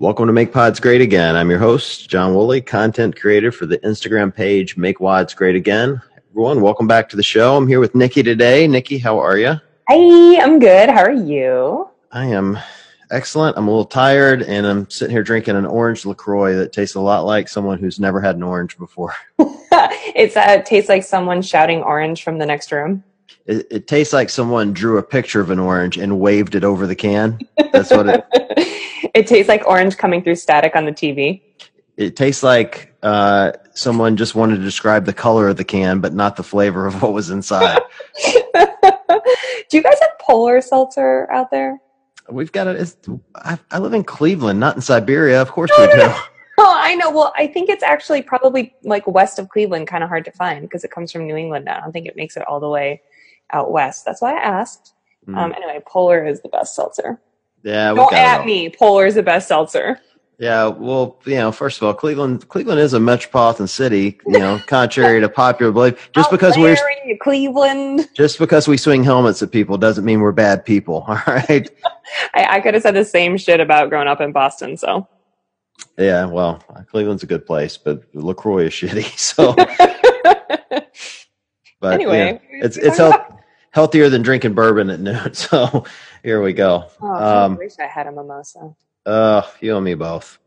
Welcome 0.00 0.28
to 0.28 0.32
Make 0.32 0.52
Pods 0.52 0.78
Great 0.78 1.00
Again. 1.00 1.34
I'm 1.34 1.50
your 1.50 1.58
host, 1.58 2.08
John 2.08 2.32
Woolley, 2.32 2.60
content 2.60 3.18
creator 3.18 3.50
for 3.50 3.66
the 3.66 3.78
Instagram 3.78 4.32
page 4.32 4.76
Make 4.76 5.00
Wads 5.00 5.34
Great 5.34 5.56
Again. 5.56 6.00
Everyone, 6.30 6.60
welcome 6.60 6.86
back 6.86 7.08
to 7.08 7.16
the 7.16 7.22
show. 7.24 7.56
I'm 7.56 7.66
here 7.66 7.80
with 7.80 7.96
Nikki 7.96 8.22
today. 8.22 8.68
Nikki, 8.68 8.98
how 8.98 9.18
are 9.18 9.36
you? 9.36 9.60
Hi, 9.88 10.40
I'm 10.40 10.60
good. 10.60 10.88
How 10.88 11.02
are 11.02 11.10
you? 11.10 11.88
I 12.12 12.26
am 12.26 12.60
excellent. 13.10 13.58
I'm 13.58 13.66
a 13.66 13.70
little 13.72 13.84
tired, 13.84 14.42
and 14.42 14.68
I'm 14.68 14.88
sitting 14.88 15.10
here 15.10 15.24
drinking 15.24 15.56
an 15.56 15.66
orange 15.66 16.06
LaCroix 16.06 16.54
that 16.54 16.72
tastes 16.72 16.94
a 16.94 17.00
lot 17.00 17.24
like 17.24 17.48
someone 17.48 17.80
who's 17.80 17.98
never 17.98 18.20
had 18.20 18.36
an 18.36 18.44
orange 18.44 18.78
before. 18.78 19.16
it's 19.40 20.36
uh, 20.36 20.44
it 20.60 20.64
tastes 20.64 20.88
like 20.88 21.02
someone 21.02 21.42
shouting 21.42 21.82
orange 21.82 22.22
from 22.22 22.38
the 22.38 22.46
next 22.46 22.70
room. 22.70 23.02
It, 23.46 23.66
it 23.68 23.86
tastes 23.88 24.12
like 24.12 24.30
someone 24.30 24.72
drew 24.72 24.98
a 24.98 25.02
picture 25.02 25.40
of 25.40 25.50
an 25.50 25.58
orange 25.58 25.98
and 25.98 26.20
waved 26.20 26.54
it 26.54 26.62
over 26.62 26.86
the 26.86 26.94
can. 26.94 27.40
That's 27.72 27.90
what 27.90 28.08
it. 28.08 28.77
it 29.18 29.26
tastes 29.26 29.48
like 29.48 29.66
orange 29.66 29.96
coming 29.96 30.22
through 30.22 30.36
static 30.36 30.76
on 30.76 30.84
the 30.84 30.92
TV. 30.92 31.42
It 31.96 32.14
tastes 32.14 32.44
like 32.44 32.94
uh, 33.02 33.52
someone 33.74 34.16
just 34.16 34.36
wanted 34.36 34.58
to 34.58 34.62
describe 34.62 35.06
the 35.06 35.12
color 35.12 35.48
of 35.48 35.56
the 35.56 35.64
can, 35.64 36.00
but 36.00 36.14
not 36.14 36.36
the 36.36 36.44
flavor 36.44 36.86
of 36.86 37.02
what 37.02 37.12
was 37.12 37.28
inside. 37.28 37.80
Do 38.24 39.76
you 39.76 39.82
guys 39.82 39.98
have 40.00 40.18
polar 40.20 40.60
seltzer 40.60 41.28
out 41.32 41.50
there? 41.50 41.80
We've 42.30 42.52
got 42.52 42.68
it. 42.68 42.96
I, 43.34 43.58
I 43.72 43.78
live 43.78 43.92
in 43.92 44.04
Cleveland, 44.04 44.60
not 44.60 44.76
in 44.76 44.82
Siberia. 44.82 45.42
Of 45.42 45.50
course 45.50 45.70
we 45.78 45.86
do. 45.86 46.12
Oh, 46.60 46.76
I 46.76 46.96
know. 46.96 47.12
Well, 47.12 47.32
I 47.36 47.46
think 47.46 47.68
it's 47.68 47.84
actually 47.84 48.20
probably 48.20 48.74
like 48.82 49.06
west 49.06 49.38
of 49.38 49.48
Cleveland, 49.48 49.86
kind 49.86 50.02
of 50.02 50.08
hard 50.08 50.24
to 50.24 50.32
find 50.32 50.62
because 50.62 50.82
it 50.82 50.90
comes 50.90 51.12
from 51.12 51.24
New 51.24 51.36
England. 51.36 51.68
I 51.68 51.78
don't 51.78 51.92
think 51.92 52.08
it 52.08 52.16
makes 52.16 52.36
it 52.36 52.42
all 52.48 52.58
the 52.58 52.68
way 52.68 53.00
out 53.52 53.70
west. 53.70 54.04
That's 54.04 54.20
why 54.20 54.32
I 54.32 54.40
asked. 54.40 54.92
Mm. 55.28 55.36
Um, 55.38 55.52
anyway, 55.52 55.80
Polar 55.86 56.26
is 56.26 56.40
the 56.40 56.48
best 56.48 56.74
seltzer. 56.74 57.20
Yeah, 57.62 57.94
don't 57.94 58.12
at 58.12 58.46
me. 58.46 58.70
Polar 58.70 59.06
is 59.06 59.14
the 59.14 59.22
best 59.22 59.48
seltzer. 59.48 60.00
Yeah, 60.38 60.68
well, 60.68 61.18
you 61.26 61.34
know, 61.34 61.50
first 61.50 61.78
of 61.78 61.82
all, 61.82 61.92
Cleveland, 61.92 62.48
Cleveland 62.48 62.78
is 62.78 62.94
a 62.94 63.00
metropolitan 63.00 63.66
city. 63.66 64.20
You 64.24 64.38
know, 64.38 64.60
contrary 64.66 65.20
to 65.20 65.28
popular 65.28 65.72
belief, 65.72 66.10
just 66.12 66.30
because 66.30 66.56
we're 66.56 66.76
Cleveland, 67.20 68.08
just 68.14 68.38
because 68.38 68.68
we 68.68 68.76
swing 68.76 69.02
helmets 69.02 69.42
at 69.42 69.50
people 69.50 69.76
doesn't 69.76 70.04
mean 70.04 70.20
we're 70.20 70.30
bad 70.30 70.64
people. 70.64 71.04
All 71.08 71.20
right. 71.26 71.68
I, 72.34 72.56
I 72.56 72.60
could 72.60 72.74
have 72.74 72.84
said 72.84 72.94
the 72.94 73.04
same 73.04 73.36
shit 73.36 73.58
about 73.58 73.90
growing 73.90 74.06
up 74.06 74.20
in 74.20 74.30
Boston. 74.30 74.76
So 74.76 75.08
yeah, 75.98 76.24
well, 76.26 76.62
Cleveland's 76.90 77.24
a 77.24 77.26
good 77.26 77.44
place, 77.44 77.76
but 77.76 78.02
Lacroix 78.14 78.66
is 78.66 78.72
shitty. 78.72 79.08
So, 79.18 79.54
but 81.80 81.92
anyway, 81.94 82.40
yeah, 82.50 82.64
it's 82.64 82.76
it's 82.76 82.98
health, 82.98 83.20
healthier 83.78 84.08
than 84.08 84.22
drinking 84.22 84.54
bourbon 84.54 84.90
at 84.90 84.98
noon. 84.98 85.32
So 85.34 85.84
here 86.24 86.42
we 86.42 86.52
go. 86.52 86.88
Oh, 87.00 87.06
um, 87.06 87.52
I 87.52 87.58
wish 87.58 87.78
I 87.78 87.86
had 87.86 88.08
a 88.08 88.12
mimosa. 88.12 88.74
Uh, 89.06 89.42
you 89.60 89.76
and 89.76 89.84
me 89.84 89.94
both. 89.94 90.38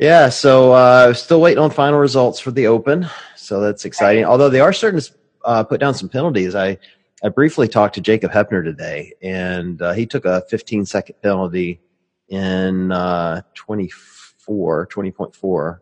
Yeah, 0.00 0.28
so 0.28 0.72
uh, 0.72 1.14
still 1.14 1.40
waiting 1.40 1.62
on 1.62 1.70
final 1.70 2.00
results 2.00 2.40
for 2.40 2.50
the 2.50 2.66
Open. 2.66 3.08
So 3.36 3.60
that's 3.60 3.84
exciting. 3.84 4.24
Although 4.24 4.50
they 4.50 4.58
are 4.58 4.72
starting 4.72 4.98
to 4.98 5.12
uh, 5.44 5.62
put 5.62 5.78
down 5.78 5.94
some 5.94 6.08
penalties. 6.08 6.56
I 6.56 6.78
I 7.22 7.28
briefly 7.28 7.68
talked 7.68 7.94
to 7.94 8.00
Jacob 8.00 8.32
Heppner 8.32 8.64
today, 8.64 9.12
and 9.22 9.80
uh, 9.80 9.92
he 9.92 10.04
took 10.04 10.24
a 10.24 10.42
15 10.50 10.84
second 10.84 11.14
penalty 11.22 11.80
in 12.28 12.90
uh, 12.90 13.42
24 13.54 14.88
20.4 14.88 15.78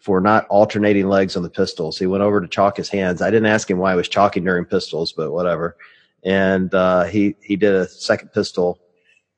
for 0.00 0.20
not 0.20 0.46
alternating 0.48 1.08
legs 1.08 1.34
on 1.34 1.42
the 1.42 1.48
pistols. 1.48 1.98
He 1.98 2.04
went 2.04 2.22
over 2.22 2.42
to 2.42 2.46
chalk 2.46 2.76
his 2.76 2.90
hands. 2.90 3.22
I 3.22 3.30
didn't 3.30 3.46
ask 3.46 3.70
him 3.70 3.78
why 3.78 3.92
he 3.92 3.96
was 3.96 4.06
chalking 4.06 4.44
during 4.44 4.66
pistols, 4.66 5.14
but 5.14 5.32
whatever. 5.32 5.78
And 6.24 6.72
uh, 6.74 7.04
he 7.04 7.36
he 7.42 7.56
did 7.56 7.74
a 7.74 7.88
second 7.88 8.30
pistol 8.32 8.80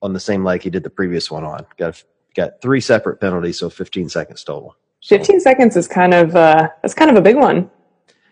on 0.02 0.12
the 0.12 0.20
same 0.20 0.44
leg 0.44 0.62
he 0.62 0.70
did 0.70 0.82
the 0.82 0.90
previous 0.90 1.30
one 1.30 1.44
on. 1.44 1.66
Got 1.76 2.02
got 2.34 2.60
three 2.60 2.80
separate 2.80 3.20
penalties, 3.20 3.58
so 3.58 3.70
15 3.70 4.08
seconds 4.08 4.44
total. 4.44 4.76
So, 5.00 5.16
15 5.16 5.40
seconds 5.40 5.76
is 5.76 5.88
kind 5.88 6.14
of 6.14 6.36
uh, 6.36 6.68
that's 6.82 6.94
kind 6.94 7.10
of 7.10 7.16
a 7.16 7.22
big 7.22 7.36
one. 7.36 7.70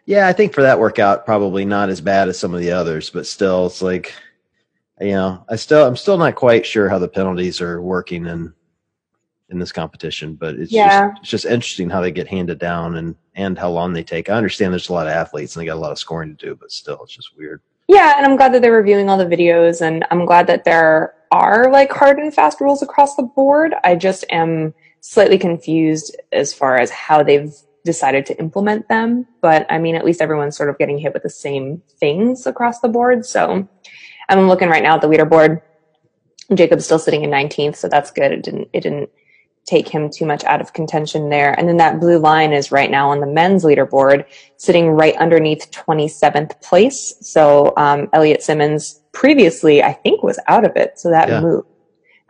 Yeah, 0.06 0.28
I 0.28 0.32
think 0.32 0.52
for 0.52 0.62
that 0.62 0.78
workout, 0.78 1.24
probably 1.24 1.64
not 1.64 1.88
as 1.88 2.00
bad 2.00 2.28
as 2.28 2.38
some 2.38 2.52
of 2.52 2.60
the 2.60 2.72
others, 2.72 3.08
but 3.08 3.26
still, 3.26 3.66
it's 3.66 3.80
like, 3.80 4.14
you 5.00 5.12
know, 5.12 5.44
I 5.48 5.56
still 5.56 5.86
I'm 5.86 5.96
still 5.96 6.18
not 6.18 6.34
quite 6.34 6.66
sure 6.66 6.88
how 6.88 6.98
the 6.98 7.08
penalties 7.08 7.60
are 7.60 7.80
working 7.80 8.26
and 8.26 8.52
in 9.50 9.58
this 9.58 9.72
competition, 9.72 10.34
but 10.34 10.56
it's 10.56 10.72
yeah. 10.72 11.08
just 11.08 11.20
it's 11.20 11.30
just 11.30 11.44
interesting 11.46 11.90
how 11.90 12.00
they 12.00 12.10
get 12.10 12.28
handed 12.28 12.58
down 12.58 12.96
and 12.96 13.16
and 13.34 13.58
how 13.58 13.70
long 13.70 13.92
they 13.92 14.02
take. 14.02 14.28
I 14.28 14.34
understand 14.34 14.72
there's 14.72 14.88
a 14.88 14.92
lot 14.92 15.06
of 15.06 15.12
athletes 15.12 15.56
and 15.56 15.62
they 15.62 15.66
got 15.66 15.76
a 15.76 15.80
lot 15.80 15.92
of 15.92 15.98
scoring 15.98 16.36
to 16.36 16.46
do, 16.46 16.54
but 16.54 16.70
still, 16.70 17.00
it's 17.02 17.14
just 17.14 17.36
weird. 17.36 17.62
Yeah, 17.86 18.14
and 18.16 18.24
I'm 18.24 18.36
glad 18.36 18.54
that 18.54 18.62
they're 18.62 18.72
reviewing 18.72 19.10
all 19.10 19.18
the 19.18 19.26
videos, 19.26 19.80
and 19.82 20.04
I'm 20.10 20.24
glad 20.24 20.46
that 20.46 20.64
there 20.64 21.14
are 21.30 21.70
like 21.70 21.92
hard 21.92 22.18
and 22.18 22.32
fast 22.32 22.60
rules 22.60 22.82
across 22.82 23.16
the 23.16 23.22
board. 23.22 23.74
I 23.84 23.94
just 23.94 24.24
am 24.30 24.72
slightly 25.00 25.36
confused 25.36 26.16
as 26.32 26.54
far 26.54 26.78
as 26.78 26.90
how 26.90 27.22
they've 27.22 27.52
decided 27.84 28.24
to 28.26 28.38
implement 28.38 28.88
them. 28.88 29.26
But 29.42 29.66
I 29.70 29.78
mean, 29.78 29.94
at 29.94 30.04
least 30.04 30.22
everyone's 30.22 30.56
sort 30.56 30.70
of 30.70 30.78
getting 30.78 30.98
hit 30.98 31.12
with 31.12 31.22
the 31.22 31.30
same 31.30 31.82
things 32.00 32.46
across 32.46 32.80
the 32.80 32.88
board. 32.88 33.26
So 33.26 33.68
I'm 34.28 34.48
looking 34.48 34.70
right 34.70 34.82
now 34.82 34.94
at 34.94 35.02
the 35.02 35.08
leaderboard. 35.08 35.60
Jacob's 36.54 36.84
still 36.84 36.98
sitting 36.98 37.24
in 37.24 37.30
19th, 37.30 37.76
so 37.76 37.88
that's 37.88 38.10
good. 38.10 38.32
It 38.32 38.42
didn't 38.42 38.68
it 38.72 38.80
didn't 38.80 39.10
take 39.64 39.88
him 39.88 40.10
too 40.10 40.26
much 40.26 40.44
out 40.44 40.60
of 40.60 40.72
contention 40.72 41.30
there. 41.30 41.58
And 41.58 41.68
then 41.68 41.78
that 41.78 42.00
blue 42.00 42.18
line 42.18 42.52
is 42.52 42.70
right 42.70 42.90
now 42.90 43.10
on 43.10 43.20
the 43.20 43.26
men's 43.26 43.64
leaderboard, 43.64 44.26
sitting 44.56 44.88
right 44.88 45.16
underneath 45.16 45.70
27th 45.70 46.60
place. 46.60 47.14
So 47.20 47.72
um, 47.76 48.08
Elliot 48.12 48.42
Simmons 48.42 49.00
previously, 49.12 49.82
I 49.82 49.92
think, 49.92 50.22
was 50.22 50.38
out 50.48 50.64
of 50.64 50.76
it. 50.76 50.98
So 50.98 51.10
that 51.10 51.28
yeah. 51.28 51.40
moved. 51.40 51.68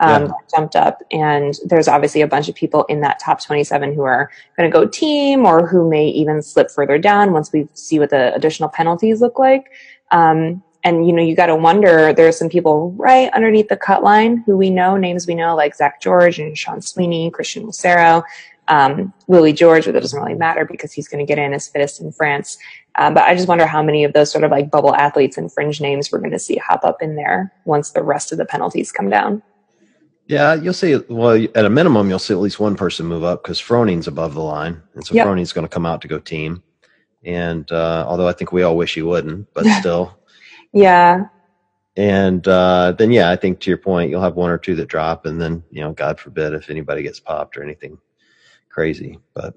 Um, 0.01 0.25
yeah. 0.25 0.31
jumped 0.53 0.75
up 0.75 1.01
and 1.09 1.53
there's 1.63 1.87
obviously 1.87 2.19
a 2.19 2.27
bunch 2.27 2.49
of 2.49 2.55
people 2.55 2.83
in 2.89 2.99
that 2.99 3.17
top 3.17 3.41
27 3.41 3.93
who 3.93 4.01
are 4.01 4.29
going 4.57 4.69
to 4.69 4.77
go 4.77 4.85
team 4.85 5.45
or 5.45 5.65
who 5.65 5.89
may 5.89 6.09
even 6.09 6.41
slip 6.41 6.69
further 6.69 6.97
down 6.97 7.31
once 7.31 7.53
we 7.53 7.69
see 7.75 7.97
what 7.97 8.09
the 8.09 8.35
additional 8.35 8.67
penalties 8.67 9.21
look 9.21 9.39
like. 9.39 9.71
Um, 10.11 10.61
and 10.85 11.05
you 11.07 11.11
know 11.11 11.21
you 11.21 11.35
got 11.35 11.47
to 11.47 11.55
wonder 11.55 12.13
there's 12.13 12.37
some 12.37 12.47
people 12.47 12.91
right 12.91 13.29
underneath 13.33 13.67
the 13.67 13.75
cut 13.75 14.03
line 14.03 14.37
who 14.45 14.55
we 14.55 14.69
know 14.69 14.95
names 14.95 15.27
we 15.27 15.35
know 15.35 15.55
like 15.55 15.75
zach 15.75 15.99
george 15.99 16.39
and 16.39 16.57
sean 16.57 16.81
sweeney 16.81 17.29
christian 17.29 17.65
lucero 17.65 18.23
um, 18.67 19.13
willy 19.27 19.53
georges 19.53 19.85
but 19.85 19.95
it 19.95 20.01
doesn't 20.01 20.19
really 20.19 20.33
matter 20.33 20.65
because 20.65 20.91
he's 20.91 21.07
going 21.07 21.23
to 21.23 21.27
get 21.27 21.37
in 21.37 21.53
as 21.53 21.67
fittest 21.67 21.99
in 21.99 22.11
france 22.11 22.57
um, 22.97 23.13
but 23.13 23.23
i 23.23 23.35
just 23.35 23.47
wonder 23.47 23.65
how 23.65 23.83
many 23.83 24.05
of 24.05 24.13
those 24.13 24.31
sort 24.31 24.43
of 24.43 24.51
like 24.51 24.71
bubble 24.71 24.95
athletes 24.95 25.37
and 25.37 25.51
fringe 25.51 25.81
names 25.81 26.11
we're 26.11 26.19
going 26.19 26.31
to 26.31 26.39
see 26.39 26.55
hop 26.55 26.83
up 26.83 27.01
in 27.01 27.15
there 27.15 27.51
once 27.65 27.91
the 27.91 28.01
rest 28.01 28.31
of 28.31 28.37
the 28.37 28.45
penalties 28.45 28.91
come 28.91 29.09
down 29.09 29.43
yeah, 30.27 30.55
you'll 30.55 30.73
see. 30.73 30.95
Well, 31.07 31.45
at 31.53 31.65
a 31.65 31.69
minimum, 31.69 32.09
you'll 32.09 32.17
see 32.17 32.33
at 32.33 32.39
least 32.39 32.59
one 32.59 32.75
person 32.75 33.05
move 33.05 33.23
up 33.23 33.43
because 33.43 33.59
Froning's 33.59 34.07
above 34.07 34.33
the 34.33 34.41
line, 34.41 34.81
and 34.95 35.05
so 35.05 35.13
yep. 35.13 35.23
Froning's 35.25 35.53
going 35.53 35.67
to 35.67 35.71
come 35.71 35.85
out 35.85 36.01
to 36.01 36.07
go 36.07 36.17
team. 36.17 36.63
And 37.23 37.71
uh, 37.71 38.05
although 38.07 38.27
I 38.27 38.33
think 38.33 38.51
we 38.51 38.63
all 38.63 38.75
wish 38.75 38.95
he 38.95 39.03
wouldn't, 39.03 39.53
but 39.53 39.65
still, 39.79 40.17
yeah. 40.75 41.27
And 41.97 42.45
uh, 42.47 42.91
then, 42.91 43.11
yeah, 43.11 43.31
I 43.31 43.37
think 43.37 43.61
to 43.61 43.69
your 43.69 43.77
point, 43.77 44.09
you'll 44.09 44.21
have 44.21 44.35
one 44.35 44.51
or 44.51 44.57
two 44.57 44.75
that 44.75 44.89
drop, 44.89 45.25
and 45.25 45.41
then 45.41 45.63
you 45.71 45.81
know, 45.81 45.93
God 45.93 46.19
forbid 46.19 46.53
if 46.53 46.69
anybody 46.69 47.01
gets 47.01 47.19
popped 47.19 47.57
or 47.57 47.63
anything 47.63 47.97
crazy, 48.69 49.17
but 49.33 49.55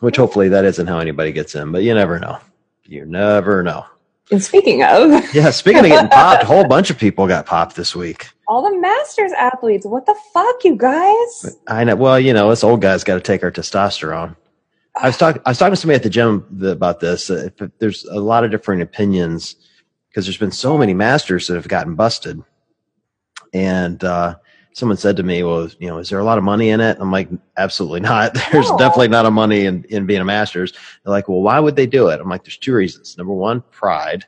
which 0.00 0.16
hopefully 0.16 0.48
that 0.48 0.64
isn't 0.64 0.88
how 0.88 0.98
anybody 0.98 1.30
gets 1.30 1.54
in, 1.54 1.70
but 1.70 1.84
you 1.84 1.94
never 1.94 2.18
know. 2.18 2.38
You 2.84 3.06
never 3.06 3.62
know. 3.62 3.86
And 4.32 4.42
speaking 4.42 4.82
of, 4.82 5.10
yeah, 5.34 5.50
speaking 5.50 5.84
of 5.84 5.86
getting 5.86 6.08
popped, 6.08 6.42
a 6.42 6.46
whole 6.46 6.66
bunch 6.66 6.90
of 6.90 6.98
people 6.98 7.28
got 7.28 7.46
popped 7.46 7.76
this 7.76 7.94
week. 7.94 8.28
All 8.48 8.68
the 8.68 8.76
Masters 8.76 9.32
athletes. 9.32 9.86
What 9.86 10.06
the 10.06 10.16
fuck, 10.32 10.64
you 10.64 10.76
guys? 10.76 11.56
I 11.68 11.84
know. 11.84 11.94
Well, 11.94 12.18
you 12.18 12.32
know, 12.32 12.50
us 12.50 12.64
old 12.64 12.80
guys 12.80 13.04
got 13.04 13.14
to 13.14 13.20
take 13.20 13.44
our 13.44 13.52
testosterone. 13.52 14.36
I 14.96 15.06
was 15.06 15.16
talking. 15.16 15.40
I 15.46 15.50
was 15.50 15.58
talking 15.58 15.74
to 15.74 15.76
somebody 15.76 15.96
at 15.96 16.02
the 16.02 16.10
gym 16.10 16.44
about 16.64 16.98
this. 16.98 17.30
Uh, 17.30 17.50
there's 17.78 18.04
a 18.06 18.18
lot 18.18 18.42
of 18.42 18.50
different 18.50 18.82
opinions 18.82 19.54
because 20.10 20.26
there's 20.26 20.36
been 20.36 20.50
so 20.50 20.76
many 20.76 20.92
masters 20.92 21.46
that 21.46 21.54
have 21.54 21.68
gotten 21.68 21.94
busted. 21.94 22.42
And 23.52 24.02
uh, 24.04 24.36
someone 24.72 24.96
said 24.96 25.16
to 25.16 25.22
me, 25.22 25.42
"Well, 25.42 25.68
you 25.78 25.88
know, 25.88 25.98
is 25.98 26.08
there 26.08 26.18
a 26.18 26.24
lot 26.24 26.38
of 26.38 26.44
money 26.44 26.70
in 26.70 26.80
it?" 26.80 26.98
I'm 27.00 27.12
like, 27.12 27.28
"Absolutely 27.56 28.00
not. 28.00 28.34
There's 28.52 28.70
no. 28.70 28.78
definitely 28.78 29.08
not 29.08 29.26
a 29.26 29.30
money 29.30 29.66
in 29.66 29.84
in 29.84 30.06
being 30.06 30.20
a 30.20 30.24
masters." 30.24 30.72
They're 30.72 31.12
like, 31.12 31.28
"Well, 31.28 31.42
why 31.42 31.58
would 31.58 31.76
they 31.76 31.86
do 31.86 32.08
it?" 32.08 32.20
I'm 32.20 32.28
like, 32.28 32.44
"There's 32.44 32.58
two 32.58 32.74
reasons. 32.74 33.16
Number 33.16 33.32
one, 33.32 33.62
pride. 33.70 34.24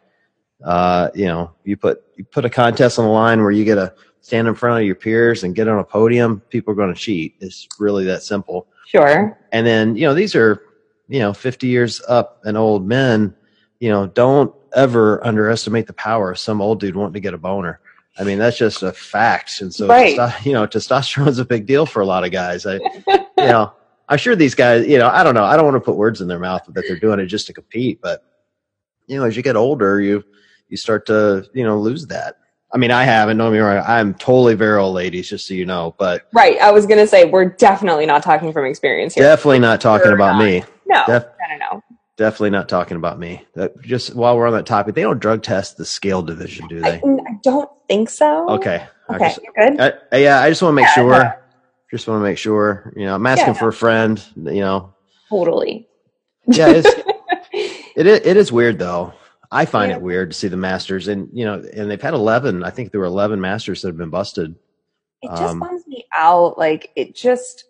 Uh, 0.64 1.10
you 1.14 1.26
know, 1.26 1.52
you 1.64 1.76
put 1.76 2.02
you 2.16 2.24
put 2.24 2.44
a 2.44 2.50
contest 2.50 2.98
on 2.98 3.04
the 3.04 3.10
line 3.10 3.42
where 3.42 3.50
you 3.50 3.64
get 3.64 3.76
to 3.76 3.92
stand 4.20 4.46
in 4.46 4.54
front 4.54 4.80
of 4.80 4.86
your 4.86 4.94
peers 4.94 5.42
and 5.42 5.54
get 5.54 5.68
on 5.68 5.78
a 5.78 5.84
podium. 5.84 6.40
People 6.48 6.72
are 6.72 6.76
going 6.76 6.94
to 6.94 7.00
cheat. 7.00 7.34
It's 7.40 7.68
really 7.78 8.04
that 8.04 8.22
simple. 8.22 8.68
Sure. 8.86 9.38
And 9.50 9.66
then 9.66 9.96
you 9.96 10.06
know, 10.06 10.14
these 10.14 10.34
are 10.34 10.62
you 11.08 11.20
know 11.20 11.32
50 11.32 11.66
years 11.66 12.00
up 12.08 12.40
and 12.44 12.56
old 12.56 12.86
men. 12.86 13.34
You 13.80 13.90
know, 13.90 14.06
don't 14.06 14.54
ever 14.74 15.24
underestimate 15.26 15.86
the 15.86 15.92
power 15.92 16.32
of 16.32 16.38
some 16.38 16.60
old 16.60 16.80
dude 16.80 16.96
wanting 16.96 17.14
to 17.14 17.20
get 17.20 17.34
a 17.34 17.38
boner. 17.38 17.80
I 18.18 18.24
mean, 18.24 18.38
that's 18.38 18.58
just 18.58 18.82
a 18.82 18.92
fact. 18.92 19.60
And 19.60 19.74
so, 19.74 19.86
right. 19.86 20.16
you 20.44 20.52
know, 20.52 20.66
testosterone's 20.66 21.38
a 21.38 21.44
big 21.44 21.66
deal 21.66 21.86
for 21.86 22.02
a 22.02 22.06
lot 22.06 22.24
of 22.24 22.30
guys. 22.30 22.66
I, 22.66 22.74
you 23.06 23.22
know, 23.38 23.72
I'm 24.08 24.18
sure 24.18 24.36
these 24.36 24.54
guys, 24.54 24.86
you 24.86 24.98
know, 24.98 25.08
I 25.08 25.24
don't 25.24 25.34
know. 25.34 25.44
I 25.44 25.56
don't 25.56 25.64
want 25.64 25.76
to 25.76 25.80
put 25.80 25.96
words 25.96 26.20
in 26.20 26.28
their 26.28 26.38
mouth 26.38 26.62
that 26.68 26.84
they're 26.86 26.98
doing 26.98 27.20
it 27.20 27.26
just 27.26 27.46
to 27.46 27.52
compete, 27.52 28.00
but 28.02 28.24
you 29.06 29.16
know, 29.18 29.24
as 29.24 29.36
you 29.36 29.42
get 29.42 29.56
older, 29.56 30.00
you, 30.00 30.22
you 30.68 30.76
start 30.76 31.06
to, 31.06 31.46
you 31.54 31.64
know, 31.64 31.78
lose 31.78 32.06
that. 32.08 32.36
I 32.74 32.78
mean, 32.78 32.90
I 32.90 33.04
haven't. 33.04 33.36
Don't 33.36 33.52
me 33.52 33.58
wrong. 33.58 33.84
I'm 33.86 34.14
totally 34.14 34.54
virile, 34.54 34.92
ladies, 34.92 35.28
just 35.28 35.46
so 35.46 35.52
you 35.52 35.66
know. 35.66 35.94
But 35.98 36.28
Right. 36.32 36.58
I 36.58 36.70
was 36.70 36.86
gonna 36.86 37.06
say 37.06 37.26
we're 37.26 37.44
definitely 37.44 38.06
not 38.06 38.22
talking 38.22 38.52
from 38.52 38.64
experience 38.64 39.14
here. 39.14 39.24
definitely 39.24 39.58
not 39.58 39.80
talking 39.80 40.12
about 40.12 40.38
not. 40.38 40.44
me. 40.44 40.64
no, 40.86 41.04
def- 41.06 41.24
no, 41.24 41.56
no, 41.56 41.66
no. 41.72 41.82
Definitely 42.18 42.50
not 42.50 42.68
talking 42.68 42.96
about 42.98 43.18
me. 43.18 43.44
That, 43.54 43.80
just 43.82 44.14
while 44.14 44.36
we're 44.36 44.46
on 44.46 44.52
that 44.52 44.66
topic, 44.66 44.94
they 44.94 45.02
don't 45.02 45.18
drug 45.18 45.42
test 45.42 45.76
the 45.78 45.84
scale 45.84 46.22
division, 46.22 46.68
do 46.68 46.80
they? 46.80 46.96
I 47.00 47.38
don't 47.42 47.70
think 47.88 48.10
so. 48.10 48.48
Okay. 48.50 48.86
Okay. 49.10 49.28
just- 49.28 49.40
you're 49.42 49.68
good. 49.70 49.80
I, 49.80 49.92
I- 50.12 50.16
yeah, 50.18 50.40
I 50.40 50.48
just 50.50 50.60
want 50.62 50.72
to 50.72 50.76
make 50.76 50.84
Yeah, 50.88 50.94
sure. 50.94 51.10
no. 51.24 51.32
Just 51.90 52.08
want 52.08 52.20
to 52.20 52.22
make 52.24 52.38
sure. 52.38 52.92
You 52.96 53.06
know, 53.06 53.14
I'm 53.14 53.26
asking 53.26 53.48
Yeah. 53.54 53.60
for 53.60 53.68
a 53.68 53.72
friend. 53.72 54.22
You 54.36 54.60
know, 54.60 54.94
totally. 55.30 55.88
yeah, 56.46 56.68
it's, 56.70 56.88
it 57.96 58.06
is, 58.06 58.20
it 58.24 58.36
is 58.36 58.52
weird 58.52 58.78
though. 58.78 59.12
I 59.50 59.66
find 59.66 59.90
Yeah. 59.90 59.96
it 59.96 60.02
weird 60.02 60.30
to 60.30 60.36
see 60.36 60.48
the 60.48 60.56
Masters, 60.56 61.08
and 61.08 61.28
you 61.32 61.44
know, 61.44 61.62
and 61.74 61.90
they've 61.90 62.00
had 62.00 62.14
11. 62.14 62.64
I 62.64 62.70
think 62.70 62.90
there 62.92 63.00
were 63.00 63.06
11 63.06 63.40
Masters 63.40 63.82
that 63.82 63.88
have 63.88 63.98
been 63.98 64.08
busted. 64.10 64.54
It 65.20 65.28
just 65.28 65.42
Um, 65.42 65.60
bums 65.60 65.86
me 65.86 66.06
out. 66.14 66.56
Like 66.58 66.90
it 66.96 67.14
just, 67.14 67.64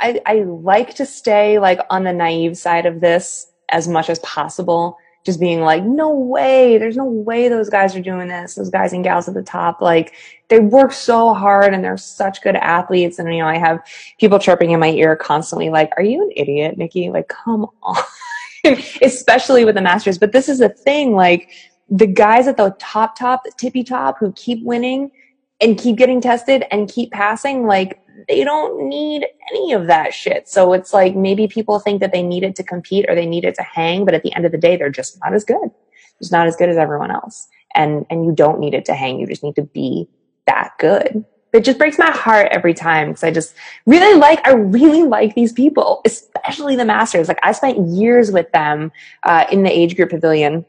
I 0.00 0.20
I 0.24 0.34
like 0.46 0.94
to 0.94 1.04
stay 1.06 1.58
like 1.58 1.80
on 1.90 2.04
the 2.04 2.12
naive 2.14 2.56
side 2.56 2.86
of 2.86 3.00
this 3.02 3.46
as 3.72 3.88
much 3.88 4.08
as 4.08 4.18
possible. 4.20 4.98
Just 5.24 5.38
being 5.38 5.60
like, 5.60 5.84
no 5.84 6.10
way, 6.12 6.78
there's 6.78 6.96
no 6.96 7.04
way 7.04 7.48
those 7.48 7.70
guys 7.70 7.94
are 7.94 8.02
doing 8.02 8.26
this. 8.26 8.56
Those 8.56 8.70
guys 8.70 8.92
and 8.92 9.04
gals 9.04 9.28
at 9.28 9.34
the 9.34 9.42
top, 9.42 9.80
like 9.80 10.14
they 10.48 10.58
work 10.58 10.92
so 10.92 11.32
hard 11.32 11.72
and 11.72 11.84
they're 11.84 11.96
such 11.96 12.42
good 12.42 12.56
athletes. 12.56 13.20
And 13.20 13.32
you 13.32 13.40
know, 13.40 13.48
I 13.48 13.56
have 13.56 13.80
people 14.18 14.40
chirping 14.40 14.72
in 14.72 14.80
my 14.80 14.90
ear 14.90 15.14
constantly, 15.14 15.70
like, 15.70 15.92
"Are 15.96 16.02
you 16.02 16.22
an 16.22 16.30
idiot, 16.34 16.76
Nikki? 16.76 17.10
Like, 17.10 17.28
come 17.28 17.66
on." 17.82 18.02
Especially 19.00 19.64
with 19.64 19.76
the 19.76 19.80
Masters. 19.80 20.18
But 20.18 20.32
this 20.32 20.48
is 20.48 20.58
the 20.58 20.68
thing, 20.68 21.14
like 21.14 21.50
the 21.88 22.06
guys 22.06 22.48
at 22.48 22.56
the 22.56 22.74
top, 22.80 23.16
top, 23.16 23.44
tippy 23.56 23.84
top, 23.84 24.18
who 24.18 24.32
keep 24.32 24.64
winning 24.64 25.10
and 25.60 25.78
keep 25.78 25.96
getting 25.96 26.20
tested 26.20 26.64
and 26.70 26.88
keep 26.88 27.12
passing, 27.12 27.66
like 27.66 28.01
they 28.28 28.44
don't 28.44 28.88
need 28.88 29.26
any 29.50 29.72
of 29.72 29.86
that 29.86 30.14
shit. 30.14 30.48
So 30.48 30.72
it's 30.72 30.92
like 30.92 31.14
maybe 31.14 31.46
people 31.48 31.78
think 31.78 32.00
that 32.00 32.12
they 32.12 32.22
need 32.22 32.42
it 32.42 32.56
to 32.56 32.62
compete 32.62 33.06
or 33.08 33.14
they 33.14 33.26
need 33.26 33.44
it 33.44 33.54
to 33.56 33.62
hang, 33.62 34.04
but 34.04 34.14
at 34.14 34.22
the 34.22 34.34
end 34.34 34.46
of 34.46 34.52
the 34.52 34.58
day, 34.58 34.76
they're 34.76 34.90
just 34.90 35.18
not 35.22 35.34
as 35.34 35.44
good. 35.44 35.70
Just 36.18 36.32
not 36.32 36.46
as 36.46 36.56
good 36.56 36.68
as 36.68 36.76
everyone 36.76 37.10
else. 37.10 37.48
And 37.74 38.06
and 38.10 38.24
you 38.24 38.32
don't 38.32 38.60
need 38.60 38.74
it 38.74 38.84
to 38.86 38.94
hang. 38.94 39.18
You 39.18 39.26
just 39.26 39.42
need 39.42 39.56
to 39.56 39.62
be 39.62 40.08
that 40.46 40.72
good. 40.78 41.24
It 41.52 41.64
just 41.64 41.78
breaks 41.78 41.98
my 41.98 42.10
heart 42.10 42.48
every 42.50 42.72
time 42.72 43.08
because 43.08 43.24
I 43.24 43.30
just 43.30 43.54
really 43.84 44.18
like 44.18 44.46
I 44.46 44.52
really 44.52 45.02
like 45.02 45.34
these 45.34 45.52
people, 45.52 46.00
especially 46.04 46.76
the 46.76 46.84
masters. 46.84 47.28
Like 47.28 47.40
I 47.42 47.52
spent 47.52 47.88
years 47.88 48.30
with 48.30 48.50
them 48.52 48.90
uh, 49.22 49.44
in 49.52 49.62
the 49.62 49.70
age 49.70 49.96
group 49.96 50.10
pavilion, 50.10 50.64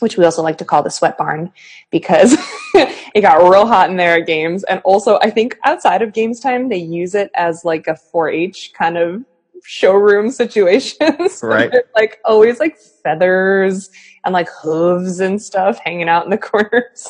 which 0.00 0.16
we 0.16 0.24
also 0.24 0.42
like 0.42 0.58
to 0.58 0.64
call 0.64 0.82
the 0.82 0.90
sweat 0.90 1.16
barn 1.16 1.52
because 1.90 2.36
it 2.74 3.20
got 3.20 3.48
real 3.48 3.66
hot 3.66 3.90
in 3.90 3.96
there 3.96 4.16
at 4.20 4.26
games. 4.26 4.64
And 4.64 4.80
also, 4.84 5.18
I 5.22 5.30
think 5.30 5.58
outside 5.64 6.02
of 6.02 6.12
games 6.12 6.40
time, 6.40 6.68
they 6.68 6.76
use 6.76 7.14
it 7.14 7.30
as 7.34 7.64
like 7.64 7.86
a 7.86 7.96
4-H 8.12 8.72
kind 8.72 8.96
of 8.96 9.24
showroom 9.64 10.30
situation. 10.42 11.16
So 11.30 11.48
Right. 11.48 11.72
like 11.94 12.18
always 12.24 12.60
like 12.60 12.76
feathers 12.78 13.90
and 14.24 14.32
like 14.32 14.48
hooves 14.62 15.20
and 15.20 15.40
stuff 15.40 15.78
hanging 15.84 16.08
out 16.08 16.24
in 16.24 16.30
the 16.30 16.38
corners. 16.38 17.08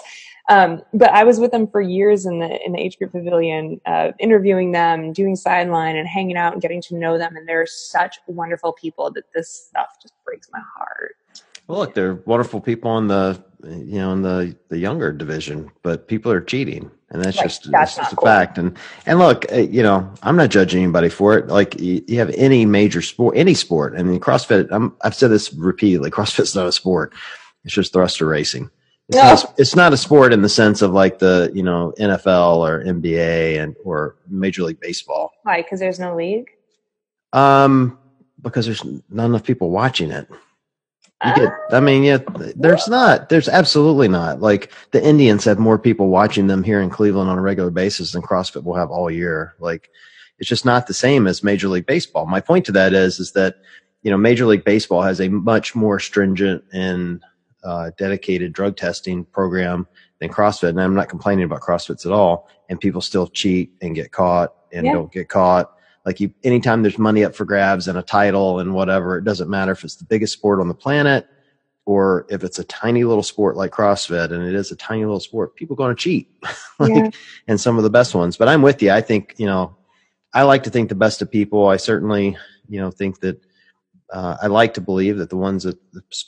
Um, 0.49 0.83
but 0.93 1.11
I 1.11 1.23
was 1.23 1.39
with 1.39 1.53
them 1.53 1.69
for 1.69 1.81
years 1.81 2.27
in 2.27 2.41
the 2.41 2.59
in 2.67 2.73
the 2.73 2.81
age 2.81 2.99
group 2.99 3.13
pavilion, 3.13 3.81
uh, 3.87 4.11
interviewing 4.19 4.73
them, 4.73 5.13
doing 5.13 5.37
sideline, 5.37 5.97
and 5.97 6.09
hanging 6.09 6.37
out 6.37 6.53
and 6.53 6.61
getting 6.61 6.83
to 6.83 6.97
know 6.97 7.19
them. 7.19 7.37
And 7.37 7.49
they're 7.49 7.67
such 7.67 8.19
wonderful 8.27 8.73
people 8.73 9.13
that 9.13 9.33
this 9.33 9.49
stuff 9.49 9.91
just 10.03 10.15
breaks 10.25 10.49
my 10.53 10.61
heart. 10.77 11.15
Well, 11.71 11.81
look, 11.81 11.95
they're 11.95 12.15
wonderful 12.27 12.61
people 12.61 12.99
in 12.99 13.07
the 13.07 13.43
you 13.65 13.99
know 13.99 14.13
in 14.13 14.23
the 14.23 14.57
the 14.69 14.79
younger 14.79 15.13
division, 15.13 15.71
but 15.83 16.09
people 16.09 16.33
are 16.33 16.41
cheating, 16.41 16.91
and 17.11 17.23
that's 17.25 17.37
Right, 17.37 17.45
just 17.45 17.71
that's 17.71 17.95
that's 17.95 17.97
just 17.97 18.13
a 18.13 18.17
cool. 18.17 18.27
fact. 18.27 18.59
And 18.59 18.77
and 19.07 19.19
look, 19.21 19.47
uh, 19.53 19.57
you 19.59 19.83
know, 19.83 20.13
I'm 20.23 20.35
not 20.37 20.51
judging 20.51 20.83
anybody 20.83 21.09
for 21.09 21.39
it. 21.39 21.47
Like 21.47 21.79
you, 21.81 22.03
you 22.09 22.19
have 22.19 22.31
any 22.31 22.67
major 22.67 23.01
sport, 23.03 23.37
any 23.37 23.55
sport. 23.55 23.95
I 23.97 24.03
mean, 24.03 24.19
CrossFit. 24.19 24.69
I'm, 24.73 24.97
I've 25.03 25.15
said 25.15 25.31
this 25.31 25.53
repeatedly. 25.53 26.11
CrossFit's 26.17 26.55
not 26.57 26.67
a 26.67 26.73
sport. 26.73 27.13
It's 27.65 27.75
just 27.75 27.93
thruster 27.93 28.27
racing. 28.27 28.69
It's, 29.09 29.17
No. 29.17 29.23
not, 29.23 29.45
a- 29.45 29.55
it's 29.59 29.77
not 29.77 29.93
a 29.93 29.97
sport 29.97 30.33
in 30.33 30.43
the 30.43 30.49
sense 30.49 30.83
of 30.83 30.93
like 30.93 31.19
the 31.21 31.53
you 31.55 31.63
know 31.63 31.93
NFL 32.01 32.57
or 32.59 32.83
NBA 32.85 33.63
and 33.63 33.77
or 33.85 34.17
Major 34.29 34.65
League 34.65 34.81
Baseball. 34.81 35.31
Why? 35.45 35.63
Because 35.63 35.79
there's 35.79 36.01
no 36.01 36.17
league. 36.17 36.51
Um, 37.33 37.97
because 38.43 38.67
there's 38.67 38.83
not 39.11 39.27
enough 39.27 39.45
people 39.45 39.71
watching 39.71 40.11
it. 40.11 40.27
You 41.25 41.35
get, 41.35 41.53
I 41.71 41.81
mean, 41.81 42.03
yeah, 42.03 42.19
there's 42.57 42.89
not. 42.89 43.29
There's 43.29 43.49
absolutely 43.49 44.09
not. 44.09 44.41
Like 44.41 44.73
the 44.93 45.05
Indians 45.05 45.45
have 45.45 45.59
more 45.59 45.79
people 45.79 46.09
watching 46.09 46.47
them 46.47 46.63
here 46.63 46.81
in 46.81 46.89
Cleveland 46.89 47.29
on 47.29 47.37
a 47.39 47.43
regular 47.43 47.71
basis 47.71 48.13
than 48.13 48.23
CrossFit 48.23 48.65
will 48.65 48.75
have 48.75 48.91
all 48.91 49.11
year. 49.11 49.55
Like 49.59 49.91
it's 50.39 50.49
just 50.49 50.65
not 50.65 50.87
the 50.87 50.95
same 50.95 51.27
as 51.27 51.45
Major 51.45 51.69
League 51.69 51.85
Baseball. 51.87 52.25
My 52.27 52.41
point 52.41 52.65
to 52.67 52.73
that 52.73 52.95
is, 52.95 53.21
is 53.21 53.33
that 53.33 53.57
you 54.03 54.11
know 54.11 54.17
Major 54.17 54.47
League 54.47 54.65
Baseball 54.65 55.03
has 55.03 55.21
a 55.21 55.29
much 55.29 55.75
more 55.75 56.01
stringent 56.01 56.65
and 56.73 57.23
uh, 57.65 57.91
dedicated 57.99 58.55
drug 58.55 58.79
testing 58.79 59.27
program 59.27 59.87
than 60.21 60.31
CrossFit, 60.31 60.71
and 60.71 60.81
I'm 60.81 60.95
not 60.95 61.11
complaining 61.11 61.45
about 61.45 61.61
CrossFits 61.61 62.07
at 62.07 62.13
all. 62.13 62.49
And 62.71 62.81
people 62.81 63.03
still 63.03 63.27
cheat 63.27 63.73
and 63.83 63.95
get 63.95 64.11
caught 64.13 64.55
and 64.73 64.87
Yeah. 64.87 64.93
don't 64.95 65.13
get 65.13 65.29
caught. 65.29 65.71
Like 66.07 66.21
you, 66.21 66.33
anytime 66.45 66.83
there's 66.83 66.99
money 66.99 67.25
up 67.25 67.35
for 67.35 67.45
grabs 67.45 67.87
and 67.89 67.99
a 67.99 68.03
title 68.03 68.59
and 68.59 68.75
whatever, 68.75 69.19
it 69.19 69.25
doesn't 69.25 69.51
matter 69.51 69.73
if 69.73 69.85
it's 69.85 69.97
the 69.97 70.05
biggest 70.05 70.33
sport 70.33 70.61
on 70.61 70.69
the 70.69 70.75
planet 70.75 71.27
or 71.87 72.27
if 72.31 72.45
it's 72.45 72.59
a 72.59 72.65
tiny 72.65 73.05
little 73.05 73.23
sport 73.23 73.57
like 73.57 73.73
CrossFit, 73.73 74.33
and 74.33 74.45
it 74.47 74.55
is 74.55 74.71
a 74.71 74.77
tiny 74.77 75.05
little 75.05 75.21
sport. 75.21 75.57
People 75.57 75.77
going 75.77 75.95
to 75.95 76.01
cheat, 76.01 76.31
like, 76.79 76.93
Yeah. 76.95 77.11
and 77.49 77.61
some 77.61 77.77
of 77.79 77.83
the 77.85 77.91
best 77.91 78.15
ones. 78.15 78.37
But 78.37 78.49
I'm 78.49 78.63
with 78.63 78.83
you. 78.83 78.91
I 78.91 79.01
think 79.01 79.35
you 79.39 79.47
know, 79.47 79.77
I 80.33 80.43
like 80.45 80.63
to 80.65 80.71
think 80.71 80.89
the 80.89 80.95
best 80.95 81.21
of 81.23 81.31
people. 81.31 81.67
I 81.69 81.77
certainly, 81.79 82.37
you 82.69 82.81
know, 82.81 82.91
think 82.91 83.21
that 83.21 83.41
uh, 84.13 84.37
I 84.43 84.47
like 84.49 84.75
to 84.75 84.81
believe 84.81 85.19
that 85.19 85.31
the 85.31 85.37
ones 85.37 85.65
that, 85.65 85.79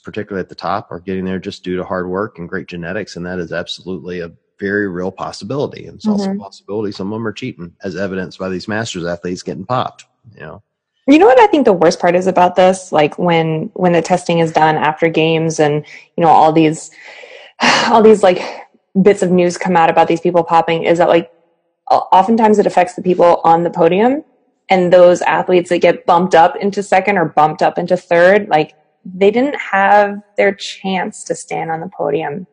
particularly 0.03 0.43
at 0.43 0.49
the 0.49 0.55
top, 0.55 0.91
are 0.91 1.01
getting 1.01 1.25
there 1.25 1.39
just 1.39 1.65
due 1.65 1.77
to 1.77 1.85
hard 1.85 2.09
work 2.09 2.39
and 2.39 2.49
great 2.49 2.67
genetics, 2.67 3.15
and 3.17 3.27
that 3.27 3.39
is 3.39 3.53
absolutely 3.53 4.21
a 4.21 4.33
very 4.63 4.87
real 4.89 5.11
possibility. 5.11 5.87
And 5.87 5.97
it's 5.97 6.07
also 6.07 6.31
a 6.31 6.35
Mhm. 6.35 6.39
possibility 6.39 6.93
some 6.93 7.13
of 7.13 7.17
them 7.17 7.27
are 7.27 7.33
cheating, 7.33 7.73
as 7.83 7.97
evidenced 7.97 8.39
by 8.39 8.49
these 8.49 8.69
masters 8.69 9.05
athletes 9.05 9.43
getting 9.43 9.67
popped. 9.67 10.07
You 10.35 10.41
know, 10.47 10.63
You 11.09 11.19
know 11.19 11.27
what 11.27 11.41
I 11.41 11.49
think 11.49 11.65
the 11.65 11.73
worst 11.73 11.99
part 11.99 12.15
is 12.15 12.29
about 12.29 12.55
this? 12.55 12.93
Like 12.93 13.19
when 13.19 13.71
when 13.75 13.93
the 13.93 14.03
testing 14.03 14.39
is 14.39 14.53
done 14.53 14.77
after 14.77 15.09
games 15.09 15.59
and 15.59 15.85
you 16.17 16.23
know 16.23 16.31
all 16.31 16.53
these 16.53 16.93
all 17.91 18.03
these 18.03 18.23
like 18.23 18.41
bits 19.03 19.23
of 19.23 19.31
news 19.33 19.59
come 19.59 19.77
out 19.77 19.91
about 19.91 20.07
these 20.07 20.21
people 20.21 20.45
popping 20.45 20.85
is 20.85 20.99
that 20.99 21.09
like 21.09 21.29
oftentimes 21.91 22.59
it 22.61 22.67
affects 22.67 22.95
the 22.95 23.03
people 23.03 23.41
on 23.43 23.65
the 23.65 23.71
podium 23.71 24.23
and 24.69 24.93
those 24.93 25.21
athletes 25.23 25.71
that 25.71 25.79
get 25.79 26.07
bumped 26.07 26.35
up 26.37 26.55
into 26.57 26.83
second 26.83 27.19
or 27.19 27.25
bumped 27.25 27.63
up 27.63 27.79
into 27.79 27.97
third 27.97 28.49
like 28.49 28.75
they 29.05 29.31
didn't 29.33 29.57
have 29.57 30.23
their 30.37 30.55
chance 30.55 31.25
to 31.25 31.35
stand 31.35 31.71
on 31.71 31.81
the 31.81 31.89
podium 31.89 32.47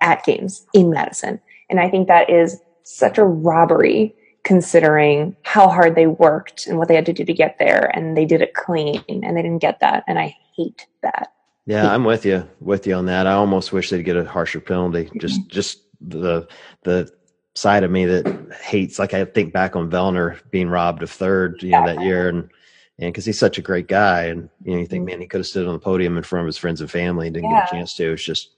at 0.00 0.24
games 0.24 0.66
in 0.72 0.90
Madison. 0.90 1.40
And 1.68 1.80
I 1.80 1.88
think 1.88 2.08
that 2.08 2.30
is 2.30 2.60
such 2.82 3.18
a 3.18 3.24
robbery 3.24 4.14
considering 4.42 5.36
how 5.42 5.68
hard 5.68 5.94
they 5.94 6.06
worked 6.06 6.66
and 6.66 6.78
what 6.78 6.88
they 6.88 6.94
had 6.94 7.06
to 7.06 7.12
do 7.12 7.24
to 7.24 7.32
get 7.32 7.58
there 7.58 7.90
and 7.94 8.16
they 8.16 8.24
did 8.24 8.40
it 8.40 8.54
clean 8.54 9.04
and 9.08 9.36
they 9.36 9.42
didn't 9.42 9.58
get 9.58 9.80
that 9.80 10.02
and 10.08 10.18
I 10.18 10.34
hate 10.56 10.86
that. 11.02 11.32
Yeah, 11.66 11.92
I'm 11.92 12.04
with 12.04 12.24
you 12.24 12.48
with 12.60 12.86
you 12.86 12.94
on 12.94 13.06
that. 13.06 13.26
I 13.26 13.32
almost 13.32 13.72
wish 13.72 13.90
they'd 13.90 14.02
get 14.02 14.16
a 14.16 14.24
harsher 14.24 14.60
penalty. 14.60 15.04
Mm-hmm. 15.04 15.18
Just 15.18 15.46
just 15.48 15.82
the 16.00 16.48
the 16.82 17.12
side 17.54 17.84
of 17.84 17.90
me 17.90 18.06
that 18.06 18.56
hates 18.62 18.98
like 18.98 19.14
I 19.14 19.24
think 19.24 19.52
back 19.52 19.76
on 19.76 19.90
Vellner 19.90 20.40
being 20.50 20.68
robbed 20.68 21.02
of 21.02 21.10
third, 21.10 21.62
you 21.62 21.70
know, 21.70 21.86
that 21.86 22.00
year 22.00 22.28
and 22.28 22.50
and 22.98 23.12
because 23.12 23.24
he's 23.24 23.38
such 23.38 23.58
a 23.58 23.62
great 23.62 23.88
guy 23.88 24.24
and 24.24 24.48
you 24.64 24.72
know 24.72 24.78
you 24.78 24.86
think 24.86 25.02
mm-hmm. 25.02 25.12
man 25.12 25.20
he 25.20 25.26
could 25.26 25.40
have 25.40 25.46
stood 25.46 25.66
on 25.66 25.74
the 25.74 25.78
podium 25.78 26.16
in 26.16 26.22
front 26.22 26.42
of 26.42 26.46
his 26.46 26.58
friends 26.58 26.80
and 26.80 26.90
family 26.90 27.26
and 27.26 27.34
didn't 27.34 27.50
get 27.50 27.68
a 27.68 27.70
chance 27.70 27.94
to. 27.94 28.12
It's 28.12 28.24
just 28.24 28.50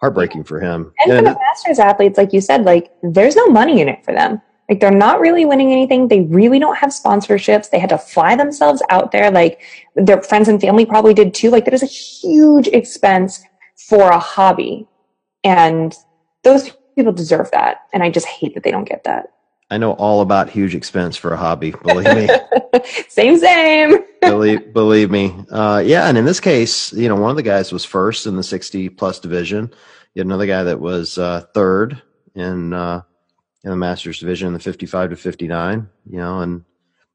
heartbreaking 0.00 0.44
for 0.44 0.60
him. 0.60 0.92
And 1.00 1.12
And 1.12 1.26
for 1.26 1.32
the 1.32 1.38
masters 1.38 1.78
athletes 1.78 2.18
like 2.18 2.32
you 2.32 2.40
said 2.40 2.64
like 2.64 2.92
there's 3.02 3.36
no 3.36 3.48
money 3.48 3.80
in 3.80 3.88
it 3.88 4.04
for 4.04 4.12
them. 4.12 4.40
Like 4.68 4.80
they're 4.80 4.90
not 4.90 5.20
really 5.20 5.46
winning 5.46 5.72
anything. 5.72 6.08
They 6.08 6.20
really 6.22 6.58
don't 6.58 6.76
have 6.76 6.90
sponsorships. 6.90 7.70
They 7.70 7.78
had 7.78 7.88
to 7.90 7.98
fly 7.98 8.36
themselves 8.36 8.82
out 8.90 9.12
there 9.12 9.30
like 9.30 9.62
their 9.94 10.22
friends 10.22 10.48
and 10.48 10.60
family 10.60 10.84
probably 10.84 11.14
did 11.14 11.34
too. 11.34 11.50
Like 11.50 11.64
there's 11.64 11.82
a 11.82 11.86
huge 11.86 12.68
expense 12.68 13.42
for 13.88 14.10
a 14.10 14.18
hobby. 14.18 14.86
And 15.42 15.94
those 16.44 16.70
people 16.94 17.12
deserve 17.12 17.50
that. 17.52 17.82
And 17.94 18.02
I 18.02 18.10
just 18.10 18.26
hate 18.26 18.54
that 18.54 18.62
they 18.62 18.70
don't 18.70 18.88
get 18.88 19.04
that. 19.04 19.28
I 19.70 19.78
know 19.78 19.92
all 19.92 20.22
about 20.22 20.48
huge 20.48 20.74
expense 20.74 21.16
for 21.16 21.32
a 21.32 21.36
hobby. 21.36 21.72
Believe 21.72 22.14
me. 22.14 22.28
same, 23.08 23.38
same. 23.38 23.98
believe 24.20 24.72
believe 24.72 25.12
me 25.12 25.32
uh 25.52 25.80
yeah 25.86 26.08
and 26.08 26.18
in 26.18 26.24
this 26.24 26.40
case 26.40 26.92
you 26.92 27.08
know 27.08 27.14
one 27.14 27.30
of 27.30 27.36
the 27.36 27.42
guys 27.42 27.72
was 27.72 27.84
first 27.84 28.26
in 28.26 28.36
the 28.36 28.42
60 28.42 28.88
plus 28.90 29.20
division 29.20 29.72
you 30.12 30.20
had 30.20 30.26
another 30.26 30.44
guy 30.44 30.64
that 30.64 30.80
was 30.80 31.16
uh 31.18 31.40
third 31.54 32.02
in 32.34 32.72
uh 32.74 33.00
in 33.62 33.70
the 33.70 33.76
masters 33.76 34.18
division 34.18 34.48
in 34.48 34.54
the 34.54 34.58
55 34.58 35.10
to 35.10 35.16
59 35.16 35.88
you 36.10 36.18
know 36.18 36.40
and 36.40 36.64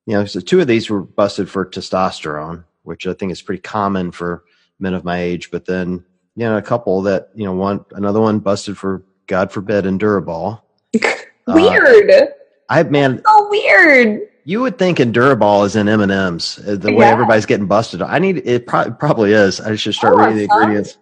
you 0.05 0.13
know 0.13 0.25
so 0.25 0.39
two 0.39 0.61
of 0.61 0.67
these 0.67 0.89
were 0.89 1.01
busted 1.01 1.49
for 1.49 1.65
testosterone 1.65 2.63
which 2.83 3.05
i 3.05 3.13
think 3.13 3.33
is 3.33 3.41
pretty 3.41 3.61
common 3.61 4.09
for 4.09 4.45
men 4.79 4.93
of 4.93 5.03
my 5.03 5.19
age 5.19 5.51
but 5.51 5.65
then 5.65 6.05
you 6.35 6.45
know 6.45 6.55
a 6.57 6.61
couple 6.61 7.01
that 7.01 7.29
you 7.35 7.43
know 7.43 7.53
one 7.53 7.83
another 7.91 8.21
one 8.21 8.39
busted 8.39 8.77
for 8.77 9.03
God 9.27 9.51
forbid, 9.51 9.85
Endurobol. 9.85 10.61
weird. 11.47 12.33
I 12.69 12.83
man, 12.83 13.21
so 13.25 13.49
weird. 13.49 14.21
You 14.45 14.61
would 14.61 14.77
think 14.77 14.97
Endurobol 14.97 15.65
is 15.65 15.75
in 15.75 15.87
M 15.87 16.01
and 16.01 16.11
M's. 16.11 16.59
uh, 16.67 16.75
The 16.75 16.91
way 16.91 17.05
Yeah. 17.05 17.11
everybody's 17.11 17.45
getting 17.45 17.67
busted. 17.67 18.01
I 18.01 18.19
need 18.19 18.41
it. 18.45 18.67
Pro- 18.67 18.91
probably 18.91 19.31
is. 19.31 19.61
I 19.61 19.75
should 19.75 19.93
start 19.93 20.15
Oh, 20.15 20.17
reading 20.17 20.35
the 20.37 20.43
ingredients. 20.43 20.97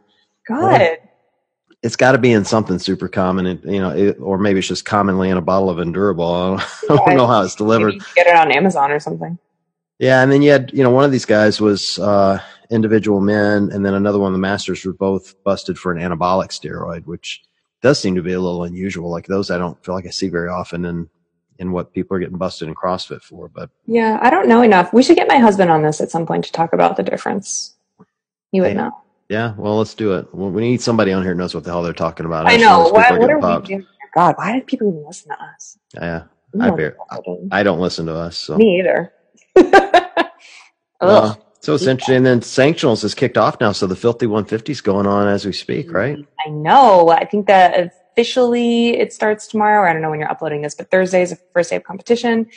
God. 0.48 0.98
It's 1.84 1.96
got 1.96 2.12
to 2.12 2.20
be 2.20 2.32
in 2.32 2.46
something 2.46 2.78
super 2.78 3.08
common, 3.08 3.60
you 3.64 3.80
know, 3.80 3.90
it, 3.90 4.18
or 4.20 4.38
maybe 4.38 4.60
it's 4.60 4.68
just 4.68 4.86
commonly 4.86 5.30
in 5.32 5.38
a 5.38 5.42
bottle 5.42 5.72
of 5.72 5.78
Endurobol. 5.78 6.60
I 6.84 6.88
don't, 6.88 7.00
I 7.02 7.06
don't 7.08 7.18
know 7.18 7.26
how 7.26 7.42
it's 7.42 7.56
delivered. 7.56 7.96
Get 8.16 8.28
it 8.28 8.36
on 8.36 8.52
Amazon 8.52 8.92
or 8.92 9.00
something. 9.00 9.40
Yeah, 9.98 10.22
and 10.22 10.32
then 10.32 10.44
you 10.44 10.52
had, 10.52 10.72
you 10.74 10.84
know, 10.84 10.92
one 10.92 11.06
of 11.06 11.12
these 11.12 11.26
guys 11.26 11.60
was 11.60 11.98
uh, 11.98 12.40
individual 12.70 13.20
men, 13.22 13.70
and 13.72 13.84
then 13.84 13.96
another 13.96 14.20
one 14.20 14.28
of 14.28 14.34
the 14.34 14.40
masters 14.40 14.86
were 14.86 14.94
both 14.94 15.44
busted 15.44 15.80
for 15.80 15.92
an 15.92 16.00
anabolic 16.00 16.50
steroid, 16.50 17.06
which 17.08 17.42
does 17.82 18.00
seem 18.00 18.14
to 18.16 18.22
be 18.22 18.34
a 18.34 18.40
little 18.40 18.64
unusual. 18.64 19.10
Like 19.10 19.26
those, 19.26 19.50
I 19.50 19.58
don't 19.58 19.84
feel 19.84 19.96
like 19.96 20.06
I 20.06 20.12
see 20.12 20.30
very 20.30 20.50
often 20.50 20.86
in 20.86 21.10
in 21.62 21.72
what 21.72 21.94
people 21.94 22.18
are 22.18 22.20
getting 22.20 22.38
busted 22.38 22.68
in 22.68 22.76
CrossFit 22.76 23.22
for. 23.22 23.48
But 23.48 23.70
Yeah, 23.86 24.18
I 24.22 24.30
don't 24.30 24.48
know 24.50 24.62
enough. 24.64 24.92
We 24.92 25.04
should 25.04 25.16
get 25.16 25.28
my 25.28 25.38
husband 25.38 25.70
on 25.72 25.84
this 25.84 26.02
at 26.02 26.12
some 26.12 26.26
point 26.26 26.44
to 26.46 26.52
talk 26.52 26.74
about 26.74 26.98
the 26.98 27.04
difference. 27.04 27.76
You 28.52 28.64
would 28.64 28.70
Yeah. 28.74 28.82
know. 28.82 28.98
yeah, 29.30 29.54
well, 29.58 29.78
let's 29.78 29.94
do 29.94 30.14
it. 30.16 30.34
We 30.36 30.62
need 30.62 30.82
somebody 30.82 31.14
on 31.14 31.22
here 31.24 31.32
who 31.34 31.38
knows 31.38 31.54
what 31.56 31.64
the 31.64 31.70
hell 31.70 31.84
they're 31.84 31.94
talking 31.94 32.26
about. 32.26 32.48
I 32.48 32.56
I'm 32.56 32.60
know. 32.62 32.84
those 32.84 32.92
What, 32.92 33.12
are 33.12 33.18
getting 33.18 33.40
we 33.42 33.68
doing? 33.68 33.88
God, 34.14 34.36
why 34.38 34.52
did 34.52 34.68
people 34.68 34.90
even 34.90 35.06
listen 35.06 35.30
to 35.30 35.42
us? 35.42 35.78
Yeah, 35.94 36.24
I 36.60 36.70
bear- 36.72 36.98
know 37.24 37.48
I 37.52 37.64
don't 37.64 37.80
listen 37.80 38.08
to 38.08 38.16
us. 38.16 38.38
So. 38.38 38.58
Me 38.58 38.80
either. 38.80 39.14
Uh, 41.00 41.34
so 41.62 41.74
it's 41.74 41.88
interesting. 41.88 42.18
And 42.18 42.26
then 42.28 42.42
sanctionals 42.42 43.04
is 43.04 43.16
kicked 43.16 43.36
off 43.36 43.60
now, 43.60 43.72
so 43.72 43.88
the 43.88 43.96
filthy 43.96 44.28
150 44.28 44.72
is 44.72 44.82
going 44.82 45.08
on 45.08 45.28
as 45.28 45.46
we 45.48 45.52
speak, 45.52 45.92
right? 45.92 46.16
I 46.46 46.50
know. 46.52 47.10
I 47.10 47.26
think 47.26 47.48
that 47.48 47.76
officially 48.12 48.98
it 48.98 49.14
starts 49.14 49.48
tomorrow. 49.48 49.90
I 49.90 49.94
don't 49.94 50.02
know 50.02 50.10
when 50.10 50.20
you're 50.20 50.32
uploading 50.32 50.62
this, 50.62 50.76
but 50.76 50.92
Thursday 50.92 51.22
is 51.22 51.32
the 51.32 51.40
first 51.54 51.70
day 51.70 51.76
of 51.78 51.84
competition, 51.84 52.48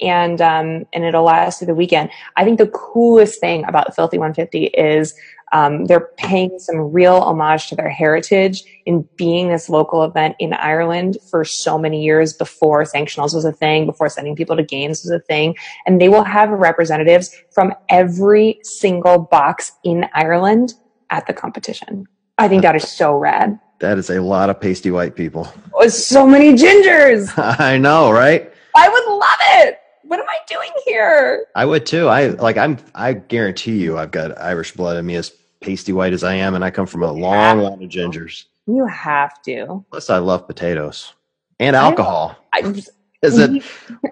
and 0.00 0.40
um, 0.40 0.86
and 0.92 1.04
it'll 1.04 1.24
last 1.24 1.58
through 1.58 1.68
the 1.68 1.74
weekend. 1.74 2.10
I 2.36 2.44
think 2.44 2.58
the 2.58 2.68
coolest 2.68 3.40
thing 3.40 3.64
about 3.66 3.94
Filthy 3.94 4.18
150 4.18 4.66
is 4.66 5.14
um, 5.52 5.84
they're 5.84 6.08
paying 6.16 6.58
some 6.58 6.92
real 6.92 7.20
homage 7.20 7.68
to 7.68 7.76
their 7.76 7.88
heritage 7.88 8.64
in 8.86 9.08
being 9.16 9.48
this 9.48 9.68
local 9.68 10.02
event 10.02 10.34
in 10.40 10.52
Ireland 10.52 11.16
for 11.30 11.44
so 11.44 11.78
many 11.78 12.02
years 12.02 12.32
before 12.32 12.82
sanctionals 12.82 13.34
was 13.34 13.44
a 13.44 13.52
thing, 13.52 13.86
before 13.86 14.08
sending 14.08 14.34
people 14.34 14.56
to 14.56 14.64
games 14.64 15.04
was 15.04 15.12
a 15.12 15.20
thing, 15.20 15.54
and 15.86 16.00
they 16.00 16.08
will 16.08 16.24
have 16.24 16.50
representatives 16.50 17.30
from 17.52 17.72
every 17.88 18.58
single 18.62 19.18
box 19.18 19.72
in 19.84 20.06
Ireland 20.12 20.74
at 21.10 21.26
the 21.28 21.32
competition. 21.32 22.08
I 22.36 22.48
think 22.48 22.62
that 22.62 22.74
is 22.74 22.88
so 22.88 23.14
rad. 23.16 23.60
That 23.84 23.98
is 23.98 24.08
a 24.08 24.18
lot 24.22 24.48
of 24.48 24.58
pasty 24.58 24.90
white 24.90 25.14
people. 25.14 25.46
Oh, 25.74 25.86
so 25.88 26.26
many 26.26 26.54
gingers. 26.54 27.30
I 27.60 27.76
know, 27.76 28.10
right? 28.10 28.50
I 28.74 28.88
would 28.88 29.04
love 29.04 29.38
it. 29.68 29.78
What 30.04 30.20
am 30.20 30.26
I 30.26 30.38
doing 30.48 30.70
here? 30.86 31.44
I 31.54 31.66
would 31.66 31.84
too. 31.84 32.08
I 32.08 32.28
like. 32.28 32.56
I'm. 32.56 32.78
I 32.94 33.12
guarantee 33.12 33.76
you, 33.76 33.98
I've 33.98 34.10
got 34.10 34.40
Irish 34.40 34.72
blood 34.72 34.96
in 34.96 35.04
me, 35.04 35.16
as 35.16 35.32
pasty 35.60 35.92
white 35.92 36.14
as 36.14 36.24
I 36.24 36.32
am, 36.32 36.54
and 36.54 36.64
I 36.64 36.70
come 36.70 36.86
from 36.86 37.02
a 37.02 37.12
long 37.12 37.58
line 37.58 37.82
of 37.82 37.90
gingers. 37.90 38.44
You 38.66 38.86
have 38.86 39.42
to. 39.42 39.84
Plus, 39.90 40.08
I 40.08 40.16
love 40.16 40.46
potatoes 40.46 41.12
and 41.60 41.76
alcohol. 41.76 42.38
I 42.54 42.62
just, 42.62 42.88
Is 43.22 43.36
it? 43.38 43.50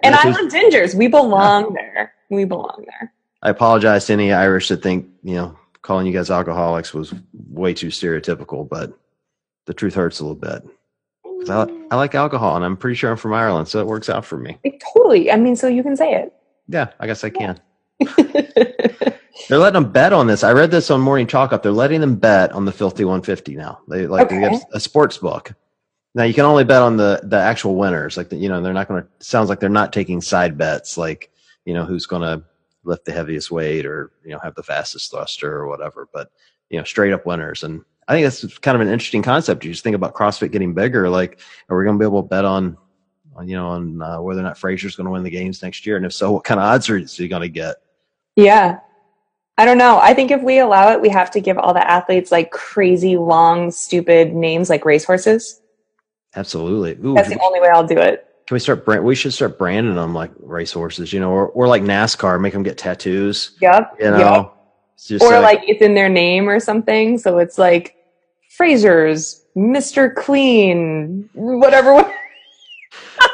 and 0.02 0.14
I 0.14 0.28
love 0.28 0.52
gingers. 0.52 0.94
We 0.94 1.08
belong 1.08 1.72
there. 1.78 2.12
We 2.28 2.44
belong 2.44 2.84
there. 2.86 3.10
I 3.42 3.48
apologize 3.48 4.04
to 4.06 4.12
any 4.12 4.34
Irish 4.34 4.68
that 4.68 4.82
think 4.82 5.08
you 5.22 5.36
know 5.36 5.58
calling 5.80 6.06
you 6.06 6.12
guys 6.12 6.30
alcoholics 6.30 6.92
was 6.92 7.14
way 7.48 7.72
too 7.72 7.88
stereotypical, 7.88 8.68
but 8.68 8.98
the 9.66 9.75
truth 9.75 9.95
hurts 9.95 10.21
a 10.21 10.25
little 10.25 10.37
bit. 10.37 10.62
I, 11.25 11.62
I 11.62 11.66
mm. 11.66 11.90
like 11.90 12.14
alcohol, 12.14 12.57
and 12.57 12.64
I'm 12.64 12.76
pretty 12.76 12.95
sure 12.95 13.11
I'm 13.11 13.16
from 13.16 13.35
Ireland, 13.35 13.69
so 13.69 13.81
it 13.81 13.87
works 13.87 14.09
out 14.09 14.25
for 14.25 14.38
me. 14.38 14.59
Like, 14.64 14.83
totally. 14.95 15.31
I 15.31 15.37
mean, 15.37 15.57
so 15.57 15.69
you 15.69 15.83
can 15.83 15.97
say 15.97 16.14
it. 16.14 16.33
Yeah, 16.69 16.90
I 17.00 17.07
guess 17.07 17.25
I 17.25 17.31
can. 17.31 17.61
They're 19.49 19.59
letting 19.59 19.83
them 19.83 19.92
bet 19.92 20.12
on 20.12 20.26
this. 20.26 20.45
I 20.45 20.52
read 20.52 20.71
this 20.71 20.90
on 20.90 21.00
Morning 21.00 21.26
Chalk 21.26 21.52
Up. 21.52 21.62
They're 21.62 21.73
letting 21.73 22.00
them 22.00 22.16
bet 22.16 22.52
on 22.52 22.64
the 22.64 22.73
Filthy 22.73 23.04
150 23.04 23.57
now. 23.57 23.81
They 23.88 24.07
like 24.07 24.28
they 24.28 24.37
have 24.37 24.62
a 24.73 24.81
sports 24.81 25.19
book. 25.19 25.52
Now 26.14 26.25
you 26.25 26.35
can 26.35 26.45
only 26.45 26.64
bet 26.64 26.83
on 26.83 26.97
the 26.97 27.21
the 27.25 27.38
actual 27.38 27.76
winners. 27.76 28.16
Like 28.16 28.28
the, 28.28 28.37
you 28.37 28.49
know, 28.49 28.62
they're 28.62 28.73
not 28.73 28.88
going 28.88 29.02
to. 29.02 29.09
Sounds 29.25 29.49
like 29.49 29.61
they're 29.61 29.69
not 29.69 29.92
taking 29.92 30.21
side 30.21 30.57
bets. 30.57 30.97
Like 30.97 31.31
you 31.64 31.75
know, 31.75 31.85
who's 31.85 32.07
going 32.07 32.23
to 32.23 32.45
lift 32.85 33.04
the 33.04 33.12
heaviest 33.12 33.50
weight 33.50 33.87
or 33.87 34.12
you 34.25 34.33
know 34.33 34.38
have 34.42 34.54
the 34.54 34.62
fastest 34.62 35.11
thruster 35.11 35.52
or 35.52 35.66
whatever. 35.66 36.09
But 36.12 36.31
you 36.71 36.78
know, 36.78 36.85
straight 36.85 37.12
up 37.12 37.26
winners. 37.26 37.62
And 37.62 37.83
I 38.12 38.16
think 38.16 38.25
that's 38.26 38.59
kind 38.59 38.75
of 38.75 38.83
an 38.83 38.88
interesting 38.88 39.23
concept. 39.23 39.64
You 39.64 39.71
just 39.71 39.83
think 39.83 39.97
about 39.97 40.12
CrossFit 40.12 40.52
getting 40.52 40.75
bigger. 40.75 41.09
Like, 41.09 41.40
are 41.71 41.78
we 41.78 41.85
going 41.85 41.97
to 41.97 41.99
be 41.99 42.07
able 42.07 42.23
to 42.23 42.28
bet 42.28 42.45
on? 42.45 42.76
On, 43.35 43.49
you 43.49 43.57
know, 43.57 43.69
on 43.69 44.02
uh, 44.02 44.21
whether 44.21 44.40
or 44.40 44.42
not 44.42 44.59
Fraser's 44.59 44.95
going 44.95 45.07
to 45.07 45.11
win 45.11 45.23
the 45.23 45.31
games 45.31 45.62
next 45.62 45.87
year, 45.87 45.97
and 45.97 46.04
if 46.04 46.12
so, 46.12 46.33
what 46.33 46.45
kind 46.45 46.61
of 46.61 46.64
odds 46.64 46.90
are 46.90 46.99
you 46.99 47.28
going 47.28 47.40
to 47.40 47.49
get? 47.49 47.76
yeah. 48.37 48.81
I 49.59 49.64
don't 49.66 49.78
know. 49.78 49.99
I 50.02 50.14
think 50.14 50.31
if 50.31 50.42
we 50.42 50.59
allow 50.59 50.90
it, 50.92 51.00
we 51.00 51.11
have 51.11 51.31
to 51.33 51.40
give 51.40 51.59
all 51.59 51.75
the 51.75 51.88
athletes 51.88 52.33
like 52.33 52.50
crazy, 52.50 53.19
long, 53.19 53.71
stupid 53.71 54.35
names 54.35 54.71
like 54.71 54.85
racehorses. 54.87 55.61
Absolutely. 56.35 56.92
Ooh, 57.07 57.14
That's 57.14 57.28
the 57.28 57.38
only 57.42 57.61
way 57.61 57.69
I'll 57.69 57.87
do 57.87 57.99
it. 57.99 58.26
Can 58.47 58.54
we 58.54 58.59
start? 58.59 58.85
Brand- 58.85 59.04
we 59.04 59.14
should 59.14 59.33
start 59.35 59.59
branding 59.59 59.95
them 59.95 60.14
like 60.14 60.31
racehorses, 60.40 61.12
you 61.12 61.21
know, 61.21 61.31
or, 61.31 61.49
or 61.49 61.69
like 61.69 61.83
NASCAR, 61.83 62.40
make 62.40 62.54
them 62.54 62.62
get 62.62 62.78
tattoos, 62.78 63.57
Yep. 63.61 63.97
you 63.99 64.11
know. 64.11 64.52
Yep. 65.09 65.21
Or 65.21 65.40
like 65.40 65.62
it's 65.66 65.83
in 65.83 65.95
their 65.95 66.09
name 66.09 66.49
or 66.49 66.59
something. 66.61 67.19
So 67.19 67.38
it's 67.38 67.59
like 67.59 67.97
Fraser's, 68.62 69.45
Mr. 69.57 70.14
Clean, 70.14 71.28
whatever. 71.33 72.09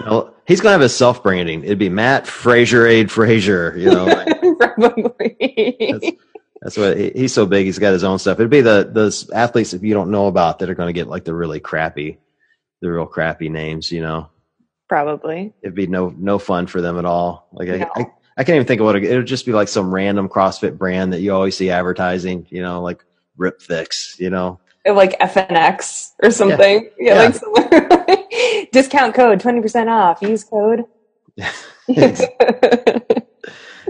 know, 0.06 0.32
he's 0.46 0.58
gonna 0.62 0.72
have 0.72 0.80
his 0.80 0.96
self 0.96 1.22
branding. 1.22 1.64
It'd 1.64 1.78
be 1.78 1.90
Matt 1.90 2.26
Fraser 2.26 2.86
Aid 2.86 3.10
Fraser, 3.10 3.74
you 3.76 3.90
know. 3.90 4.06
like, 4.06 4.26
Probably. 4.58 6.18
that's 6.62 6.78
what 6.78 6.96
he, 6.96 7.10
he's 7.14 7.34
so 7.34 7.44
big. 7.44 7.66
He's 7.66 7.78
got 7.78 7.92
his 7.92 8.04
own 8.04 8.18
stuff. 8.18 8.40
It'd 8.40 8.48
be 8.48 8.62
the 8.62 8.88
those 8.90 9.28
athletes 9.28 9.72
that 9.72 9.82
you 9.82 9.92
don't 9.92 10.10
know 10.10 10.28
about 10.28 10.60
that 10.60 10.70
are 10.70 10.74
going 10.74 10.86
to 10.88 10.98
get 10.98 11.08
like 11.08 11.24
the 11.24 11.34
really 11.34 11.60
crappy, 11.60 12.16
the 12.80 12.90
real 12.90 13.04
crappy 13.04 13.50
names. 13.50 13.92
You 13.92 14.00
know, 14.00 14.30
Probably. 14.88 15.52
it'd 15.60 15.74
be 15.74 15.88
no 15.88 16.08
no 16.16 16.38
fun 16.38 16.66
for 16.68 16.80
them 16.80 16.98
at 16.98 17.04
all. 17.04 17.48
Like 17.52 17.68
No. 17.68 17.90
I, 17.94 18.00
I 18.00 18.06
I 18.38 18.44
can't 18.44 18.56
even 18.56 18.66
think 18.66 18.80
of 18.80 18.86
what 18.86 18.96
it, 18.96 19.04
it 19.04 19.14
would 19.14 19.26
just 19.26 19.44
be 19.44 19.52
like 19.52 19.68
some 19.68 19.94
random 19.94 20.30
CrossFit 20.30 20.78
brand 20.78 21.12
that 21.12 21.20
you 21.20 21.34
always 21.34 21.54
see 21.54 21.68
advertising. 21.68 22.46
You 22.48 22.62
know, 22.62 22.80
like 22.80 23.04
Rip 23.36 23.60
Fix. 23.60 24.16
You 24.18 24.30
know. 24.30 24.58
Like 24.94 25.18
FNX 25.20 26.12
or 26.22 26.30
something. 26.30 26.90
Yeah, 26.98 27.30
Yeah. 27.30 27.38
like 27.52 28.70
discount 28.72 29.14
code, 29.14 29.40
20% 29.40 29.88
off. 29.88 30.22
Use 30.22 30.44
code. 30.44 30.84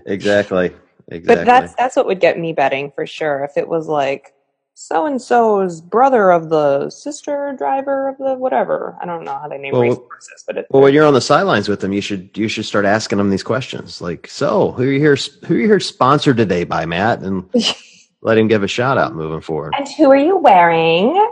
Exactly. 0.07 0.75
Exactly. 1.11 1.37
But 1.37 1.47
that's 1.47 1.75
that's 1.75 1.97
what 1.97 2.05
would 2.05 2.21
get 2.21 2.39
me 2.39 2.53
betting 2.53 2.93
for 2.95 3.07
sure. 3.07 3.43
If 3.43 3.57
it 3.57 3.67
was 3.67 3.89
like 3.89 4.35
so 4.75 5.07
and 5.07 5.21
so's 5.21 5.81
brother 5.81 6.31
of 6.31 6.51
the 6.51 6.91
sister 6.91 7.55
driver 7.57 8.09
of 8.11 8.19
the 8.19 8.35
whatever. 8.35 8.95
I 9.01 9.07
don't 9.07 9.25
know 9.25 9.39
how 9.39 9.49
they 9.49 9.57
name 9.59 9.73
Well, 9.73 9.81
race 9.83 9.97
horses, 9.97 10.45
but 10.47 10.59
it, 10.59 10.67
well, 10.69 10.83
when 10.83 10.93
you're 10.93 11.07
on 11.07 11.15
the 11.15 11.21
sidelines 11.23 11.67
with 11.69 11.81
them, 11.81 11.95
you 11.95 12.03
should 12.03 12.31
you 12.37 12.47
should 12.47 12.67
start 12.67 12.85
asking 12.85 13.17
them 13.19 13.31
these 13.31 13.43
questions. 13.43 14.03
Like, 14.03 14.29
so 14.29 14.73
who 14.73 14.83
are 14.83 14.93
you 14.93 15.01
here? 15.01 15.17
Who 15.47 15.55
are 15.55 15.59
you 15.59 15.67
here 15.67 15.81
sponsored 15.81 16.37
today 16.37 16.65
by, 16.65 16.85
Matt? 16.85 17.21
And 17.23 17.49
let 18.23 18.39
him 18.39 18.49
give 18.49 18.63
a 18.63 18.69
shout 18.69 18.99
out 18.99 19.15
moving 19.15 19.41
forward. 19.41 19.75
and 19.77 19.89
who 19.89 20.11
are 20.11 20.17
you 20.17 20.37
wearing? 20.37 21.31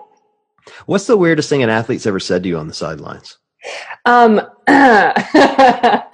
What's 0.86 1.06
the 1.06 1.16
weirdest 1.16 1.48
thing 1.48 1.62
an 1.62 1.70
athlete's 1.70 2.06
ever 2.06 2.20
said 2.20 2.42
to 2.42 2.48
you 2.48 2.58
on 2.58 2.68
the 2.68 2.74
sidelines? 2.74 3.38
Um, 4.04 4.40
there 4.66 6.06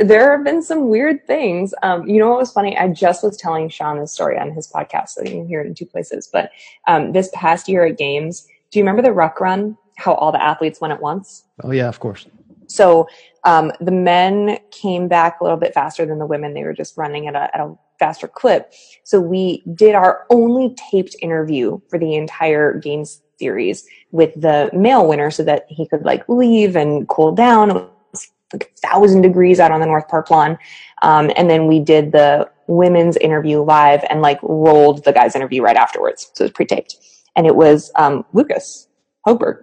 there 0.00 0.36
have 0.36 0.44
been 0.44 0.62
some 0.62 0.88
weird 0.88 1.26
things. 1.26 1.74
Um, 1.82 2.06
you 2.06 2.18
know 2.18 2.30
what 2.30 2.38
was 2.38 2.52
funny? 2.52 2.76
I 2.76 2.88
just 2.88 3.22
was 3.22 3.36
telling 3.36 3.68
Sean 3.68 3.98
this 3.98 4.12
story 4.12 4.38
on 4.38 4.52
his 4.52 4.70
podcast, 4.70 5.10
so 5.10 5.22
you 5.22 5.30
can 5.30 5.48
hear 5.48 5.60
it 5.60 5.66
in 5.66 5.74
two 5.74 5.86
places. 5.86 6.28
But 6.30 6.50
um, 6.86 7.12
this 7.12 7.30
past 7.34 7.68
year 7.68 7.86
at 7.86 7.98
Games, 7.98 8.46
do 8.70 8.78
you 8.78 8.84
remember 8.84 9.02
the 9.02 9.12
ruck 9.12 9.40
run? 9.40 9.76
How 9.96 10.14
all 10.14 10.32
the 10.32 10.42
athletes 10.42 10.80
went 10.80 10.92
at 10.92 11.00
once? 11.00 11.44
Oh 11.64 11.70
yeah, 11.70 11.88
of 11.88 12.00
course. 12.00 12.26
So 12.66 13.08
um, 13.44 13.72
the 13.80 13.92
men 13.92 14.58
came 14.70 15.08
back 15.08 15.40
a 15.40 15.44
little 15.44 15.58
bit 15.58 15.72
faster 15.72 16.04
than 16.04 16.18
the 16.18 16.26
women. 16.26 16.52
They 16.52 16.64
were 16.64 16.74
just 16.74 16.96
running 16.96 17.28
at 17.28 17.34
a, 17.34 17.54
at 17.54 17.60
a 17.60 17.74
faster 17.98 18.28
clip. 18.28 18.72
So 19.04 19.20
we 19.20 19.62
did 19.74 19.94
our 19.94 20.26
only 20.30 20.74
taped 20.90 21.16
interview 21.20 21.80
for 21.88 21.98
the 21.98 22.14
entire 22.14 22.78
games 22.78 23.22
series 23.38 23.86
with 24.12 24.32
the 24.40 24.70
male 24.72 25.06
winner 25.06 25.30
so 25.30 25.42
that 25.44 25.66
he 25.68 25.86
could 25.86 26.04
like 26.04 26.28
leave 26.28 26.76
and 26.76 27.06
cool 27.08 27.32
down. 27.32 27.70
It 27.70 27.74
was 28.12 28.30
like 28.52 28.72
a 28.72 28.88
thousand 28.88 29.22
degrees 29.22 29.60
out 29.60 29.72
on 29.72 29.80
the 29.80 29.86
North 29.86 30.08
Park 30.08 30.30
lawn. 30.30 30.58
Um, 31.02 31.30
and 31.36 31.50
then 31.50 31.66
we 31.66 31.80
did 31.80 32.12
the 32.12 32.50
women's 32.66 33.16
interview 33.18 33.60
live 33.62 34.04
and 34.08 34.22
like 34.22 34.40
rolled 34.42 35.04
the 35.04 35.12
guy's 35.12 35.36
interview 35.36 35.62
right 35.62 35.76
afterwards. 35.76 36.30
So 36.34 36.44
it 36.44 36.46
was 36.46 36.52
pre-taped. 36.52 36.96
And 37.36 37.46
it 37.46 37.54
was 37.54 37.90
um, 37.96 38.24
Lukas 38.32 38.88
Högberg. 39.26 39.60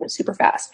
It 0.00 0.04
was 0.04 0.14
super 0.14 0.34
fast 0.34 0.70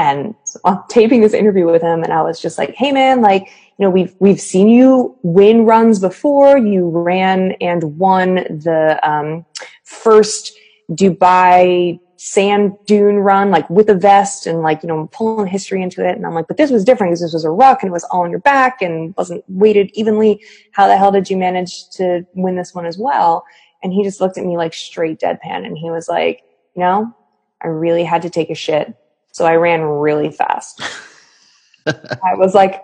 and 0.00 0.34
I'm 0.64 0.78
taping 0.88 1.20
this 1.20 1.34
interview 1.34 1.66
with 1.66 1.82
him 1.82 2.02
and 2.02 2.12
I 2.12 2.22
was 2.22 2.40
just 2.40 2.56
like, 2.56 2.74
Hey 2.74 2.90
man, 2.90 3.20
like, 3.20 3.42
you 3.78 3.84
know, 3.84 3.90
we've, 3.90 4.14
we've 4.18 4.40
seen 4.40 4.68
you 4.68 5.16
win 5.22 5.66
runs 5.66 5.98
before. 5.98 6.56
You 6.56 6.88
ran 6.88 7.52
and 7.60 7.98
won 7.98 8.36
the, 8.36 8.98
um, 9.08 9.44
first 9.84 10.52
Dubai 10.90 12.00
sand 12.16 12.72
dune 12.86 13.16
run, 13.16 13.50
like 13.50 13.68
with 13.68 13.88
a 13.90 13.94
vest 13.94 14.46
and 14.46 14.62
like, 14.62 14.82
you 14.82 14.88
know, 14.88 15.08
pulling 15.12 15.46
history 15.46 15.82
into 15.82 16.06
it. 16.06 16.16
And 16.16 16.26
I'm 16.26 16.34
like, 16.34 16.48
but 16.48 16.56
this 16.56 16.70
was 16.70 16.84
different 16.84 17.10
because 17.10 17.20
this 17.20 17.34
was 17.34 17.44
a 17.44 17.50
ruck 17.50 17.82
and 17.82 17.90
it 17.90 17.92
was 17.92 18.04
all 18.04 18.22
on 18.22 18.30
your 18.30 18.40
back 18.40 18.80
and 18.80 19.14
wasn't 19.16 19.44
weighted 19.48 19.90
evenly. 19.94 20.42
How 20.72 20.86
the 20.86 20.96
hell 20.96 21.12
did 21.12 21.28
you 21.28 21.36
manage 21.36 21.88
to 21.90 22.26
win 22.34 22.56
this 22.56 22.74
one 22.74 22.86
as 22.86 22.96
well? 22.96 23.44
And 23.82 23.92
he 23.92 24.02
just 24.02 24.20
looked 24.20 24.38
at 24.38 24.44
me 24.44 24.56
like 24.56 24.72
straight 24.74 25.20
deadpan 25.20 25.66
and 25.66 25.76
he 25.76 25.90
was 25.90 26.08
like, 26.08 26.42
you 26.74 26.80
know, 26.80 27.14
I 27.62 27.68
really 27.68 28.04
had 28.04 28.22
to 28.22 28.30
take 28.30 28.50
a 28.50 28.54
shit. 28.54 28.94
So 29.32 29.44
I 29.46 29.54
ran 29.56 29.82
really 29.82 30.30
fast. 30.30 30.80
I 31.86 32.34
was 32.34 32.54
like, 32.54 32.82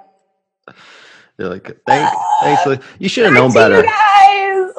You're 1.38 1.48
like, 1.50 1.64
thank, 1.86 2.12
thanks. 2.42 2.84
You 2.98 3.08
should 3.08 3.24
have 3.24 3.34
known 3.34 3.52
better. 3.52 3.82
You. 3.84 4.72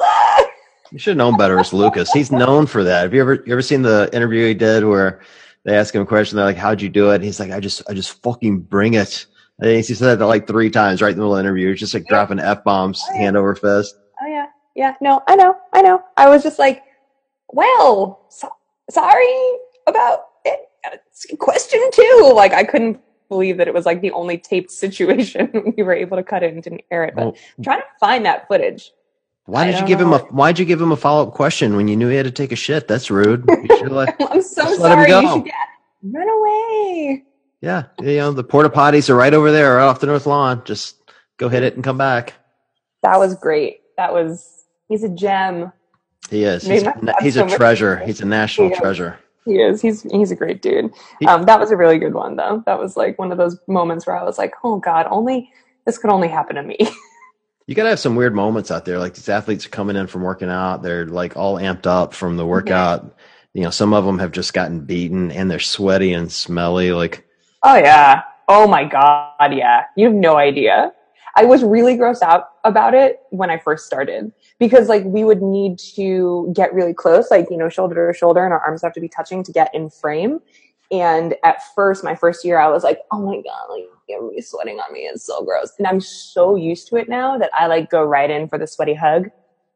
You 0.90 0.98
should 0.98 1.10
have 1.12 1.18
known 1.18 1.36
better 1.36 1.58
as 1.60 1.72
Lukas. 1.74 2.10
He's 2.12 2.32
known 2.32 2.66
for 2.66 2.82
that. 2.82 3.02
Have 3.02 3.12
you 3.14 3.20
ever 3.20 3.34
you 3.46 3.52
ever 3.52 3.60
seen 3.62 3.82
the 3.82 4.08
interview 4.14 4.46
he 4.46 4.54
did 4.54 4.84
where 4.84 5.20
they 5.64 5.76
ask 5.76 5.94
him 5.94 6.00
a 6.02 6.06
question, 6.06 6.36
they're 6.36 6.46
like, 6.46 6.56
How'd 6.56 6.80
you 6.80 6.88
do 6.88 7.10
it? 7.10 7.16
And 7.16 7.24
he's 7.24 7.38
like, 7.38 7.50
I 7.50 7.60
just 7.60 7.82
I 7.90 7.94
just 7.94 8.22
fucking 8.22 8.60
bring 8.60 8.94
it. 8.94 9.26
And 9.60 9.70
he 9.70 9.82
said 9.82 10.18
that 10.18 10.24
like 10.26 10.46
three 10.46 10.70
times 10.70 11.02
right 11.02 11.10
in 11.10 11.16
the 11.16 11.20
middle 11.20 11.36
of 11.36 11.38
the 11.38 11.46
interview. 11.48 11.70
He's 11.70 11.80
just 11.80 11.92
like 11.92 12.04
Yeah. 12.04 12.14
dropping 12.16 12.38
F 12.38 12.64
bombs, 12.64 13.04
Oh, 13.06 13.14
yeah. 13.14 13.20
hand 13.20 13.36
over 13.36 13.54
fist. 13.54 13.96
oh 14.22 14.26
yeah, 14.26 14.46
yeah. 14.74 14.94
No, 15.02 15.22
I 15.28 15.36
know, 15.36 15.56
I 15.74 15.82
know. 15.82 16.02
I 16.16 16.28
was 16.28 16.42
just 16.42 16.58
like, 16.58 16.82
well, 17.52 18.24
so, 18.30 18.48
sorry 18.90 19.28
about 19.86 20.20
it. 20.46 20.60
Question 21.38 21.80
too. 21.92 22.32
Like 22.34 22.52
I 22.52 22.64
couldn't 22.64 23.00
believe 23.28 23.58
that 23.58 23.68
it 23.68 23.74
was 23.74 23.84
like 23.86 24.00
the 24.00 24.10
only 24.12 24.38
taped 24.38 24.70
situation 24.70 25.72
we 25.76 25.82
were 25.82 25.92
able 25.94 26.16
to 26.16 26.22
cut 26.22 26.42
it 26.42 26.52
and 26.54 26.62
didn't 26.62 26.82
air 26.90 27.04
it. 27.04 27.14
But 27.14 27.36
trying 27.62 27.80
to 27.80 27.86
find 28.00 28.24
that 28.24 28.48
footage. 28.48 28.90
why 29.46 29.66
did 29.70 29.78
you 29.80 29.86
give 29.86 30.00
him 30.00 30.12
a 30.12 30.18
why'd 30.18 30.58
you 30.58 30.64
give 30.64 30.80
him 30.80 30.92
a 30.92 30.96
follow 30.96 31.26
up 31.28 31.34
question 31.34 31.76
when 31.76 31.88
you 31.88 31.96
knew 31.96 32.08
he 32.08 32.16
had 32.16 32.24
to 32.26 32.30
take 32.32 32.52
a 32.52 32.56
shit? 32.56 32.88
That's 32.88 33.10
rude. 33.10 33.46
Let 33.90 34.16
I'm 34.30 34.42
so 34.42 34.62
Just 34.64 34.80
let 34.80 34.98
him 34.98 35.04
sorry. 35.04 35.10
You 35.10 35.28
go. 35.28 35.34
should 35.34 35.44
get 35.44 35.54
run 36.02 36.28
away. 36.28 37.24
Yeah, 37.60 37.84
you 38.00 38.16
know, 38.18 38.30
the 38.32 38.44
porta 38.44 38.68
potties 38.70 39.10
are 39.10 39.16
right 39.16 39.34
over 39.34 39.50
there, 39.50 39.76
right 39.76 39.84
off 39.84 39.98
the 40.00 40.06
north 40.06 40.26
lawn. 40.26 40.62
Just 40.64 40.94
go 41.38 41.48
hit 41.48 41.64
it 41.64 41.74
and 41.74 41.82
come 41.82 41.98
back. 41.98 42.34
That 43.02 43.18
was 43.18 43.34
great. 43.34 43.80
That 43.96 44.12
was 44.12 44.64
he's 44.88 45.02
a 45.02 45.08
gem. 45.08 45.72
He 46.30 46.44
is. 46.44 46.62
He's, 46.64 46.82
a- 46.84 46.94
he's 47.20 47.36
a 47.36 47.48
treasure. 47.48 47.96
He's 47.96 48.20
a 48.20 48.26
national 48.26 48.70
Yeah. 48.70 48.78
treasure. 48.78 49.18
He 49.48 49.60
is. 49.60 49.80
He's 49.80 50.02
he's 50.02 50.30
a 50.30 50.36
great 50.36 50.60
dude. 50.60 50.92
Um, 51.26 51.44
that 51.44 51.58
was 51.58 51.70
a 51.70 51.76
really 51.76 51.98
good 51.98 52.12
one 52.12 52.36
though. 52.36 52.62
That 52.66 52.78
was 52.78 52.96
like 52.98 53.18
one 53.18 53.32
of 53.32 53.38
those 53.38 53.58
moments 53.66 54.06
where 54.06 54.16
I 54.16 54.22
was 54.22 54.36
like, 54.36 54.52
oh 54.62 54.78
god, 54.78 55.06
only 55.10 55.50
this 55.86 55.96
could 55.96 56.10
only 56.10 56.28
happen 56.28 56.56
to 56.56 56.62
me. 56.62 56.76
You 57.66 57.74
gotta 57.74 57.90
have 57.90 58.00
some 58.00 58.16
weird 58.16 58.34
moments 58.34 58.70
out 58.70 58.86
there. 58.86 58.98
Like 58.98 59.12
these 59.12 59.28
athletes 59.28 59.66
are 59.66 59.68
coming 59.68 59.94
in 59.94 60.06
from 60.06 60.22
working 60.22 60.48
out. 60.48 60.82
They're 60.82 61.04
like 61.04 61.36
all 61.36 61.56
amped 61.56 61.86
up 61.86 62.14
from 62.14 62.38
the 62.38 62.46
workout. 62.46 63.14
You 63.52 63.62
know, 63.62 63.68
some 63.68 63.92
of 63.92 64.06
them 64.06 64.18
have 64.20 64.32
just 64.32 64.54
gotten 64.54 64.80
beaten 64.80 65.30
and 65.30 65.50
they're 65.50 65.58
sweaty 65.58 66.14
and 66.14 66.32
smelly. 66.32 66.92
Like, 66.92 67.26
Oh 67.62 67.76
yeah. 67.76 68.22
Oh 68.48 68.66
my 68.66 68.84
god, 68.84 69.52
yeah. 69.52 69.84
You 69.96 70.06
have 70.06 70.14
no 70.14 70.38
idea. 70.38 70.94
I 71.36 71.44
was 71.44 71.62
really 71.62 71.94
grossed 71.94 72.22
out 72.22 72.48
about 72.64 72.94
it 72.94 73.20
when 73.28 73.50
I 73.50 73.58
first 73.58 73.84
started 73.84 74.32
because 74.58 74.88
like 74.88 75.04
we 75.04 75.24
would 75.24 75.42
need 75.42 75.78
to 75.96 76.52
get 76.54 76.74
really 76.74 76.94
close, 76.94 77.30
like, 77.30 77.46
you 77.50 77.56
know, 77.56 77.68
shoulder 77.68 78.10
to 78.12 78.16
shoulder 78.16 78.44
and 78.44 78.52
our 78.52 78.60
arms 78.60 78.82
have 78.82 78.92
to 78.94 79.00
be 79.00 79.08
touching 79.08 79.42
to 79.44 79.52
get 79.52 79.74
in 79.74 79.90
frame. 79.90 80.40
And 80.90 81.34
at 81.44 81.62
first, 81.74 82.02
my 82.02 82.14
first 82.14 82.44
year, 82.44 82.58
I 82.58 82.68
was 82.68 82.82
like, 82.82 83.00
oh 83.12 83.20
my 83.20 83.36
God, 83.36 83.70
like 83.70 83.84
everybody's 84.10 84.48
sweating 84.50 84.78
on 84.78 84.92
me. 84.92 85.00
It's 85.00 85.24
so 85.24 85.44
gross. 85.44 85.72
And 85.78 85.86
I'm 85.86 86.00
so 86.00 86.56
used 86.56 86.88
to 86.88 86.96
it 86.96 87.08
now 87.08 87.38
that 87.38 87.50
I 87.52 87.66
like 87.66 87.90
go 87.90 88.02
right 88.02 88.30
in 88.30 88.48
for 88.48 88.58
the 88.58 88.66
sweaty 88.66 88.94
hug. 88.94 89.30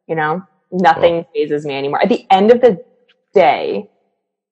You 0.09 0.17
know, 0.17 0.43
nothing 0.73 1.25
phases 1.35 1.65
me 1.65 1.75
anymore. 1.77 2.03
At 2.03 2.09
the 2.09 2.27
end 2.31 2.51
of 2.51 2.61
the 2.61 2.83
day, 3.35 3.89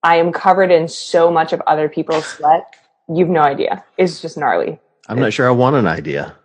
I 0.02 0.16
am 0.16 0.32
covered 0.32 0.70
in 0.70 0.86
so 0.86 1.30
much 1.30 1.52
of 1.52 1.60
other 1.66 1.88
people's 1.88 2.24
sweat. 2.26 2.76
You've 3.12 3.28
no 3.28 3.40
idea. 3.40 3.84
It's 3.96 4.20
just 4.22 4.36
gnarly. 4.38 4.78
I'm 5.08 5.18
not 5.18 5.32
sure 5.32 5.48
I 5.48 5.50
want 5.50 5.76
an 5.76 5.86
idea. 5.86 6.36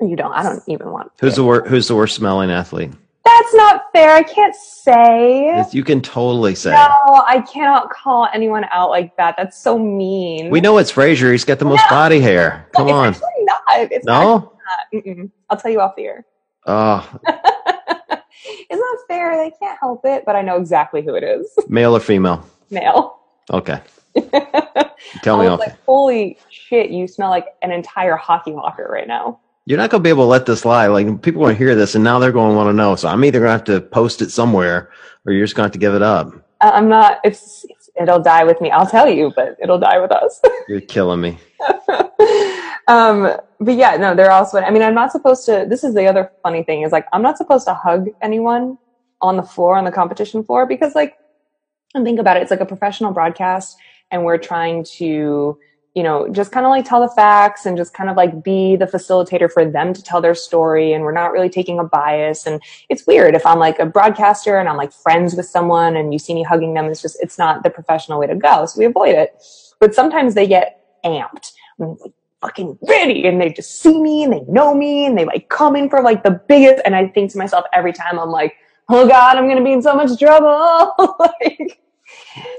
You 0.00 0.16
don't. 0.16 0.32
I 0.32 0.42
don't 0.42 0.62
even 0.66 0.90
want. 0.90 1.12
Who's 1.20 1.36
the 1.36 1.44
wor- 1.44 1.64
Who's 1.68 1.88
the 1.88 1.94
worst 1.94 2.16
smelling 2.16 2.50
athlete? 2.50 2.92
That's 3.28 3.54
not 3.54 3.84
fair. 3.92 4.10
I 4.10 4.22
can't 4.22 4.54
say. 4.54 5.64
You 5.72 5.84
can 5.84 6.00
totally 6.00 6.54
say. 6.54 6.70
No, 6.70 6.78
I 7.26 7.44
cannot 7.52 7.90
call 7.90 8.26
anyone 8.32 8.64
out 8.72 8.90
like 8.90 9.16
that. 9.16 9.34
That's 9.36 9.58
so 9.58 9.78
mean. 9.78 10.50
We 10.50 10.60
know 10.60 10.78
it's 10.78 10.90
Fraser. 10.90 11.30
He's 11.32 11.44
got 11.44 11.58
the 11.58 11.64
most 11.66 11.82
No. 11.90 11.96
body 11.96 12.20
hair. 12.20 12.66
No, 12.74 12.78
Come 12.78 12.88
it's 12.88 12.94
on. 12.94 13.08
actually 13.08 13.44
not. 13.44 13.92
It's 13.92 14.06
No. 14.06 14.52
actually 14.94 15.14
not. 15.14 15.30
I'll 15.50 15.56
tell 15.58 15.70
you 15.70 15.80
off 15.80 15.94
the 15.96 16.04
air. 16.06 16.24
Oh, 16.66 17.08
it's 17.26 18.70
not 18.70 18.98
fair. 19.08 19.36
They 19.36 19.52
can't 19.60 19.78
help 19.80 20.02
it, 20.04 20.24
but 20.24 20.34
I 20.36 20.42
know 20.42 20.56
exactly 20.56 21.02
who 21.02 21.14
it 21.14 21.22
is. 21.24 21.50
male 21.68 21.94
or 21.96 22.00
female? 22.00 22.44
Male. 22.70 23.18
Okay. 23.50 23.80
Tell 25.22 25.36
I 25.36 25.44
me 25.44 25.44
was 25.44 25.52
off. 25.52 25.60
like, 25.60 25.84
holy 25.86 26.38
shit, 26.50 26.90
you 26.90 27.06
smell 27.06 27.30
like 27.30 27.46
an 27.62 27.70
entire 27.70 28.16
hockey 28.16 28.52
locker 28.52 28.88
right 28.90 29.06
now. 29.08 29.40
You're 29.68 29.76
not 29.76 29.90
going 29.90 30.02
to 30.02 30.02
be 30.02 30.08
able 30.08 30.24
to 30.24 30.28
let 30.28 30.46
this 30.46 30.64
lie. 30.64 30.86
Like 30.86 31.20
people 31.20 31.42
want 31.42 31.52
to 31.52 31.58
hear 31.58 31.74
this, 31.74 31.94
and 31.94 32.02
now 32.02 32.18
they're 32.18 32.32
going 32.32 32.52
to 32.52 32.56
want 32.56 32.70
to 32.70 32.72
know. 32.72 32.96
So 32.96 33.06
I'm 33.06 33.22
either 33.22 33.38
going 33.38 33.48
to 33.48 33.52
have 33.52 33.64
to 33.64 33.82
post 33.82 34.22
it 34.22 34.30
somewhere, 34.30 34.90
or 35.26 35.32
you're 35.34 35.44
just 35.44 35.56
going 35.56 35.64
to 35.64 35.66
have 35.66 35.72
to 35.72 35.78
give 35.78 35.94
it 35.94 36.00
up. 36.00 36.32
I- 36.62 36.70
I'm 36.70 36.88
not. 36.88 37.18
It's, 37.22 37.66
it's 37.68 37.90
it'll 38.00 38.22
die 38.22 38.44
with 38.44 38.62
me. 38.62 38.70
I'll 38.70 38.86
tell 38.86 39.06
you, 39.06 39.30
but 39.36 39.58
it'll 39.62 39.78
die 39.78 39.98
with 39.98 40.10
us. 40.10 40.40
You're 40.68 40.80
killing 40.80 41.20
me. 41.20 41.38
um, 42.88 43.36
but 43.60 43.74
yeah, 43.74 43.98
no, 43.98 44.14
they're 44.14 44.30
also. 44.30 44.58
I 44.58 44.70
mean, 44.70 44.80
I'm 44.80 44.94
not 44.94 45.12
supposed 45.12 45.44
to. 45.44 45.66
This 45.68 45.84
is 45.84 45.92
the 45.92 46.06
other 46.06 46.32
funny 46.42 46.62
thing 46.62 46.80
is 46.80 46.90
like 46.90 47.04
I'm 47.12 47.20
not 47.20 47.36
supposed 47.36 47.66
to 47.66 47.74
hug 47.74 48.08
anyone 48.22 48.78
on 49.20 49.36
the 49.36 49.42
floor 49.42 49.76
on 49.76 49.84
the 49.84 49.92
competition 49.92 50.42
floor 50.44 50.64
because 50.64 50.94
like, 50.94 51.18
and 51.94 52.06
think 52.06 52.18
about 52.18 52.38
it, 52.38 52.40
it's 52.40 52.50
like 52.50 52.60
a 52.60 52.66
professional 52.66 53.12
broadcast, 53.12 53.76
and 54.10 54.24
we're 54.24 54.38
trying 54.38 54.82
to. 54.96 55.58
You 55.94 56.02
know, 56.02 56.28
just 56.28 56.52
kind 56.52 56.64
of 56.64 56.70
like 56.70 56.84
tell 56.84 57.00
the 57.00 57.08
facts 57.08 57.66
and 57.66 57.76
just 57.76 57.92
kind 57.92 58.08
of 58.08 58.16
like 58.16 58.44
be 58.44 58.76
the 58.76 58.86
facilitator 58.86 59.50
for 59.50 59.64
them 59.64 59.92
to 59.92 60.02
tell 60.02 60.20
their 60.20 60.34
story. 60.34 60.92
And 60.92 61.02
we're 61.02 61.12
not 61.12 61.32
really 61.32 61.48
taking 61.48 61.78
a 61.78 61.84
bias. 61.84 62.46
And 62.46 62.62
it's 62.88 63.06
weird 63.06 63.34
if 63.34 63.44
I'm 63.44 63.58
like 63.58 63.78
a 63.78 63.86
broadcaster 63.86 64.58
and 64.58 64.68
I'm 64.68 64.76
like 64.76 64.92
friends 64.92 65.34
with 65.34 65.46
someone 65.46 65.96
and 65.96 66.12
you 66.12 66.18
see 66.18 66.34
me 66.34 66.44
hugging 66.44 66.74
them. 66.74 66.86
It's 66.86 67.02
just, 67.02 67.18
it's 67.20 67.38
not 67.38 67.64
the 67.64 67.70
professional 67.70 68.20
way 68.20 68.28
to 68.28 68.36
go. 68.36 68.66
So 68.66 68.78
we 68.78 68.84
avoid 68.84 69.16
it. 69.16 69.42
But 69.80 69.94
sometimes 69.94 70.34
they 70.34 70.46
get 70.46 70.80
amped. 71.04 71.52
Like 71.78 72.12
fucking 72.40 72.78
ready 72.82 73.26
and 73.26 73.40
they 73.40 73.50
just 73.50 73.80
see 73.80 74.00
me 74.00 74.22
and 74.22 74.32
they 74.32 74.40
know 74.42 74.74
me 74.74 75.06
and 75.06 75.18
they 75.18 75.24
like 75.24 75.48
come 75.48 75.74
in 75.74 75.90
for 75.90 76.02
like 76.02 76.22
the 76.22 76.40
biggest 76.48 76.82
and 76.84 76.94
I 76.94 77.08
think 77.08 77.32
to 77.32 77.38
myself 77.38 77.64
every 77.72 77.92
time 77.92 78.18
I'm 78.18 78.30
like, 78.30 78.54
oh 78.88 79.06
god, 79.06 79.36
I'm 79.36 79.48
gonna 79.48 79.64
be 79.64 79.72
in 79.72 79.82
so 79.82 79.94
much 79.94 80.18
trouble. 80.18 80.94
like 81.18 81.80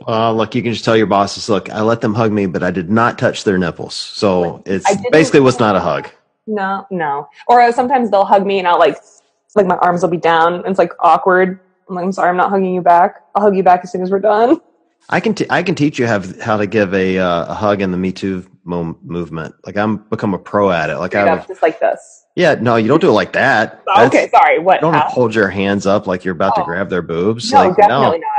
Uh, 0.08 0.32
look, 0.34 0.56
you 0.56 0.62
can 0.64 0.74
just 0.74 0.84
tell 0.86 0.98
your 0.98 1.06
bosses, 1.08 1.50
look, 1.50 1.70
I 1.70 1.82
let 1.82 2.02
them 2.02 2.14
hug 2.14 2.32
me, 2.32 2.46
but 2.48 2.64
I 2.64 2.72
did 2.72 2.90
not 2.90 3.18
touch 3.18 3.44
their 3.44 3.58
nipples. 3.58 3.94
So 3.94 4.64
it's 4.66 4.86
basically 5.12 5.40
was 5.42 5.60
not 5.60 5.76
a 5.76 5.80
hug. 5.80 6.10
no, 6.48 6.86
no. 6.90 7.30
Or 7.48 7.72
sometimes 7.72 8.10
they'll 8.12 8.26
hug 8.26 8.46
me 8.46 8.60
and 8.60 8.68
I'll 8.68 8.80
like 8.80 8.98
like 9.56 9.66
my 9.66 9.78
arms 9.78 10.02
will 10.02 10.10
be 10.10 10.18
down 10.18 10.56
and 10.56 10.66
it's 10.68 10.80
like 10.80 10.94
awkward. 11.00 11.60
I'm 11.88 11.96
like, 11.96 12.06
I'm 12.06 12.12
sorry, 12.12 12.30
I'm 12.30 12.38
not 12.38 12.50
hugging 12.50 12.74
you 12.74 12.82
back. 12.82 13.24
I'll 13.36 13.42
hug 13.44 13.56
you 13.58 13.64
back 13.64 13.82
as 13.84 13.92
soon 13.92 14.02
as 14.04 14.12
we're 14.12 14.20
done. 14.20 14.60
I 15.12 15.20
can, 15.20 15.34
t- 15.34 15.48
I 15.50 15.64
can 15.64 15.74
teach 15.74 15.98
you 15.98 16.06
have, 16.06 16.40
how 16.40 16.56
to 16.58 16.68
give 16.68 16.94
a, 16.94 17.18
uh, 17.18 17.46
a 17.48 17.54
hug 17.56 17.82
in 17.82 17.90
the 17.92 17.98
Me 17.98 18.12
Too 18.12 18.46
mo- 18.64 18.96
movement. 19.02 19.56
Like 19.66 19.76
I'm 19.76 19.98
become 19.98 20.36
a 20.36 20.38
pro 20.38 20.70
at 20.72 20.92
it. 20.92 20.98
Like 20.98 21.12
Straight 21.12 21.24
I, 21.28 21.38
up, 21.38 21.48
just 21.48 21.64
like 21.64 21.80
this. 21.80 22.26
yeah, 22.36 22.54
no, 22.56 22.76
you 22.76 22.88
don't 22.88 23.02
do 23.02 23.10
it 23.10 23.14
like 23.14 23.34
that. 23.34 23.82
Oh, 23.88 24.06
okay, 24.06 24.30
sorry. 24.30 24.60
What? 24.60 24.76
You 24.76 24.82
don't 24.82 24.94
how? 24.94 25.08
hold 25.10 25.34
your 25.34 25.50
hands 25.50 25.88
up 25.88 26.06
like 26.06 26.24
you're 26.24 26.36
about 26.36 26.54
to 26.56 26.62
Oh. 26.62 26.66
grab 26.66 26.90
their 26.90 27.02
boobs. 27.02 27.52
No, 27.52 27.70
like, 27.70 27.76
definitely 27.78 28.20
not. 28.20 28.39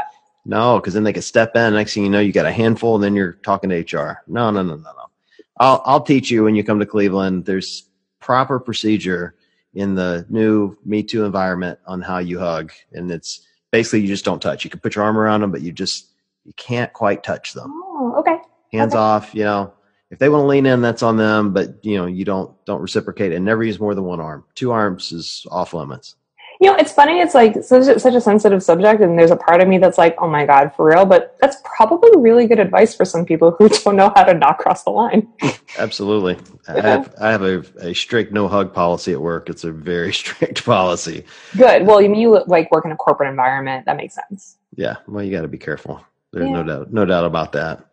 No, 0.50 0.80
because 0.80 0.94
then 0.94 1.04
they 1.04 1.12
could 1.12 1.22
step 1.22 1.54
in. 1.54 1.74
Next 1.74 1.94
thing 1.94 2.02
you 2.02 2.10
know, 2.10 2.18
you 2.18 2.32
got 2.32 2.44
a 2.44 2.50
handful, 2.50 2.96
and 2.96 3.04
then 3.04 3.14
you're 3.14 3.34
talking 3.34 3.70
to 3.70 3.76
HR. 3.96 4.22
No, 4.26 4.50
no, 4.50 4.62
no, 4.64 4.74
no, 4.74 4.82
no. 4.82 5.10
I'll 5.58 5.80
I'll 5.86 6.00
teach 6.00 6.28
you 6.28 6.42
when 6.42 6.56
you 6.56 6.64
come 6.64 6.80
to 6.80 6.86
Cleveland. 6.86 7.44
There's 7.44 7.84
proper 8.18 8.58
procedure 8.58 9.36
in 9.74 9.94
the 9.94 10.26
new 10.28 10.76
Me 10.84 11.04
Too 11.04 11.24
environment 11.24 11.78
on 11.86 12.00
how 12.02 12.18
you 12.18 12.40
hug, 12.40 12.72
and 12.92 13.12
it's 13.12 13.46
basically 13.70 14.00
you 14.00 14.08
just 14.08 14.24
don't 14.24 14.42
touch. 14.42 14.64
You 14.64 14.70
can 14.70 14.80
put 14.80 14.96
your 14.96 15.04
arm 15.04 15.16
around 15.16 15.42
them, 15.42 15.52
but 15.52 15.62
you 15.62 15.70
just 15.70 16.08
you 16.44 16.52
can't 16.54 16.92
quite 16.92 17.22
touch 17.22 17.52
them. 17.52 17.70
Oh, 17.84 18.16
okay. 18.18 18.38
Hands 18.72 18.92
Okay. 18.92 18.98
off. 19.00 19.32
You 19.32 19.44
know, 19.44 19.72
if 20.10 20.18
they 20.18 20.28
want 20.28 20.42
to 20.42 20.46
lean 20.48 20.66
in, 20.66 20.82
that's 20.82 21.04
on 21.04 21.16
them. 21.16 21.52
But 21.52 21.84
you 21.84 21.96
know, 21.96 22.06
you 22.06 22.24
don't 22.24 22.52
don't 22.64 22.82
reciprocate 22.82 23.32
and 23.32 23.44
never 23.44 23.62
use 23.62 23.78
more 23.78 23.94
than 23.94 24.02
one 24.02 24.18
arm. 24.18 24.42
Two 24.56 24.72
arms 24.72 25.12
is 25.12 25.46
off 25.48 25.74
limits. 25.74 26.16
You 26.62 26.70
know, 26.70 26.76
it's 26.76 26.92
funny. 26.92 27.20
It's 27.20 27.34
like 27.34 27.64
such 27.64 27.88
a, 27.88 27.98
such 27.98 28.12
a 28.12 28.20
sensitive 28.20 28.62
subject, 28.62 29.00
and 29.00 29.18
there's 29.18 29.30
a 29.30 29.36
part 29.36 29.62
of 29.62 29.68
me 29.68 29.78
that's 29.78 29.96
like, 29.96 30.14
"Oh 30.18 30.28
my 30.28 30.44
god, 30.44 30.72
for 30.76 30.84
real." 30.90 31.06
But 31.06 31.34
that's 31.40 31.56
probably 31.64 32.10
really 32.20 32.46
good 32.46 32.58
advice 32.58 32.94
for 32.94 33.06
some 33.06 33.24
people 33.24 33.52
who 33.58 33.68
don't 33.84 33.96
know 33.96 34.12
how 34.14 34.24
to 34.24 34.34
not 34.34 34.58
cross 34.58 34.84
the 34.84 34.90
line. 34.90 35.26
Absolutely. 35.78 36.36
I 36.68 36.80
have, 36.80 37.14
I 37.18 37.30
have 37.30 37.42
a, 37.42 37.64
a 37.80 37.94
strict 37.94 38.32
no 38.32 38.46
hug 38.46 38.74
policy 38.74 39.12
at 39.12 39.20
work. 39.22 39.48
It's 39.48 39.64
a 39.64 39.72
very 39.72 40.12
strict 40.20 40.66
policy. 40.66 41.24
Good. 41.56 41.86
Well, 41.86 42.02
you 42.02 42.10
mean 42.10 42.20
you 42.20 42.44
like 42.46 42.70
work 42.70 42.84
in 42.84 42.92
a 42.92 42.96
corporate 42.96 43.30
environment? 43.30 43.86
That 43.86 43.96
makes 43.96 44.14
sense. 44.14 44.58
Yeah. 44.76 44.96
Well, 45.08 45.24
you 45.24 45.30
got 45.32 45.42
to 45.42 45.48
be 45.48 45.58
careful. 45.58 46.04
There's 46.32 46.46
Yeah. 46.46 46.52
no 46.52 46.62
doubt, 46.62 46.92
no 46.92 47.06
doubt 47.06 47.24
about 47.24 47.52
that. 47.52 47.86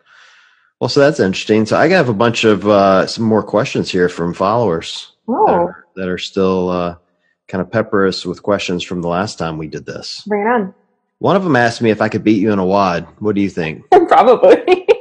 Well, 0.81 0.89
so 0.89 0.99
that's 0.99 1.21
interesting. 1.21 1.65
So 1.65 1.77
I 1.77 1.87
have 1.87 2.09
a 2.09 2.13
bunch 2.13 2.43
of 2.43 2.67
uh, 2.67 3.07
some 3.07 3.23
more 3.23 3.43
questions 3.43 3.89
here 3.89 4.09
from 4.09 4.33
followers 4.33 5.13
that, 5.25 5.33
Oh, 5.33 5.47
are, 5.47 5.85
that 5.95 6.07
are 6.09 6.17
still 6.19 6.69
uh, 6.69 6.95
kind 7.47 7.61
of 7.61 7.71
pepper 7.71 8.05
us 8.07 8.25
with 8.25 8.43
questions 8.43 8.83
from 8.83 9.01
the 9.01 9.07
last 9.07 9.37
time 9.37 9.57
we 9.57 9.67
did 9.67 9.85
this. 9.85 10.23
bring 10.27 10.41
it 10.41 10.47
on. 10.47 10.73
One 11.19 11.35
of 11.35 11.43
them 11.43 11.55
asked 11.55 11.81
me 11.81 11.89
if 11.89 12.01
I 12.01 12.09
could 12.09 12.23
beat 12.23 12.41
you 12.41 12.51
in 12.51 12.59
a 12.59 12.65
wad. 12.65 13.07
What 13.19 13.35
do 13.35 13.41
you 13.41 13.49
think? 13.49 13.89
Probably. 14.07 14.85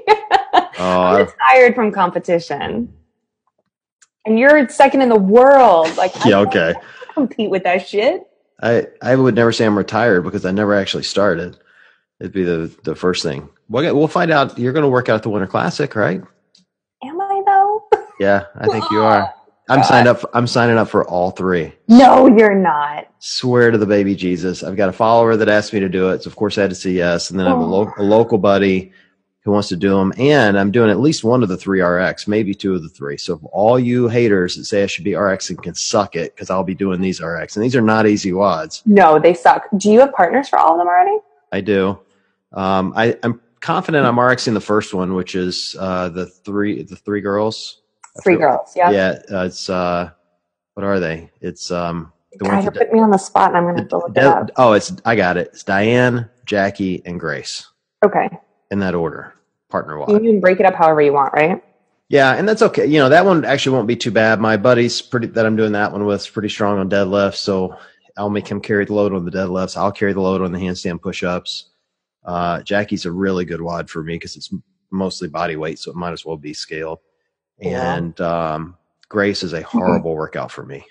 Oh, 0.79 1.01
I'm 1.01 1.29
tired 1.51 1.75
from 1.75 1.91
competition. 1.91 2.93
And 4.27 4.39
you're 4.39 4.69
second 4.69 5.01
in 5.01 5.09
the 5.09 5.19
world. 5.19 5.95
Like, 5.97 6.13
yeah, 6.27 6.39
okay. 6.41 6.75
compete 7.15 7.49
with 7.49 7.63
that 7.65 7.89
shit. 7.89 8.27
I 8.63 8.87
I 9.01 9.17
would 9.17 9.35
never 9.35 9.53
say 9.53 9.65
I'm 9.65 9.77
retired 9.77 10.23
because 10.25 10.45
I 10.45 10.51
never 10.51 10.75
actually 10.75 11.05
started. 11.05 11.57
It'd 12.21 12.33
be 12.33 12.45
the 12.45 12.71
the 12.85 12.95
first 12.95 13.23
thing. 13.23 13.49
We'll, 13.69 13.97
we'll 13.97 14.07
find 14.07 14.31
out. 14.31 14.59
You're 14.59 14.75
going 14.75 14.83
to 14.85 14.89
work 14.89 15.09
out 15.09 15.17
at 15.17 15.23
the 15.23 15.31
Winter 15.31 15.47
Classic, 15.47 15.95
right? 15.97 16.21
Am 17.03 17.21
I 17.21 17.43
though? 17.47 17.89
Yeah, 18.21 18.45
I 18.57 18.69
think 18.69 18.85
you 18.91 19.03
are. 19.03 19.33
I'm 19.69 19.83
signed 19.83 20.07
up. 20.09 20.29
I'm 20.33 20.47
signing 20.47 20.79
up 20.79 20.89
for 20.89 21.05
all 21.09 21.31
three. 21.33 21.73
No, 21.89 22.27
you're 22.29 22.55
not. 22.55 23.09
Swear 23.19 23.71
to 23.71 23.79
the 23.79 23.87
baby 23.87 24.15
Jesus. 24.15 24.63
I've 24.63 24.77
got 24.77 24.89
a 24.89 24.93
follower 24.93 25.37
that 25.37 25.49
asked 25.49 25.73
me 25.73 25.81
to 25.81 25.89
do 25.89 26.11
it, 26.11 26.23
so 26.23 26.29
of 26.31 26.37
course 26.37 26.57
I 26.57 26.63
had 26.63 26.71
to 26.71 26.77
say 26.77 26.91
yes. 26.91 27.31
And 27.31 27.39
then 27.41 27.47
I 27.47 27.51
have 27.51 27.59
a, 27.59 27.65
lo- 27.65 27.93
a 27.99 28.03
local 28.03 28.39
buddy 28.39 28.93
who 29.41 29.51
wants 29.53 29.69
to 29.69 29.77
do 29.77 29.91
them, 29.91 30.13
and 30.19 30.59
I'm 30.59 30.71
doing 30.73 30.91
at 30.91 30.99
least 30.99 31.23
one 31.25 31.43
of 31.43 31.49
the 31.49 31.57
three 31.57 31.81
RX, 31.81 32.27
maybe 32.27 32.53
two 32.55 32.75
of 32.75 32.83
the 32.83 32.89
three. 32.89 33.17
So 33.17 33.41
all 33.53 33.79
you 33.79 34.09
haters 34.09 34.57
that 34.57 34.65
say 34.65 34.83
I 34.83 34.87
should 34.87 35.05
be 35.05 35.15
RX 35.15 35.51
and 35.51 35.63
can 35.63 35.75
suck 35.75 36.17
it, 36.17 36.35
because 36.35 36.51
I'll 36.51 36.65
be 36.65 36.75
doing 36.75 37.01
these 37.01 37.21
RX, 37.21 37.57
and 37.57 37.65
these 37.65 37.77
are 37.77 37.81
not 37.81 38.07
easy 38.09 38.33
wads. 38.33 38.83
No, 38.87 39.19
they 39.21 39.35
suck. 39.35 39.69
Do 39.77 39.91
you 39.93 40.01
have 40.01 40.13
partners 40.13 40.49
for 40.49 40.59
all 40.59 40.73
of 40.73 40.79
them 40.79 40.89
already? 40.89 41.19
I 41.53 41.61
do. 41.61 41.99
Um, 42.53 42.93
I, 42.97 43.17
I'm 43.23 43.41
confident 43.61 44.05
I'm 44.07 44.17
RXing 44.17 44.55
the 44.55 44.61
first 44.61 44.93
one, 44.95 45.15
which 45.15 45.35
is 45.37 45.77
uh, 45.79 46.09
the 46.09 46.27
three 46.27 46.83
the 46.83 46.97
three 46.97 47.21
girls. 47.21 47.83
Three 48.23 48.37
girls. 48.37 48.73
Yeah. 48.77 48.91
Yeah, 48.91 49.19
uh, 49.31 49.45
it's 49.45 49.69
uh, 49.71 50.11
what 50.75 50.85
are 50.85 51.01
they? 51.01 51.31
It's 51.41 51.71
um, 51.71 52.13
the 52.33 52.39
God, 52.39 52.55
one 52.55 52.63
you're 52.63 52.73
putting 52.73 52.93
me 52.95 53.01
on 53.01 53.11
the 53.11 53.19
spot, 53.19 53.49
and 53.49 53.57
I'm 53.57 53.65
going 53.65 53.89
to 53.89 53.97
look 53.97 54.11
it 54.17 54.23
up. 54.23 54.51
oh, 54.57 54.73
it's 54.73 54.93
I 55.05 55.17
got 55.17 55.37
it. 55.37 55.49
It's 55.53 55.63
Diane, 55.65 56.29
Jackie, 56.45 57.03
and 57.05 57.19
Grace 57.19 57.67
Okay. 58.05 58.29
in 58.71 58.79
that 58.81 58.95
order, 58.95 59.35
partner 59.71 59.99
You 60.09 60.21
can 60.21 60.41
break 60.41 60.61
it 60.61 60.67
up 60.67 60.75
however 60.75 61.03
you 61.03 61.13
want, 61.13 61.33
right? 61.33 61.63
Yeah, 62.09 62.35
and 62.35 62.49
that's 62.49 62.63
okay. 62.63 62.87
You 62.87 63.01
know, 63.01 63.09
that 63.09 63.25
one 63.25 63.45
actually 63.45 63.75
won't 63.75 63.89
be 63.89 63.97
too 63.97 64.13
bad. 64.13 64.41
My 64.41 64.57
buddy's 64.57 65.03
pretty 65.03 65.27
that 65.29 65.45
I'm 65.45 65.57
doing 65.57 65.73
that 65.73 65.91
one 65.91 66.05
with 66.05 66.21
is 66.21 66.29
pretty 66.29 66.49
strong 66.49 66.79
on 66.79 66.89
deadlifts, 66.89 67.37
so 67.37 67.77
I'll 68.17 68.31
make 68.31 68.47
him 68.47 68.61
carry 68.61 68.85
the 68.85 68.95
load 68.95 69.13
on 69.13 69.25
the 69.25 69.31
deadlifts. 69.31 69.77
I'll 69.77 69.91
carry 69.93 70.13
the 70.13 70.21
load 70.21 70.41
on 70.41 70.53
the 70.53 70.59
handstand 70.59 71.03
push-ups. 71.03 71.71
Uh, 72.25 72.63
Jackie's 72.63 73.07
a 73.07 73.13
really 73.13 73.45
good 73.45 73.61
wad 73.61 73.91
for 73.91 74.03
me 74.03 74.15
because 74.15 74.37
it's 74.37 74.53
mostly 74.91 75.29
body 75.29 75.57
weight, 75.57 75.79
so 75.79 75.91
it 75.91 75.97
might 75.97 76.13
as 76.13 76.25
well 76.25 76.37
be 76.37 76.55
Yeah. 77.59 77.95
And 77.95 78.21
um, 78.21 78.77
Grace 79.09 79.43
is 79.43 79.53
a 79.53 79.63
horrible 79.63 80.15
workout 80.15 80.51
for 80.51 80.65
me. 80.65 80.85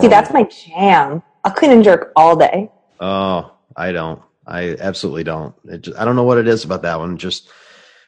See, 0.00 0.08
that's 0.08 0.32
my 0.32 0.44
jam. 0.44 1.22
I'll 1.44 1.52
clean 1.52 1.72
and 1.72 1.82
jerk 1.84 2.12
all 2.16 2.36
day. 2.36 2.70
Oh, 3.00 3.52
I 3.76 3.92
don't. 3.92 4.20
I 4.46 4.76
absolutely 4.80 5.24
don't. 5.24 5.54
It 5.64 5.82
just, 5.82 5.98
I 5.98 6.04
don't 6.04 6.16
know 6.16 6.24
what 6.24 6.38
it 6.38 6.48
is 6.48 6.64
about 6.64 6.82
that 6.82 6.98
one. 6.98 7.14
It 7.14 7.18
just 7.18 7.48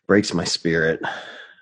breaks 0.07 0.35
my 0.35 0.45
spirit. 0.45 1.01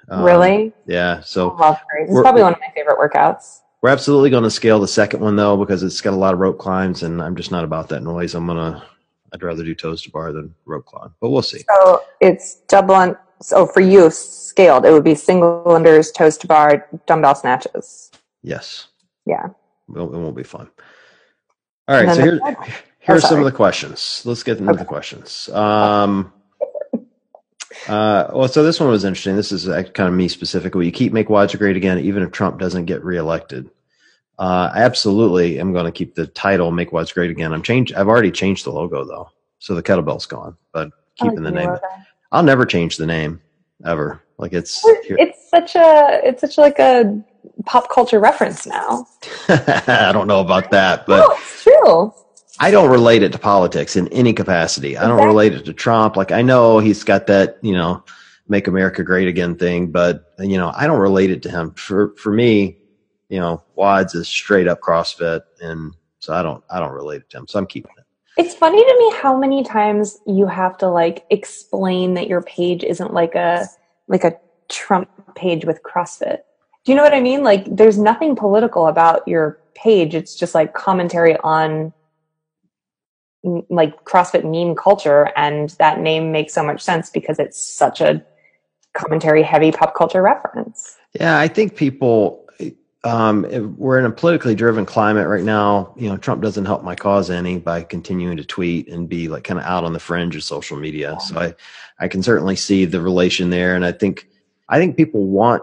Um, 0.08 0.24
really? 0.24 0.72
Yeah. 0.86 1.20
So. 1.20 1.50
It's 1.58 2.20
probably 2.20 2.42
one 2.42 2.54
of 2.54 2.60
my 2.60 2.72
favorite 2.74 2.98
workouts. 2.98 3.60
we're 3.82 3.90
absolutely 3.90 4.30
going 4.30 4.42
to 4.44 4.50
scale 4.50 4.80
the 4.80 4.88
second 4.88 5.20
one 5.20 5.36
though 5.36 5.56
because 5.56 5.82
it's 5.82 6.00
got 6.00 6.14
a 6.14 6.16
lot 6.16 6.34
of 6.34 6.40
rope 6.40 6.58
climbs, 6.58 7.02
and 7.02 7.22
I'm 7.22 7.36
just 7.36 7.50
not 7.50 7.64
about 7.64 7.88
that 7.90 8.02
noise. 8.02 8.34
I'm 8.34 8.46
gonna. 8.46 8.82
I'd 9.32 9.42
rather 9.42 9.62
do 9.62 9.74
toes 9.76 10.02
to 10.02 10.10
bar 10.10 10.32
than 10.32 10.52
rope 10.64 10.86
climb, 10.86 11.14
but 11.20 11.30
we'll 11.30 11.42
see. 11.42 11.62
So 11.68 12.02
it's 12.20 12.56
double 12.66 12.94
on. 12.96 13.16
So 13.42 13.66
for 13.66 13.80
you, 13.80 14.10
scaled, 14.10 14.84
it 14.84 14.92
would 14.92 15.04
be 15.04 15.14
single 15.14 15.62
unders, 15.66 16.12
toes 16.12 16.36
to 16.38 16.46
bar, 16.46 16.86
dumbbell 17.06 17.34
snatches. 17.34 18.10
Yes. 18.42 18.88
Yeah. 19.26 19.46
It 19.94 19.98
won't 19.98 20.36
be 20.36 20.42
fun. 20.42 20.68
All 21.88 21.96
right. 21.96 22.08
So 22.08 22.14
then 22.14 22.24
here, 22.24 22.36
the- 22.36 22.72
here's 22.98 23.26
some 23.28 23.38
of 23.38 23.44
the 23.44 23.52
questions. 23.52 24.22
Let's 24.24 24.42
get 24.42 24.58
into 24.58 24.70
Okay. 24.72 24.78
the 24.80 24.84
questions. 24.84 25.48
Um, 25.48 26.32
uh, 27.88 28.28
well, 28.34 28.48
so 28.48 28.62
this 28.62 28.78
one 28.78 28.90
was 28.90 29.04
interesting. 29.04 29.36
This 29.36 29.52
is 29.52 29.68
uh, 29.68 29.82
kind 29.94 30.08
of 30.08 30.14
me 30.14 30.28
specific. 30.28 30.74
Will 30.74 30.82
you 30.84 30.92
keep 30.92 31.12
make 31.12 31.30
wads 31.30 31.54
great 31.54 31.76
again, 31.76 31.98
even 31.98 32.22
if 32.22 32.30
Trump 32.30 32.58
doesn't 32.60 32.84
get 32.84 33.02
reelected? 33.04 33.70
Uh, 34.38 34.70
I 34.72 34.82
absolutely 34.82 35.58
am 35.58 35.72
going 35.72 35.84
to 35.86 35.92
keep 35.92 36.14
the 36.14 36.26
title 36.26 36.70
"Make 36.70 36.92
Wads 36.92 37.12
Great 37.12 37.30
Again." 37.30 37.52
I'm 37.52 37.62
changed. 37.62 37.94
I've 37.94 38.08
already 38.08 38.30
changed 38.30 38.64
the 38.64 38.70
logo 38.72 39.04
though, 39.04 39.30
so 39.58 39.74
the 39.74 39.82
kettlebell's 39.82 40.26
gone, 40.26 40.56
but 40.72 40.84
like 40.88 40.92
keeping 41.16 41.42
the 41.42 41.50
name. 41.50 41.68
logo. 41.70 41.80
I'll 42.32 42.42
never 42.42 42.64
change 42.64 42.96
the 42.96 43.06
name 43.06 43.40
ever. 43.84 44.22
Like 44.38 44.52
it's. 44.52 44.82
It's 44.84 45.50
such 45.50 45.74
a. 45.74 46.20
It's 46.24 46.40
such 46.40 46.58
like 46.58 46.78
a 46.78 47.22
pop 47.66 47.90
culture 47.90 48.20
reference 48.20 48.66
now. 48.66 49.06
I 49.48 50.10
don't 50.12 50.26
know 50.26 50.40
about 50.40 50.70
that, 50.70 51.06
but 51.06 51.18
no, 51.18 51.36
it's 51.36 51.62
true. 51.62 52.14
I 52.58 52.70
don't 52.70 52.90
relate 52.90 53.22
it 53.22 53.32
to 53.32 53.38
politics 53.38 53.96
in 53.96 54.08
any 54.08 54.32
capacity. 54.32 54.96
I 54.96 55.08
don't 55.08 55.24
relate 55.24 55.54
it 55.54 55.64
to 55.64 55.72
Trump. 55.72 56.16
Like 56.16 56.30
I 56.30 56.42
know 56.42 56.78
he's 56.78 57.04
got 57.04 57.26
that, 57.28 57.58
you 57.62 57.72
know, 57.72 58.04
make 58.48 58.66
America 58.66 59.02
great 59.02 59.28
again 59.28 59.56
thing, 59.56 59.90
but 59.90 60.34
you 60.38 60.58
know, 60.58 60.70
I 60.74 60.86
don't 60.86 61.00
relate 61.00 61.30
it 61.30 61.42
to 61.44 61.50
him. 61.50 61.72
For 61.72 62.14
for 62.16 62.30
me, 62.30 62.76
you 63.30 63.40
know, 63.40 63.62
Wads 63.76 64.14
is 64.14 64.28
straight 64.28 64.68
up 64.68 64.80
CrossFit 64.80 65.40
and 65.62 65.94
so 66.18 66.34
I 66.34 66.42
don't 66.42 66.62
I 66.68 66.80
don't 66.80 66.92
relate 66.92 67.22
it 67.22 67.30
to 67.30 67.38
him. 67.38 67.48
So 67.48 67.58
I'm 67.58 67.66
keeping 67.66 67.92
it. 67.96 67.99
It's 68.36 68.54
funny 68.54 68.82
to 68.82 68.96
me 68.98 69.12
how 69.20 69.36
many 69.36 69.62
times 69.64 70.18
you 70.26 70.46
have 70.46 70.78
to 70.78 70.88
like 70.88 71.24
explain 71.30 72.14
that 72.14 72.28
your 72.28 72.42
page 72.42 72.84
isn't 72.84 73.12
like 73.12 73.34
a 73.34 73.66
like 74.08 74.24
a 74.24 74.36
Trump 74.68 75.08
page 75.34 75.64
with 75.64 75.82
CrossFit. 75.82 76.38
Do 76.84 76.92
you 76.92 76.96
know 76.96 77.02
what 77.02 77.14
I 77.14 77.20
mean? 77.20 77.42
Like 77.42 77.64
there's 77.66 77.98
nothing 77.98 78.36
political 78.36 78.86
about 78.86 79.26
your 79.26 79.58
page. 79.74 80.14
It's 80.14 80.34
just 80.34 80.54
like 80.54 80.74
commentary 80.74 81.36
on 81.38 81.92
like 83.68 84.04
CrossFit 84.04 84.44
meme 84.44 84.76
culture 84.76 85.30
and 85.36 85.70
that 85.78 85.98
name 85.98 86.30
makes 86.30 86.52
so 86.52 86.62
much 86.62 86.80
sense 86.80 87.10
because 87.10 87.38
it's 87.38 87.62
such 87.62 88.00
a 88.00 88.22
commentary 88.92 89.42
heavy 89.42 89.72
pop 89.72 89.94
culture 89.94 90.22
reference. 90.22 90.96
Yeah, 91.18 91.38
I 91.38 91.48
think 91.48 91.76
people 91.76 92.39
um, 93.04 93.46
we're 93.78 93.98
in 93.98 94.04
a 94.04 94.10
politically 94.10 94.54
driven 94.54 94.84
climate 94.84 95.26
right 95.26 95.44
now. 95.44 95.94
You 95.96 96.08
know, 96.10 96.16
Trump 96.18 96.42
doesn't 96.42 96.66
help 96.66 96.82
my 96.84 96.94
cause 96.94 97.30
any 97.30 97.58
by 97.58 97.82
continuing 97.82 98.36
to 98.36 98.44
tweet 98.44 98.88
and 98.88 99.08
be 99.08 99.28
like 99.28 99.44
kind 99.44 99.58
of 99.58 99.64
out 99.66 99.84
on 99.84 99.92
the 99.94 100.00
fringe 100.00 100.36
of 100.36 100.44
social 100.44 100.76
media. 100.76 101.16
So 101.20 101.38
I, 101.38 101.54
I 101.98 102.08
can 102.08 102.22
certainly 102.22 102.56
see 102.56 102.84
the 102.84 103.00
relation 103.00 103.50
there, 103.50 103.74
and 103.74 103.84
I 103.86 103.92
think, 103.92 104.28
I 104.68 104.78
think 104.78 104.96
people 104.96 105.24
want 105.26 105.62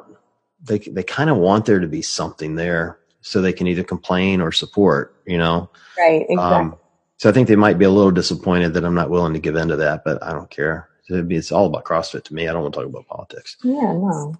they 0.63 0.79
they 0.79 1.03
kind 1.03 1.29
of 1.29 1.37
want 1.37 1.65
there 1.65 1.79
to 1.79 1.87
be 1.87 2.01
something 2.01 2.55
there 2.55 2.99
so 3.21 3.41
they 3.41 3.53
can 3.53 3.67
either 3.67 3.83
complain 3.83 4.41
or 4.41 4.51
support. 4.51 5.15
You 5.27 5.37
know, 5.37 5.69
Right, 5.97 6.25
exactly. 6.27 6.37
um, 6.37 6.75
so 7.17 7.29
I 7.29 7.33
think 7.33 7.47
they 7.47 7.55
might 7.55 7.77
be 7.77 7.85
a 7.85 7.89
little 7.91 8.11
disappointed 8.11 8.73
that 8.73 8.83
I'm 8.85 8.95
not 8.95 9.09
willing 9.11 9.33
to 9.33 9.39
give 9.39 9.55
in 9.55 9.67
to 9.69 9.75
that, 9.77 10.03
but 10.03 10.21
I 10.23 10.31
don't 10.33 10.49
care. 10.49 10.89
Be- 11.09 11.35
It's 11.35 11.51
all 11.51 11.67
about 11.67 11.83
CrossFit 11.85 12.23
to 12.25 12.33
me. 12.33 12.47
I 12.47 12.53
don't 12.53 12.63
want 12.63 12.73
to 12.73 12.79
talk 12.81 12.89
about 12.89 13.07
politics. 13.07 13.57
yeah, 13.63 13.73
no. 13.93 14.35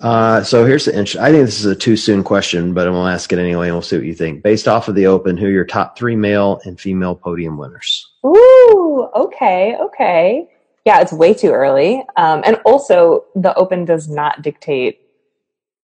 Uh, 0.00 0.42
so 0.42 0.66
here's 0.66 0.84
the 0.84 0.98
int- 0.98 1.16
I 1.16 1.30
think 1.32 1.46
this 1.46 1.58
is 1.58 1.66
a 1.66 1.74
too 1.74 1.96
soon 1.96 2.22
question, 2.22 2.74
but 2.74 2.86
I'm 2.86 2.92
gonna 2.92 3.12
ask 3.12 3.32
it 3.32 3.38
anyway, 3.38 3.68
and 3.68 3.74
we'll 3.74 3.82
see 3.82 3.96
what 3.96 4.04
you 4.06 4.14
think. 4.14 4.42
Based 4.42 4.68
off 4.68 4.88
of 4.88 4.94
the 4.94 5.06
Open, 5.06 5.36
who 5.36 5.46
are 5.46 5.50
your 5.50 5.64
top 5.64 5.96
three 5.96 6.16
male 6.16 6.60
and 6.64 6.78
female 6.78 7.14
podium 7.14 7.56
winners? 7.56 8.06
Ooh, 8.24 9.08
okay, 9.14 9.76
okay. 9.80 10.48
Yeah, 10.84 11.00
it's 11.00 11.12
way 11.12 11.32
too 11.34 11.50
early. 11.50 12.04
Um, 12.16 12.42
and 12.44 12.56
also, 12.64 13.24
the 13.34 13.54
Open 13.56 13.84
does 13.86 14.08
not 14.08 14.42
dictate 14.42 15.00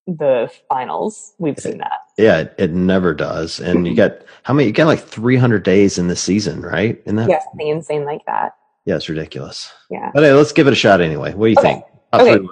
the 0.06 0.50
finals. 0.68 1.32
We've 1.38 1.58
seen 1.58 1.78
that. 1.78 2.00
Yeah, 2.18 2.40
it, 2.40 2.54
it 2.58 2.70
never 2.72 3.14
does. 3.14 3.60
And 3.60 3.86
you 3.88 3.94
got 3.96 4.18
how 4.42 4.52
many? 4.52 4.66
You 4.68 4.72
got 4.74 4.86
like 4.86 5.00
300 5.00 5.62
days 5.62 5.96
in 5.98 6.08
the 6.08 6.16
season, 6.16 6.60
right? 6.60 7.00
In 7.06 7.16
that, 7.16 7.30
Yeah, 7.30 7.40
something 7.44 7.66
insane 7.68 8.04
like 8.04 8.24
that. 8.26 8.56
yeah, 8.84 8.96
it's 8.96 9.08
ridiculous. 9.08 9.72
Yeah. 9.90 10.10
But 10.12 10.22
hey, 10.24 10.32
let's 10.34 10.52
give 10.52 10.66
it 10.66 10.72
a 10.72 10.76
shot 10.76 11.00
anyway. 11.00 11.32
What 11.32 11.46
do 11.46 11.50
you 11.52 11.58
Okay. 11.58 11.72
think? 11.72 11.84
Top 12.12 12.20
Okay. 12.20 12.46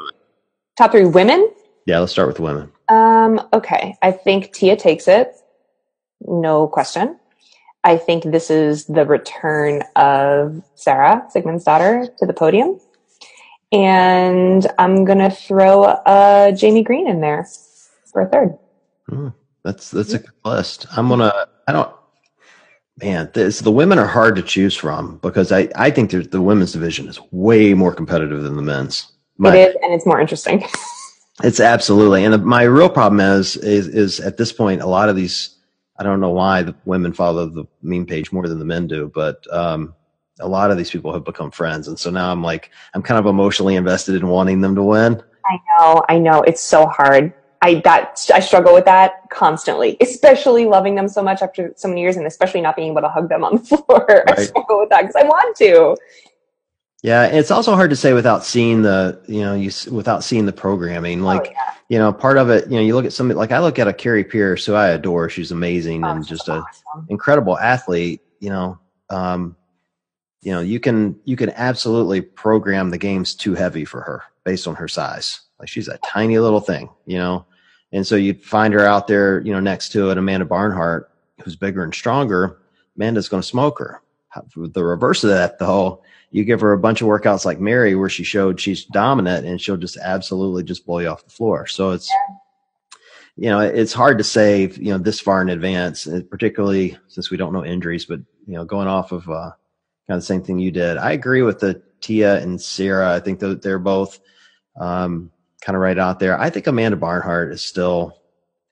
Top 0.77 0.93
three 0.93 1.05
women. 1.05 1.51
Yeah, 1.87 1.99
let's 1.99 2.13
start 2.13 2.29
with 2.29 2.41
women. 2.41 2.71
Um, 2.89 3.41
okay, 3.53 3.97
I 4.03 4.13
think 4.13 4.53
Tia 4.53 4.77
takes 4.77 5.09
it. 5.09 5.35
No 6.21 6.69
question. 6.69 7.19
I 7.85 7.97
think 7.97 8.25
this 8.25 8.51
is 8.51 8.87
the 8.87 9.07
return 9.07 9.83
of 9.97 10.63
Sarah, 10.75 11.27
Sigmundsdóttir, 11.35 12.15
to 12.19 12.27
the 12.27 12.35
podium. 12.35 12.79
And 13.73 14.67
I'm 14.79 15.05
going 15.05 15.19
to 15.19 15.31
throw 15.31 15.85
uh, 15.85 16.53
Jamie 16.53 16.83
Greene 16.83 17.09
in 17.09 17.21
there 17.21 17.47
for 18.13 18.23
a 18.23 18.29
third. 18.29 18.59
Hmm, 19.09 19.29
that's 19.65 19.91
that's 19.91 20.13
a 20.13 20.19
good 20.19 20.31
list. 20.45 20.87
I'm 20.97 21.09
gonna. 21.09 21.33
I 21.67 21.73
don't. 21.73 21.95
Man, 22.99 23.31
this, 23.35 23.61
the 23.61 23.71
women 23.73 23.99
are 23.99 24.07
hard 24.07 24.37
to 24.37 24.43
choose 24.43 24.77
from 24.77 25.19
because 25.19 25.53
I 25.53 25.69
I 25.75 25.91
think 25.91 26.11
the 26.11 26.43
women's 26.43 26.73
division 26.73 27.09
is 27.09 27.21
way 27.31 27.75
more 27.75 27.95
competitive 27.95 28.43
than 28.43 28.57
the 28.57 28.63
men's. 28.63 29.13
It 29.41 29.55
is, 29.55 29.77
and 29.83 29.93
it's 29.93 30.07
more 30.07 30.21
interesting. 30.21 30.65
It's 31.43 31.61
absolutely, 31.61 32.25
and 32.25 32.45
my 32.45 32.65
real 32.65 32.91
problem 32.91 33.21
is, 33.21 33.57
is 33.57 33.89
is 33.89 34.21
at 34.21 34.37
this 34.37 34.53
point 34.53 34.83
a 34.83 34.87
lot 34.87 35.09
of 35.09 35.17
these. 35.17 35.57
I 35.99 36.03
don't 36.03 36.21
know 36.21 36.31
why 36.31 36.63
the 36.63 36.75
women 36.85 37.13
follow 37.13 37.47
the 37.47 37.65
meme 37.83 38.07
page 38.07 38.31
more 38.31 38.47
than 38.47 38.59
the 38.59 38.65
men 38.65 38.87
do, 38.87 39.11
but 39.15 39.47
um, 39.51 39.95
a 40.41 40.49
lot 40.49 40.71
of 40.71 40.77
these 40.77 40.91
people 40.91 41.13
have 41.15 41.25
become 41.25 41.51
friends, 41.51 41.89
and 41.89 41.99
so 41.99 42.11
now 42.11 42.31
I'm 42.31 42.43
like 42.43 42.71
I'm 42.93 43.03
kind 43.03 43.19
of 43.19 43.25
emotionally 43.25 43.77
invested 43.77 44.17
in 44.17 44.29
wanting 44.29 44.61
them 44.61 44.75
to 44.75 44.83
win. 44.83 45.23
I 45.47 45.59
know, 45.79 46.05
I 46.11 46.19
know. 46.19 46.43
It's 46.43 46.63
so 46.63 46.87
hard. 46.87 47.33
I 47.63 47.77
that 47.85 48.27
I 48.35 48.41
struggle 48.41 48.75
with 48.75 48.85
that 48.87 49.31
constantly, 49.31 49.97
especially 50.01 50.67
loving 50.67 50.95
them 50.95 51.09
so 51.09 51.23
much 51.23 51.43
after 51.43 51.73
so 51.77 51.89
many 51.89 52.03
years, 52.03 52.17
and 52.17 52.27
especially 52.27 52.61
not 52.61 52.77
being 52.77 52.93
able 52.93 53.03
to 53.03 53.09
hug 53.09 53.29
them 53.29 53.45
on 53.45 53.57
the 53.57 53.63
floor. 53.87 54.07
Right. 54.09 54.39
I 54.39 54.45
struggle 54.45 54.81
with 54.81 54.91
that 54.91 55.03
because 55.03 55.17
I 55.17 55.23
want 55.23 55.57
to. 55.59 55.97
Yeah, 57.03 57.27
it's 57.27 57.51
also 57.51 57.75
hard 57.75 57.91
to 57.91 57.97
say 57.97 58.13
without 58.13 58.45
seeing 58.45 58.83
the 58.83 59.23
you 59.27 59.41
know 59.41 59.55
you 59.55 59.71
without 59.91 60.23
seeing 60.23 60.45
the 60.45 60.53
programming. 60.53 61.23
Oh, 61.23 61.25
like 61.25 61.47
oh, 61.47 61.51
yeah. 61.51 61.75
you 61.89 61.99
know, 61.99 62.13
part 62.13 62.37
of 62.37 62.51
it. 62.51 62.67
You 62.67 62.77
know, 62.77 62.83
you 62.83 62.95
look 62.95 63.07
at 63.07 63.13
somebody 63.13 63.39
like 63.39 63.53
I 63.53 63.61
look 63.61 63.79
at 63.79 63.89
a 63.89 63.93
Kari 63.93 64.25
Pearce 64.25 64.67
who 64.67 64.75
I 64.75 64.89
adore. 64.89 65.31
She's 65.31 65.51
amazing 65.51 66.05
oh, 66.05 66.11
and 66.11 66.27
just 66.27 66.49
an 66.49 66.59
awesome. 66.59 67.07
incredible 67.09 67.59
athlete. 67.59 68.21
You 68.41 68.51
know, 68.51 68.79
um, 69.09 69.57
you 70.43 70.53
know, 70.53 70.61
you 70.61 70.79
can 70.79 71.19
you 71.25 71.37
can 71.37 71.51
absolutely 71.51 72.21
program 72.21 72.91
the 72.91 72.99
games 72.99 73.35
too 73.35 73.55
heavy 73.55 73.85
for 73.85 74.03
her 74.03 74.23
based 74.45 74.69
on 74.69 74.75
her 74.75 74.89
size. 74.89 75.41
Like 75.59 75.69
she's 75.69 75.89
a 75.89 75.99
tiny 75.99 76.39
little 76.39 76.61
thing, 76.61 76.91
you 77.07 77.19
know. 77.19 77.47
And 77.93 78.07
so 78.07 78.17
you'd 78.17 78.43
find 78.45 78.73
her 78.75 78.87
out 78.87 79.07
there, 79.07 79.41
you 79.41 79.53
know, 79.53 79.61
next 79.61 79.91
to 79.93 80.11
an 80.11 80.19
Amanda 80.19 80.47
Barnhart, 80.47 81.11
who's 81.43 81.57
bigger 81.57 81.83
and 81.83 81.95
stronger. 81.95 82.61
Amanda's 82.97 83.29
going 83.29 83.43
to 83.43 83.49
smoke 83.49 83.79
her. 83.79 84.01
The 84.55 84.85
reverse 84.85 85.25
of 85.25 85.31
that, 85.31 85.59
though, 85.59 86.03
you 86.31 86.45
give 86.45 86.61
her 86.61 86.73
a 86.73 86.79
bunch 86.79 87.01
of 87.01 87.09
workouts 87.09 87.45
like 87.45 87.61
Mary, 87.61 87.95
where 87.95 88.09
she 88.09 88.25
showed 88.25 88.61
she's 88.61 88.85
dominant, 88.85 89.47
and 89.47 89.61
she'll 89.61 89.77
just 89.77 89.97
absolutely 89.97 90.63
just 90.63 90.87
blow 90.87 91.01
you 91.01 91.09
off 91.09 91.25
the 91.25 91.31
floor. 91.31 91.67
So 91.67 91.91
it's, 91.91 92.11
you 93.37 93.49
know, 93.49 93.61
it's 93.61 93.93
hard 93.93 94.19
to 94.19 94.25
say, 94.25 94.69
you 94.69 94.93
know, 94.93 94.99
this 94.99 95.21
far 95.21 95.43
in 95.43 95.49
advance, 95.49 96.07
particularly 96.31 96.97
since 97.09 97.31
we 97.31 97.37
don't 97.37 97.53
know 97.53 97.65
injuries. 97.65 98.05
But 98.05 98.21
you 98.47 98.55
know, 98.55 98.65
going 98.65 98.89
off 98.89 99.13
of 99.13 99.29
uh, 99.29 99.53
kind 100.07 100.17
of 100.17 100.19
the 100.19 100.23
same 100.23 100.43
thing 100.43 100.59
you 100.59 100.71
did, 100.71 100.97
I 100.97 101.13
agree 101.13 101.43
with 101.43 101.61
the 101.61 101.83
Tia 102.01 102.41
and 102.41 102.61
Sarah. 102.61 103.15
I 103.15 103.21
think 103.21 103.41
that 103.41 103.63
they're 103.63 103.79
both 103.79 104.21
um, 104.79 105.31
kind 105.61 105.77
of 105.77 105.83
right 105.83 105.99
out 105.99 106.19
there. 106.19 106.41
I 106.41 106.51
think 106.51 106.67
Amanda 106.67 106.97
Barnhart 106.97 107.53
is 107.53 107.63
still, 107.63 108.19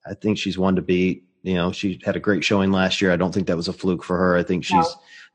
I 0.07 0.15
think 0.15 0.39
she's 0.39 0.59
one 0.59 0.77
to 0.77 0.83
beat. 0.83 1.28
You 1.49 1.55
know, 1.55 1.73
she 1.73 1.99
had 2.05 2.15
a 2.15 2.21
great 2.21 2.45
showing 2.45 2.71
last 2.71 3.01
year. 3.01 3.11
I 3.11 3.17
don't 3.17 3.33
think 3.33 3.47
that 3.47 3.57
was 3.57 3.69
a 3.69 3.73
fluke 3.73 4.05
for 4.05 4.19
her. 4.19 4.37
I 4.37 4.43
think 4.43 4.65
she's 4.65 4.77
no. 4.77 4.85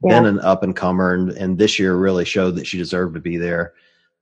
yeah. 0.04 0.19
been 0.19 0.28
an 0.28 0.39
up 0.41 0.62
and 0.62 0.76
comer, 0.76 1.15
and, 1.15 1.32
and 1.32 1.58
this 1.58 1.80
year 1.80 1.95
really 1.95 2.23
showed 2.23 2.56
that 2.58 2.67
she 2.67 2.78
deserved 2.78 3.15
to 3.15 3.19
be 3.19 3.38
there. 3.38 3.73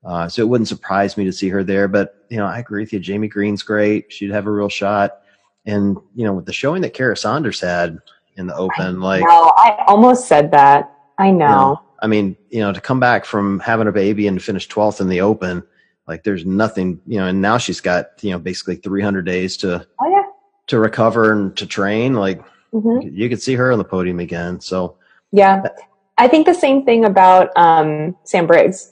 Uh, 0.06 0.30
so 0.30 0.42
it 0.42 0.48
wouldn't 0.48 0.70
surprise 0.70 1.18
me 1.18 1.26
to 1.26 1.34
see 1.34 1.50
her 1.50 1.66
there. 1.66 1.90
But 1.90 2.26
you 2.30 2.38
know, 2.38 2.46
I 2.46 2.60
agree 2.60 2.82
with 2.82 2.94
you. 2.94 3.00
Jamie 3.00 3.28
Greene's 3.28 3.62
great. 3.62 4.12
She'd 4.12 4.32
have 4.32 4.48
a 4.48 4.52
real 4.52 4.70
shot. 4.70 5.22
And 5.66 5.98
you 6.16 6.24
know, 6.24 6.34
with 6.34 6.46
the 6.46 6.54
showing 6.54 6.82
that 6.84 6.94
Kara 6.94 7.18
Saunders 7.18 7.60
had 7.60 8.00
in 8.38 8.48
the 8.48 8.56
Open, 8.56 9.02
like 9.02 9.24
no, 9.24 9.52
I 9.58 9.84
almost 9.86 10.30
said 10.30 10.52
that. 10.52 10.96
I 11.18 11.30
know. 11.32 11.46
You 11.46 11.52
know. 11.52 11.82
I 12.02 12.08
mean, 12.08 12.38
you 12.50 12.62
know, 12.62 12.72
to 12.72 12.82
come 12.82 13.00
back 13.02 13.26
from 13.26 13.60
having 13.60 13.88
a 13.88 13.92
baby 13.92 14.28
and 14.28 14.42
finish 14.42 14.68
12th 14.68 15.02
in 15.02 15.10
the 15.10 15.22
Open, 15.22 15.62
like 16.08 16.24
there's 16.24 16.46
nothing, 16.46 17.00
you 17.06 17.20
know, 17.20 17.28
and 17.28 17.42
now 17.42 17.60
she's 17.60 17.80
got, 17.80 18.12
you 18.22 18.32
know, 18.32 18.40
basically 18.40 18.78
300 18.78 19.24
days 19.24 19.56
to, 19.58 19.86
oh. 20.00 20.11
To 20.72 20.80
recover 20.80 21.32
and 21.32 21.56
to 21.58 21.66
train. 21.66 22.16
Like 22.16 22.42
mm-hmm. 22.74 23.08
you 23.08 23.30
could 23.30 23.42
see 23.42 23.56
her 23.56 23.72
on 23.72 23.78
the 23.78 23.86
podium 23.86 24.20
again. 24.20 24.60
So, 24.60 24.98
yeah, 25.32 25.64
I 26.18 26.28
think 26.28 26.46
the 26.46 26.54
same 26.54 26.84
thing 26.84 27.06
about, 27.06 27.56
um, 27.56 28.16
Sam 28.24 28.48
Briggs. 28.48 28.92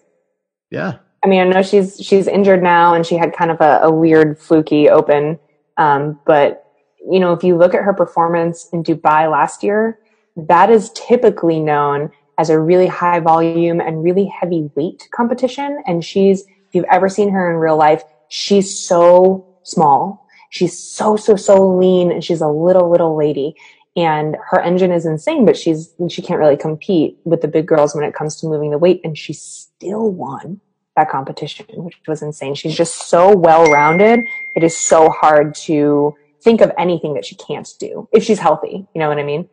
Yeah. 0.70 1.00
I 1.24 1.28
mean, 1.28 1.42
I 1.42 1.46
know 1.46 1.64
she's, 1.64 1.98
she's 2.00 2.28
injured 2.28 2.64
now 2.64 2.94
and 2.94 3.06
she 3.06 3.16
had 3.16 3.34
kind 3.34 3.52
of 3.52 3.60
a, 3.60 3.80
a 3.84 3.92
weird 3.92 4.40
fluky 4.40 4.90
open. 4.90 5.40
Um, 5.78 6.20
but 6.26 6.66
you 7.10 7.20
know, 7.20 7.34
if 7.34 7.44
you 7.44 7.58
look 7.58 7.74
at 7.74 7.84
her 7.84 7.94
performance 7.94 8.68
in 8.72 8.84
Dubai 8.84 9.32
last 9.32 9.64
year, 9.64 10.00
that 10.36 10.70
is 10.70 10.92
typically 10.92 11.60
known 11.60 12.12
as 12.38 12.50
a 12.50 12.60
really 12.60 12.88
high 12.88 13.20
volume 13.20 13.82
and 13.82 14.04
really 14.04 14.26
heavy 14.26 14.70
weight 14.76 15.08
competition. 15.12 15.82
And 15.86 16.04
she's, 16.04 16.42
if 16.42 16.76
you've 16.76 16.86
ever 16.92 17.10
seen 17.10 17.32
her 17.32 17.50
in 17.50 17.58
real 17.58 17.78
life, 17.78 18.04
she's 18.28 18.78
so 18.78 19.46
small. 19.64 20.26
She's 20.50 20.78
so, 20.78 21.16
so, 21.16 21.36
so 21.36 21.68
lean 21.78 22.12
and 22.12 22.24
she's 22.24 22.42
a 22.42 22.48
little, 22.48 22.90
little 22.90 23.16
lady. 23.16 23.56
And 23.96 24.38
her 24.50 24.60
engine 24.62 24.92
is 24.92 25.06
insane, 25.06 25.46
but 25.46 25.58
she's, 25.58 25.94
she 26.10 26.22
can't 26.22 26.40
really 26.40 26.58
compete 26.58 27.18
with 27.24 27.42
the 27.42 27.48
big 27.48 27.68
girls 27.68 27.96
when 27.96 28.04
it 28.04 28.14
comes 28.14 28.36
to 28.38 28.48
moving 28.48 28.72
the 28.72 28.78
weight. 28.78 29.02
And 29.04 29.18
she 29.18 29.34
still 29.34 30.12
won 30.12 30.62
that 30.96 31.10
competition, 31.10 31.66
which 31.70 32.00
was 32.08 32.22
insane. 32.22 32.56
She's 32.56 32.76
just 32.76 33.10
so 33.10 33.36
well 33.36 33.66
rounded. 33.72 34.22
It 34.56 34.64
is 34.64 34.76
so 34.78 35.10
hard 35.10 35.56
to 35.56 36.16
think 36.42 36.62
of 36.62 36.72
anything 36.78 37.14
that 37.16 37.26
she 37.26 37.36
can't 37.36 37.68
do 37.80 38.08
if 38.12 38.24
she's 38.24 38.40
healthy. 38.40 38.88
You 38.94 39.00
know 39.00 39.10
what 39.10 39.18
I 39.18 39.24
mean? 39.24 39.50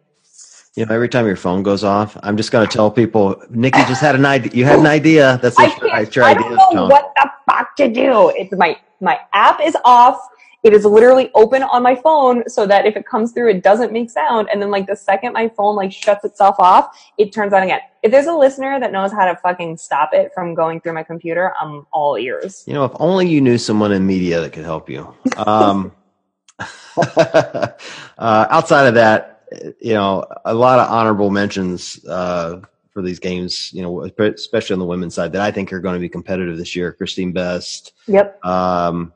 You 0.77 0.85
know, 0.85 0.95
every 0.95 1.09
time 1.09 1.27
your 1.27 1.37
phone 1.37 1.63
goes 1.63 1.83
off, 1.85 2.19
I'm 2.23 2.37
just 2.37 2.53
going 2.53 2.69
to 2.69 2.73
tell 2.73 2.91
people, 2.91 3.43
Nikki 3.49 3.79
just 3.87 4.03
had 4.03 4.15
an 4.15 4.27
idea. 4.27 4.53
You 4.53 4.65
had 4.67 4.79
an 4.79 4.87
idea. 4.87 5.39
That's 5.43 5.59
I, 5.59 5.67
your 6.13 6.25
I 6.25 6.35
don't 6.35 6.75
know 6.75 6.87
what 6.87 7.13
the 7.17 7.31
fuck 7.49 7.75
to 7.77 7.91
do. 7.91 8.29
It's 8.37 8.53
my 8.53 8.79
my 9.01 9.19
app 9.33 9.61
is 9.63 9.75
off. 9.87 10.21
It 10.67 10.73
is 10.73 10.85
literally 10.85 11.31
open 11.37 11.63
on 11.63 11.81
my 11.85 11.95
phone 11.95 12.49
so 12.49 12.67
that 12.67 12.87
if 12.87 12.97
it 12.97 13.07
comes 13.07 13.31
through, 13.31 13.51
it 13.51 13.63
doesn't 13.63 13.93
make 13.93 14.11
sound. 14.11 14.49
And 14.53 14.61
then 14.61 14.69
like 14.69 14.89
the 14.89 14.97
second 14.97 15.33
my 15.33 15.49
phone 15.49 15.77
like 15.77 15.93
shuts 15.93 16.25
itself 16.25 16.57
off, 16.59 16.89
it 17.19 17.33
turns 17.33 17.53
on 17.53 17.63
again. 17.63 17.79
If 18.03 18.11
there's 18.11 18.27
a 18.27 18.35
listener 18.35 18.81
that 18.81 18.91
knows 18.91 19.13
how 19.13 19.27
to 19.27 19.37
fucking 19.37 19.77
stop 19.77 20.11
it 20.13 20.33
from 20.35 20.55
going 20.55 20.81
through 20.81 20.95
my 20.95 21.05
computer, 21.05 21.55
I'm 21.61 21.87
all 21.93 22.19
ears. 22.19 22.65
You 22.67 22.75
know, 22.75 22.85
if 22.85 22.91
only 22.97 23.29
you 23.29 23.41
knew 23.41 23.59
someone 23.59 23.93
in 23.93 24.05
media 24.05 24.41
that 24.41 24.53
could 24.53 24.65
help 24.65 24.91
you. 24.91 25.15
Um, 25.37 25.93
uh, 26.97 27.69
outside 28.19 28.89
of 28.89 28.95
that, 28.95 29.45
you 29.81 29.95
know, 29.95 30.27
a 30.45 30.53
lot 30.53 30.81
of 30.81 30.91
honorable 30.91 31.31
mentions 31.31 32.05
uh, 32.07 32.61
for 32.91 33.03
these 33.03 33.21
games, 33.21 33.71
you 33.73 33.83
know, 33.83 34.03
especially 34.03 34.75
on 34.75 34.81
the 34.81 34.85
women's 34.85 35.15
side 35.15 35.31
that 35.35 35.43
I 35.43 35.53
think 35.53 35.73
are 35.73 35.79
going 35.79 35.95
to 35.95 36.01
be 36.01 36.09
competitive 36.09 36.59
this 36.59 36.75
year. 36.75 36.93
Christine 36.93 37.31
Best. 37.31 37.93
Yep. 38.09 38.45
Um, 38.45 39.13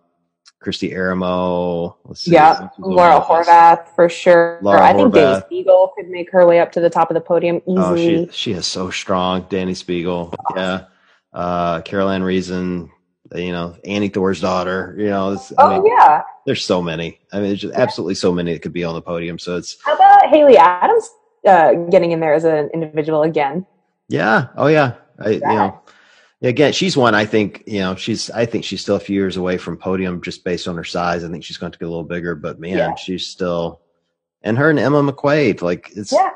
Kristi 0.62 0.92
Eramo. 0.92 1.96
Yeah, 2.24 2.68
Laura 2.78 3.20
Horvath 3.20 3.94
for 3.94 4.08
sure. 4.08 4.58
Laura 4.62 4.84
I 4.84 4.92
think 4.92 5.14
Dani 5.14 5.42
Speegle 5.48 5.94
could 5.94 6.08
make 6.08 6.30
her 6.30 6.46
way 6.46 6.60
up 6.60 6.72
to 6.72 6.80
the 6.80 6.90
top 6.90 7.10
of 7.10 7.14
the 7.14 7.20
podium 7.20 7.62
easily. 7.66 8.16
Oh, 8.16 8.26
she, 8.26 8.28
she 8.32 8.52
is 8.52 8.66
so 8.66 8.90
strong. 8.90 9.44
Dani 9.44 9.72
Speegle. 9.72 10.34
Yeah. 10.54 10.84
Uh, 11.32 11.80
Caroline 11.82 12.22
Reason, 12.22 12.90
you 13.34 13.52
know, 13.52 13.76
Annie 13.84 14.10
Thorisdottir. 14.10 14.98
you 14.98 15.06
know. 15.06 15.40
oh, 15.58 15.66
I 15.66 15.78
mean, 15.78 15.86
yeah 15.86 16.22
there's 16.46 16.64
so 16.64 16.82
many. 16.82 17.20
I 17.32 17.38
mean, 17.38 17.48
there's 17.48 17.60
just 17.60 17.74
absolutely 17.74 18.14
so 18.14 18.32
many 18.32 18.52
that 18.52 18.62
could 18.62 18.72
be 18.72 18.84
on 18.84 18.94
the 18.94 19.02
podium. 19.02 19.38
So 19.38 19.56
it's 19.56 19.76
how 19.84 19.94
about 19.94 20.28
Haley 20.30 20.56
Adams 20.56 21.08
uh, 21.46 21.74
getting 21.90 22.12
in 22.12 22.20
there 22.20 22.34
as 22.34 22.44
an 22.44 22.70
individual 22.74 23.22
again? 23.22 23.66
Yeah. 24.08 24.48
Oh 24.56 24.66
yeah. 24.66 24.94
I, 25.18 25.28
you 25.30 25.40
know, 25.40 25.80
again, 26.42 26.72
she's 26.72 26.96
one. 26.96 27.14
I 27.14 27.24
think 27.24 27.64
you 27.66 27.80
know 27.80 27.94
she's. 27.94 28.30
I 28.30 28.46
think 28.46 28.64
she's 28.64 28.80
still 28.80 28.96
a 28.96 29.00
few 29.00 29.14
years 29.14 29.36
away 29.36 29.58
from 29.58 29.76
podium 29.76 30.20
just 30.22 30.44
based 30.44 30.68
on 30.68 30.76
her 30.76 30.84
size. 30.84 31.24
I 31.24 31.28
think 31.28 31.44
she's 31.44 31.58
going 31.58 31.72
to 31.72 31.78
get 31.78 31.86
a 31.86 31.88
little 31.88 32.04
bigger, 32.04 32.34
but 32.34 32.58
man, 32.58 32.76
yeah. 32.76 32.94
she's 32.94 33.26
still. 33.26 33.80
And 34.42 34.56
her 34.56 34.70
and 34.70 34.78
Emma 34.78 35.02
McQuaid, 35.02 35.60
like 35.62 35.90
it's. 35.94 36.12
Yeah. 36.12 36.30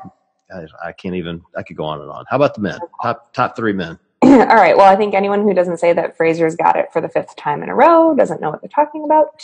I, 0.53 0.89
I 0.89 0.91
can't 0.91 1.15
even. 1.15 1.41
I 1.57 1.63
could 1.63 1.75
go 1.75 1.85
on 1.85 2.01
and 2.01 2.09
on. 2.09 2.25
How 2.29 2.35
about 2.35 2.53
the 2.53 2.61
men? 2.61 2.79
Top 3.01 3.33
top 3.33 3.55
three 3.55 3.73
men. 3.73 3.97
All 4.21 4.45
right. 4.45 4.77
Well, 4.77 4.91
I 4.91 4.95
think 4.95 5.15
anyone 5.15 5.43
who 5.43 5.53
doesn't 5.53 5.77
say 5.77 5.91
that 5.93 6.15
Fraser's 6.15 6.55
got 6.55 6.75
it 6.75 6.93
for 6.93 7.01
the 7.01 7.09
fifth 7.09 7.35
time 7.35 7.63
in 7.63 7.69
a 7.69 7.75
row 7.75 8.15
doesn't 8.15 8.41
know 8.41 8.51
what 8.51 8.61
they're 8.61 8.69
talking 8.69 9.03
about. 9.03 9.43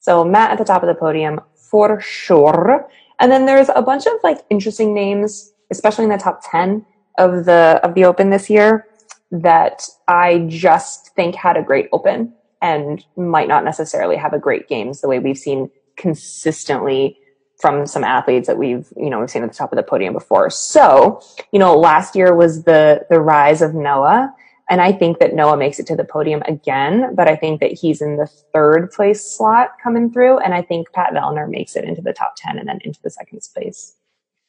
So 0.00 0.24
Matt 0.24 0.50
at 0.50 0.58
the 0.58 0.64
top 0.64 0.82
of 0.82 0.88
the 0.88 0.94
podium 0.94 1.40
for 1.54 2.00
sure. 2.00 2.88
And 3.20 3.30
then 3.30 3.46
there's 3.46 3.70
a 3.74 3.80
bunch 3.80 4.06
of 4.06 4.12
like 4.22 4.38
interesting 4.50 4.92
names, 4.92 5.52
especially 5.70 6.04
in 6.04 6.10
the 6.10 6.18
top 6.18 6.42
10 6.50 6.84
of 7.18 7.44
the, 7.44 7.80
of 7.82 7.94
the 7.94 8.04
open 8.04 8.30
this 8.30 8.50
year 8.50 8.86
that 9.30 9.82
I 10.08 10.46
just 10.48 11.14
think 11.14 11.34
had 11.34 11.56
a 11.56 11.62
great 11.62 11.88
open 11.92 12.34
and 12.62 13.04
might 13.16 13.48
not 13.48 13.64
necessarily 13.64 14.16
have 14.16 14.32
a 14.32 14.38
great 14.38 14.68
games 14.68 15.00
the 15.00 15.08
way 15.08 15.18
we've 15.18 15.38
seen 15.38 15.70
consistently 15.96 17.18
from 17.60 17.86
some 17.86 18.04
athletes 18.04 18.46
that 18.46 18.58
we've, 18.58 18.92
you 18.96 19.10
know, 19.10 19.20
we've 19.20 19.30
seen 19.30 19.42
at 19.42 19.50
the 19.50 19.56
top 19.56 19.72
of 19.72 19.76
the 19.76 19.82
podium 19.82 20.12
before. 20.12 20.50
So, 20.50 21.20
you 21.52 21.58
know, 21.58 21.76
last 21.76 22.16
year 22.16 22.34
was 22.34 22.64
the, 22.64 23.06
the 23.10 23.20
rise 23.20 23.62
of 23.62 23.74
Noah 23.74 24.34
and 24.70 24.80
I 24.80 24.92
think 24.92 25.18
that 25.18 25.34
Noah 25.34 25.56
makes 25.56 25.78
it 25.78 25.86
to 25.88 25.96
the 25.96 26.04
podium 26.04 26.42
again, 26.48 27.14
but 27.14 27.28
I 27.28 27.36
think 27.36 27.60
that 27.60 27.72
he's 27.72 28.00
in 28.00 28.16
the 28.16 28.26
third 28.26 28.90
place 28.92 29.22
slot 29.22 29.72
coming 29.82 30.10
through. 30.10 30.38
And 30.38 30.54
I 30.54 30.62
think 30.62 30.92
Pat 30.92 31.12
Vellner 31.12 31.48
makes 31.48 31.76
it 31.76 31.84
into 31.84 32.00
the 32.00 32.14
top 32.14 32.34
10 32.36 32.58
and 32.58 32.68
then 32.68 32.78
into 32.82 33.00
the 33.02 33.10
second 33.10 33.40
place. 33.52 33.94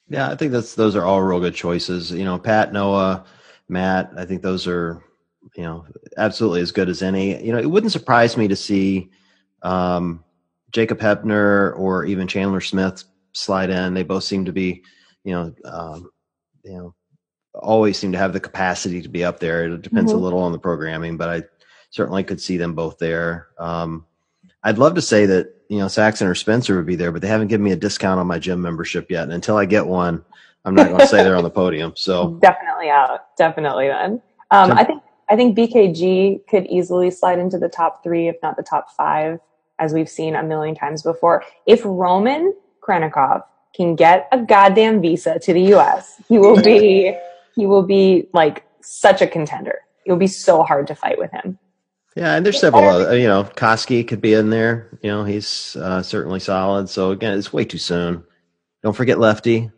Yeah, 0.07 0.29
I 0.29 0.35
think 0.35 0.51
that's 0.51 0.75
those 0.75 0.95
are 0.95 1.03
all 1.03 1.21
real 1.21 1.39
good 1.39 1.55
choices. 1.55 2.11
You 2.11 2.23
know, 2.23 2.37
Pat, 2.37 2.71
Noah, 2.71 3.25
Matt, 3.67 4.11
I 4.17 4.25
think 4.25 4.41
those 4.41 4.67
are, 4.67 5.01
you 5.55 5.63
know, 5.63 5.85
absolutely 6.17 6.61
as 6.61 6.71
good 6.71 6.89
as 6.89 7.01
any. 7.01 7.43
You 7.43 7.51
know, 7.51 7.59
it 7.59 7.69
wouldn't 7.69 7.91
surprise 7.91 8.37
me 8.37 8.47
to 8.47 8.55
see 8.55 9.09
um, 9.61 10.23
Jacob 10.71 10.99
Heppner 10.99 11.77
or 11.77 12.05
even 12.05 12.27
Chandler 12.27 12.61
Smith 12.61 13.03
slide 13.33 13.69
in. 13.69 13.93
They 13.93 14.03
both 14.03 14.23
seem 14.23 14.45
to 14.45 14.53
be, 14.53 14.83
you 15.23 15.33
know, 15.33 15.53
um, 15.65 16.11
you 16.63 16.73
know, 16.73 16.95
always 17.53 17.97
seem 17.97 18.11
to 18.11 18.17
have 18.17 18.33
the 18.33 18.39
capacity 18.39 19.01
to 19.01 19.09
be 19.09 19.23
up 19.23 19.39
there. 19.39 19.65
It 19.65 19.81
depends 19.81 20.11
mm-hmm. 20.11 20.19
a 20.19 20.23
little 20.23 20.39
on 20.39 20.51
the 20.51 20.59
programming, 20.59 21.17
but 21.17 21.29
I 21.29 21.43
certainly 21.89 22.23
could 22.23 22.41
see 22.41 22.57
them 22.57 22.75
both 22.75 22.97
there. 22.97 23.47
Um, 23.57 24.05
I'd 24.63 24.77
love 24.77 24.95
to 24.95 25.01
say 25.01 25.25
that 25.27 25.53
you 25.69 25.79
know 25.79 25.87
Saxon 25.87 26.27
or 26.27 26.35
Spencer 26.35 26.75
would 26.75 26.85
be 26.85 26.95
there, 26.95 27.11
but 27.11 27.21
they 27.21 27.27
haven't 27.27 27.47
given 27.47 27.63
me 27.63 27.71
a 27.71 27.77
discount 27.77 28.19
on 28.19 28.27
my 28.27 28.39
gym 28.39 28.61
membership 28.61 29.09
yet. 29.09 29.23
And 29.23 29.33
until 29.33 29.57
I 29.57 29.65
get 29.65 29.85
one, 29.85 30.25
I'm 30.65 30.75
not 30.75 30.87
going 30.87 30.99
to 30.99 31.07
say 31.07 31.23
they're 31.23 31.35
on 31.35 31.43
the 31.43 31.49
podium. 31.49 31.93
So 31.95 32.31
definitely 32.41 32.89
out, 32.89 33.35
definitely 33.37 33.87
then. 33.87 34.21
Um, 34.51 34.71
I 34.71 34.83
think 34.83 35.03
I 35.29 35.35
think 35.35 35.57
BKG 35.57 36.47
could 36.47 36.65
easily 36.67 37.11
slide 37.11 37.39
into 37.39 37.57
the 37.57 37.69
top 37.69 38.03
three, 38.03 38.27
if 38.27 38.35
not 38.43 38.57
the 38.57 38.63
top 38.63 38.91
five. 38.91 39.39
as 39.79 39.93
we've 39.93 40.09
seen 40.09 40.35
a 40.35 40.43
million 40.43 40.75
times 40.75 41.03
before. 41.03 41.43
If 41.65 41.81
Roman 41.83 42.53
Khrennikov 42.81 43.43
can 43.75 43.95
get 43.95 44.27
a 44.31 44.39
goddamn 44.39 45.01
visa 45.01 45.37
to 45.39 45.53
the 45.53 45.73
US, 45.75 46.21
he 46.29 46.37
will 46.37 46.61
be 46.61 47.15
he 47.55 47.65
will 47.65 47.83
be 47.83 48.27
like 48.33 48.65
such 48.81 49.21
a 49.21 49.27
contender. 49.27 49.79
It'll 50.05 50.17
be 50.17 50.27
so 50.27 50.63
hard 50.63 50.87
to 50.87 50.95
fight 50.95 51.17
with 51.17 51.31
him. 51.31 51.57
Yeah, 52.15 52.35
and 52.35 52.45
there's 52.45 52.59
several 52.61 52.87
other, 52.87 53.17
you 53.17 53.27
know, 53.27 53.43
Koski 53.43 54.07
could 54.07 54.21
be 54.21 54.33
in 54.33 54.49
there. 54.49 54.97
You 55.01 55.11
know, 55.11 55.25
he's 55.25 55.75
uh, 55.75 56.01
certainly 56.01 56.39
solid. 56.39 56.87
So 56.87 57.11
again, 57.11 57.37
it's 57.37 57.51
way 57.51 57.65
too 57.65 57.77
soon. 57.77 58.23
Don't 58.83 58.95
forget 58.95 59.19
Lefty. 59.19 59.69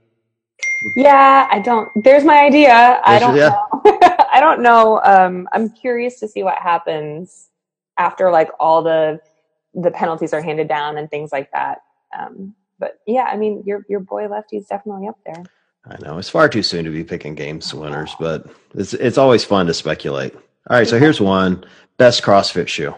Yeah, 0.95 1.47
I 1.51 1.59
don't. 1.59 1.89
There's 2.03 2.23
my 2.23 2.39
idea. 2.39 2.99
I 3.03 3.19
There's 3.19 3.35
your- 3.37 3.49
don't 3.49 3.83
know. 3.85 3.99
I 4.31 4.39
don't 4.39 4.61
know. 4.61 5.01
Um, 5.03 5.47
I'm 5.51 5.69
curious 5.69 6.19
to 6.19 6.27
see 6.27 6.43
what 6.43 6.57
happens 6.57 7.49
after 7.97 8.29
like 8.31 8.49
all 8.59 8.83
the 8.83 9.19
the 9.73 9.91
penalties 9.91 10.33
are 10.33 10.41
handed 10.41 10.67
down 10.67 10.97
and 10.97 11.09
things 11.09 11.31
like 11.31 11.51
that. 11.51 11.79
Um, 12.17 12.53
but 12.79 12.99
yeah, 13.07 13.23
I 13.23 13.37
mean, 13.37 13.63
your 13.65 13.83
your 13.89 13.99
boy 13.99 14.27
Lefty 14.27 14.57
is 14.57 14.67
definitely 14.67 15.07
up 15.07 15.17
there. 15.25 15.43
I 15.85 15.97
know 16.03 16.17
it's 16.17 16.29
far 16.29 16.49
too 16.49 16.63
soon 16.63 16.83
to 16.85 16.91
be 16.91 17.03
picking 17.03 17.33
games 17.33 17.73
winners, 17.73 18.15
but 18.19 18.45
it's 18.75 18.93
it's 18.93 19.17
always 19.17 19.43
fun 19.43 19.67
to 19.67 19.73
speculate. 19.73 20.33
All 20.69 20.77
right, 20.77 20.87
so 20.87 20.99
here's 20.99 21.21
one 21.21 21.65
best 21.97 22.21
CrossFit 22.23 22.67
shoe. 22.67 22.93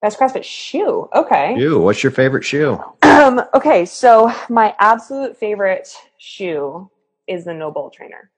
Best 0.00 0.18
CrossFit 0.18 0.42
shoe. 0.44 1.08
Okay. 1.14 1.56
You, 1.56 1.80
what's 1.80 2.02
your 2.02 2.10
favorite 2.12 2.44
shoe? 2.44 2.82
Um, 3.02 3.40
okay, 3.54 3.84
so 3.84 4.32
my 4.48 4.74
absolute 4.80 5.36
favorite 5.36 5.94
shoe 6.22 6.88
is 7.26 7.44
the 7.44 7.50
NoBull 7.50 7.92
Trainer. 7.92 8.30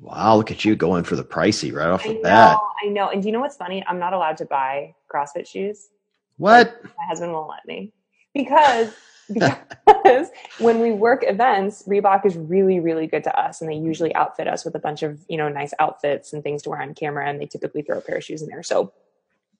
Wow, 0.00 0.36
look 0.36 0.50
at 0.50 0.64
you 0.64 0.76
going 0.76 1.04
for 1.04 1.16
the 1.16 1.24
pricey 1.24 1.72
right 1.74 1.88
off 1.88 2.04
I 2.04 2.08
the 2.08 2.14
know, 2.14 2.22
bat. 2.22 2.58
I 2.84 2.88
know. 2.88 3.08
And 3.08 3.20
do 3.20 3.28
you 3.28 3.32
know 3.32 3.40
what's 3.40 3.56
funny? 3.56 3.84
I'm 3.86 3.98
not 3.98 4.12
allowed 4.12 4.36
to 4.38 4.44
buy 4.44 4.94
CrossFit 5.12 5.46
shoes. 5.46 5.88
What? 6.36 6.80
My 6.84 7.04
husband 7.06 7.32
won't 7.32 7.48
let 7.48 7.66
me 7.66 7.92
because 8.32 8.92
because 9.32 10.28
when 10.58 10.80
we 10.80 10.92
work 10.92 11.24
events, 11.26 11.84
Reebok 11.88 12.26
is 12.26 12.36
really 12.36 12.78
really 12.78 13.06
good 13.06 13.24
to 13.24 13.40
us, 13.40 13.60
and 13.60 13.70
they 13.70 13.76
usually 13.76 14.14
outfit 14.14 14.46
us 14.46 14.64
with 14.64 14.74
a 14.74 14.80
bunch 14.80 15.02
of 15.02 15.18
you 15.28 15.36
know 15.36 15.48
nice 15.48 15.72
outfits 15.78 16.32
and 16.32 16.42
things 16.42 16.62
to 16.62 16.70
wear 16.70 16.82
on 16.82 16.94
camera, 16.94 17.28
and 17.28 17.40
they 17.40 17.46
typically 17.46 17.82
throw 17.82 17.98
a 17.98 18.00
pair 18.00 18.18
of 18.18 18.24
shoes 18.24 18.42
in 18.42 18.48
there. 18.48 18.62
So 18.62 18.92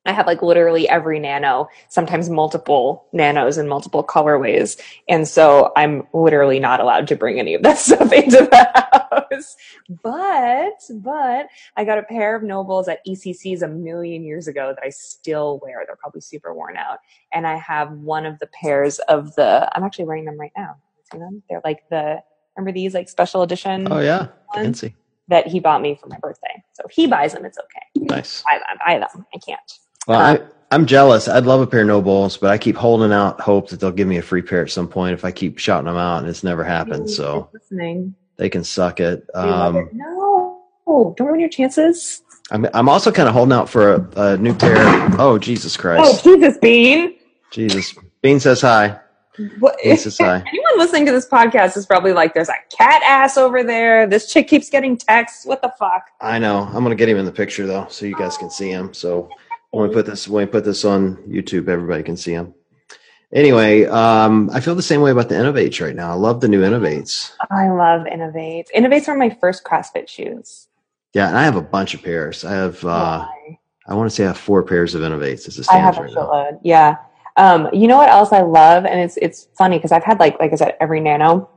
I 0.07 0.13
have 0.13 0.27
like 0.27 0.43
literally 0.43 0.89
every 0.89 1.19
nano, 1.19 1.69
sometimes 1.89 2.29
multiple 2.29 3.07
nanos 3.13 3.57
in 3.57 3.69
multiple 3.69 4.05
colorways. 4.05 4.79
And 5.09 5.27
so 5.27 5.73
I'm 5.77 6.07
literally 6.13 6.61
not 6.61 6.81
allowed 6.81 7.09
to 7.09 7.17
bring 7.17 7.39
any 7.39 7.55
of 7.55 7.63
that 7.63 7.79
stuff 7.79 8.13
into 8.13 8.49
the 8.51 9.11
house. 9.11 9.57
But, 10.03 10.81
but 11.03 11.47
I 11.77 11.85
got 11.85 11.99
a 11.99 12.03
pair 12.03 12.37
of 12.37 12.43
NoBulls 12.43 12.89
at 12.89 13.05
ECCs 13.07 13.63
a 13.63 13.69
million 13.69 14.25
years 14.25 14.47
ago 14.47 14.75
that 14.75 14.85
I 14.85 14.91
still 14.91 15.59
wear. 15.63 15.85
They're 15.87 15.97
probably 15.97 16.21
super 16.21 16.55
worn 16.55 16.77
out. 16.77 16.99
And 17.33 17.47
I 17.47 17.57
have 17.57 17.91
one 17.93 18.27
of 18.27 18.39
the 18.41 18.47
pairs 18.49 18.99
of 19.01 19.35
the, 19.37 19.71
I'm 19.75 19.85
actually 19.85 20.05
wearing 20.05 20.27
them 20.27 20.39
right 20.39 20.53
now. 20.57 20.77
See 21.11 21.19
them? 21.19 21.43
They're 21.49 21.63
like 21.65 21.89
the, 21.91 22.23
remember 22.57 22.73
these 22.73 22.95
like 22.95 23.09
special 23.09 23.43
edition 23.43 23.91
Oh 23.91 24.01
yeah, 24.01 24.29
fancy. 24.55 24.95
that 25.29 25.47
he 25.47 25.61
bought 25.61 25.83
me 25.83 25.99
for 26.01 26.09
my 26.09 26.19
birthday. 26.19 26.63
So 26.75 26.85
if 26.87 26.93
he 26.93 27.07
buys 27.07 27.33
them. 27.33 27.45
It's 27.45 27.59
okay. 27.59 28.07
Nice. 28.15 28.45
I, 28.47 28.61
I 28.69 28.99
buy 28.99 28.99
them. 29.01 29.27
I 29.35 29.39
can't. 29.39 29.79
Well, 30.07 30.21
I, 30.21 30.41
I'm 30.71 30.87
jealous. 30.87 31.29
I'd 31.29 31.47
love 31.47 31.61
a 31.61 31.67
pair 31.67 31.83
of 31.83 31.89
NoBulls, 31.89 32.41
but 32.41 32.51
I 32.51 32.59
keep 32.59 32.77
holding 32.77 33.13
out 33.13 33.41
hope 33.41 33.69
that 33.71 33.81
they'll 33.81 33.93
give 33.93 34.09
me 34.09 34.19
a 34.19 34.23
free 34.23 34.43
pair 34.43 34.63
at 34.63 34.71
some 34.71 34.89
point 34.89 35.15
if 35.15 35.25
I 35.25 35.31
keep 35.31 35.59
shouting 35.59 35.87
them 35.87 35.97
out, 35.97 36.19
and 36.19 36.29
it's 36.29 36.43
never 36.43 36.65
happened. 36.65 37.11
So 37.11 37.49
listening. 37.53 38.15
they 38.37 38.49
can 38.51 38.65
suck 38.65 39.01
it. 39.01 39.25
Um, 39.35 39.77
it. 39.77 39.89
No, 39.93 40.65
don't 40.87 41.21
ruin 41.21 41.41
your 41.41 41.49
chances. 41.49 42.23
I'm 42.51 42.67
I'm 42.75 42.89
also 42.89 43.11
kind 43.11 43.29
of 43.29 43.35
holding 43.35 43.53
out 43.53 43.69
for 43.69 43.95
a, 43.95 44.11
a 44.17 44.37
new 44.37 44.55
pair. 44.55 44.75
Oh 45.19 45.39
Jesus 45.39 45.77
Christ! 45.77 46.27
Oh, 46.27 46.35
Jesus, 46.35 46.59
Bean. 46.59 47.15
Jesus, 47.51 47.95
Bean 48.21 48.41
says 48.41 48.61
hi. 48.61 48.99
What, 49.59 49.77
Bean 49.83 49.97
says 49.97 50.19
hi. 50.19 50.37
anyone 50.47 50.79
listening 50.79 51.07
to 51.07 51.13
this 51.13 51.27
podcast 51.29 51.77
is 51.77 51.87
probably 51.87 52.13
like, 52.13 52.35
"There's 52.35 52.51
a 52.51 52.77
cat 52.77 53.03
ass 53.05 53.39
over 53.39 53.63
there. 53.63 54.07
This 54.07 54.31
chick 54.31 54.49
keeps 54.49 54.69
getting 54.69 54.97
texts. 54.97 55.47
What 55.47 55.63
the 55.63 55.73
fuck?" 55.79 56.11
I 56.21 56.39
know. 56.39 56.69
I'm 56.73 56.83
gonna 56.83 56.95
get 56.97 57.09
him 57.09 57.17
in 57.17 57.25
the 57.25 57.33
picture 57.33 57.67
though, 57.67 57.87
so 57.89 58.05
you 58.05 58.17
guys 58.17 58.37
can 58.37 58.51
see 58.51 58.71
him. 58.71 58.93
So 58.93 59.31
when 59.75 59.89
we 59.89 59.95
put 59.95 60.07
this 60.07 60.29
when 60.29 60.47
we 60.47 60.51
put 60.51 60.65
this 60.65 60.85
on 60.85 61.17
YouTube, 61.29 61.69
everybody 61.69 62.03
can 62.03 62.17
see 62.17 62.35
them. 62.35 62.55
Anyway, 63.33 63.85
um, 63.87 64.49
I 64.53 64.61
feel 64.61 64.77
the 64.77 64.83
same 64.83 65.01
way 65.01 65.11
about 65.11 65.29
the 65.29 65.35
Inov-8s 65.35 65.81
right 65.81 65.97
now. 65.97 66.13
I 66.13 66.15
love 66.15 66.41
the 66.41 66.49
new 66.49 66.63
Inov-8s. 66.63 67.33
I 67.51 67.69
love 67.69 68.03
Inov-8s. 68.07 68.67
Inov-8s 68.77 69.09
are 69.09 69.17
my 69.17 69.31
first 69.41 69.65
CrossFit 69.65 70.09
shoes. 70.09 70.69
Yeah, 71.15 71.29
and 71.29 71.37
I 71.37 71.43
have 71.43 71.57
a 71.57 71.63
bunch 71.63 71.95
of 71.95 72.03
pairs. 72.03 72.45
I 72.45 72.53
have 72.53 72.85
uh? 72.85 73.27
I 73.87 73.95
want 73.95 74.09
to 74.09 74.15
say 74.15 74.25
I 74.25 74.29
have 74.29 74.39
four 74.39 74.63
pairs 74.63 74.95
of 74.95 75.03
Inov-8s 75.03 75.49
as 75.49 75.59
it 75.59 75.67
I 75.71 75.79
have 75.79 75.99
a 75.99 76.03
right 76.03 76.11
shitload. 76.11 76.61
Yeah. 76.63 76.97
Um, 77.37 77.69
you 77.73 77.89
know 77.89 77.97
what 77.97 78.09
else 78.09 78.33
I 78.33 78.43
love, 78.43 78.85
and 78.85 79.01
it's 79.01 79.17
it's 79.17 79.49
funny 79.59 79.79
because 79.79 79.91
I've 79.91 80.05
had 80.05 80.21
like 80.21 80.39
like 80.39 80.53
I 80.53 80.57
said 80.57 80.77
every 80.81 81.01
nano, 81.01 81.51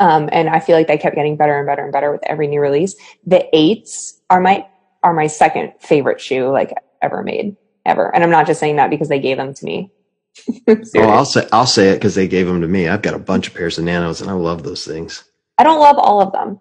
um, 0.00 0.28
and 0.32 0.48
I 0.48 0.58
feel 0.58 0.76
like 0.76 0.88
they 0.88 0.98
kept 0.98 1.14
getting 1.14 1.36
better 1.36 1.56
and 1.56 1.66
better 1.66 1.84
and 1.84 1.92
better 1.92 2.10
with 2.10 2.22
every 2.24 2.48
new 2.48 2.60
release. 2.60 2.96
The 3.24 3.48
eights 3.56 4.20
are 4.28 4.40
my 4.40 4.66
are 5.04 5.14
my 5.14 5.28
second 5.28 5.74
favorite 5.78 6.20
shoe 6.20 6.50
like 6.50 6.74
ever 7.02 7.22
made 7.22 7.56
ever, 7.84 8.14
and 8.14 8.22
I'm 8.22 8.30
not 8.30 8.46
just 8.46 8.60
saying 8.60 8.76
that 8.76 8.90
because 8.90 9.08
they 9.08 9.20
gave 9.20 9.36
them 9.36 9.54
to 9.54 9.64
me. 9.64 9.90
Oh, 10.68 11.08
I'll 11.08 11.24
say 11.24 11.48
I'll 11.52 11.66
say 11.66 11.88
it 11.88 11.94
because 11.94 12.14
they 12.14 12.28
gave 12.28 12.46
them 12.46 12.60
to 12.60 12.68
me. 12.68 12.88
I've 12.88 13.02
got 13.02 13.14
a 13.14 13.18
bunch 13.18 13.48
of 13.48 13.54
pairs 13.54 13.78
of 13.78 13.84
Nanos, 13.84 14.20
and 14.20 14.30
I 14.30 14.34
love 14.34 14.62
those 14.62 14.84
things. 14.84 15.24
I 15.58 15.64
don't 15.64 15.80
love 15.80 15.98
all 15.98 16.20
of 16.20 16.32
them. 16.32 16.60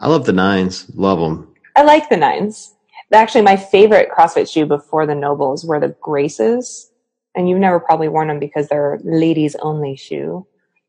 I 0.00 0.08
love 0.08 0.26
the 0.26 0.32
nines. 0.32 0.90
Love 0.94 1.18
them. 1.20 1.54
I 1.76 1.82
like 1.82 2.08
the 2.08 2.16
nines. 2.16 2.74
Actually, 3.12 3.42
my 3.42 3.56
favorite 3.56 4.10
CrossFit 4.10 4.52
shoe 4.52 4.66
before 4.66 5.06
the 5.06 5.12
NoBulls 5.14 5.64
were 5.66 5.80
the 5.80 5.94
Graces, 6.00 6.90
and 7.34 7.48
you've 7.48 7.60
never 7.60 7.80
probably 7.80 8.08
worn 8.08 8.28
them 8.28 8.38
because 8.38 8.68
they're 8.68 8.98
ladies 9.04 9.54
only 9.56 9.96
shoe. 9.96 10.46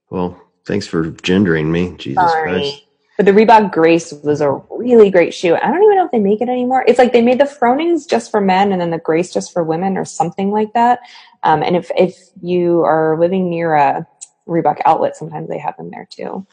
Well, 0.10 0.40
thanks 0.66 0.88
for 0.88 1.12
gendering 1.12 1.72
me. 1.72 1.96
Jesus 1.98 2.24
Sorry. 2.32 2.52
Christ. 2.52 2.86
But 3.18 3.28
the 3.28 3.32
Reebok 3.32 3.72
Grace 3.72 4.12
was 4.12 4.42
a 4.42 4.62
really 4.70 5.10
great 5.10 5.34
shoe. 5.34 5.56
I 5.56 5.72
don't 5.72 5.84
even 5.84 5.95
they 6.16 6.20
make 6.22 6.40
it 6.42 6.48
anymore. 6.50 6.86
It's 6.88 6.98
like 6.98 7.12
they 7.12 7.22
made 7.22 7.40
the 7.40 7.46
Fronings 7.46 8.06
just 8.06 8.32
for 8.32 8.40
men 8.40 8.72
and 8.72 8.80
then 8.80 8.90
the 8.90 8.98
Grace 8.98 9.34
just 9.34 9.52
for 9.52 9.64
women 9.64 9.98
or 9.98 10.06
something 10.06 10.50
like 10.50 10.72
that. 10.74 11.00
Um, 11.44 11.62
and 11.62 11.76
if, 11.76 11.92
if 11.98 12.16
you 12.42 12.84
are 12.84 13.20
living 13.20 13.50
near 13.50 13.76
a 13.76 14.08
Reebok 14.48 14.80
outlet, 14.86 15.18
sometimes 15.18 15.50
they 15.50 15.58
have 15.60 15.76
them 15.78 15.92
there 15.92 16.08
too. 16.10 16.48